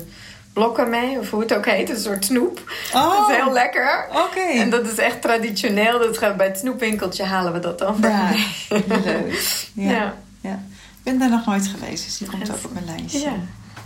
blokken 0.54 0.89
mee, 0.89 1.20
of 1.20 1.30
hoe 1.30 1.39
het 1.41 1.54
ook 1.54 1.66
heet, 1.66 1.89
een 1.89 2.00
soort 2.00 2.26
snoep. 2.26 2.72
Oh, 2.93 3.18
Dat 3.18 3.30
is 3.30 3.36
heel 3.36 3.52
lekker. 3.54 4.06
Oké. 4.28 4.39
En 4.60 4.70
dat 4.70 4.86
is 4.88 4.97
echt 4.97 5.22
traditioneel. 5.22 6.00
Dat 6.00 6.18
gaat 6.18 6.38
bij 6.38 6.47
het 6.47 6.58
snoepwinkeltje 6.58 7.24
halen 7.24 7.54
we 7.54 7.60
dat 7.60 7.80
dan 7.80 7.95
voor 7.95 8.10
Ja, 8.10 8.30
leuk. 8.70 9.70
Ja. 9.74 9.91
Ja. 9.91 10.14
Ja. 10.41 10.52
Ik 10.97 11.04
ben 11.04 11.20
daar 11.20 11.30
nog 11.30 11.45
nooit 11.45 11.68
geweest, 11.68 12.06
dus 12.06 12.18
die 12.18 12.28
komt 12.30 12.50
En- 12.50 12.56
ook 12.56 12.64
op 12.66 12.74
mijn 12.74 12.86
lijstje. 12.86 13.20
Ja. 13.20 13.34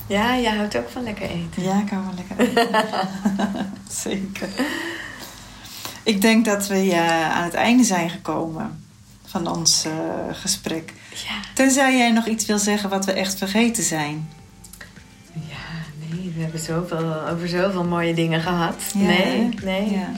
ja, 0.08 0.38
jij 0.38 0.56
houdt 0.56 0.78
ook 0.78 0.90
van 0.90 1.04
lekker 1.04 1.30
eten. 1.30 1.64
Ja, 1.64 1.80
ik 1.86 1.90
hou 1.90 2.04
wel 2.06 2.14
lekker 2.28 2.64
eten. 2.64 2.86
Zeker. 4.04 4.48
Ik 6.04 6.22
denk 6.22 6.46
dat 6.46 6.68
we 6.68 6.86
ja, 6.86 7.32
aan 7.32 7.44
het 7.44 7.54
einde 7.54 7.84
zijn 7.84 8.10
gekomen 8.10 8.83
van 9.34 9.48
ons 9.48 9.86
eh, 9.86 9.92
gesprek. 10.32 10.94
Ja. 11.10 11.34
Tenzij 11.54 11.98
jij 11.98 12.12
nog 12.12 12.26
iets 12.26 12.46
wil 12.46 12.58
zeggen 12.60 12.90
wat 12.90 13.06
we 13.06 13.12
echt 13.12 13.38
vergeten 13.38 13.84
zijn. 13.84 14.30
Ja, 15.34 16.10
nee, 16.10 16.34
we 16.36 16.42
hebben 16.42 16.60
zoveel, 16.60 17.28
over 17.30 17.48
zoveel 17.48 17.84
mooie 17.84 18.14
dingen 18.14 18.42
gehad. 18.42 18.76
Ja, 18.94 19.04
nee, 19.04 19.50
nee, 19.64 19.92
Ja. 19.92 20.10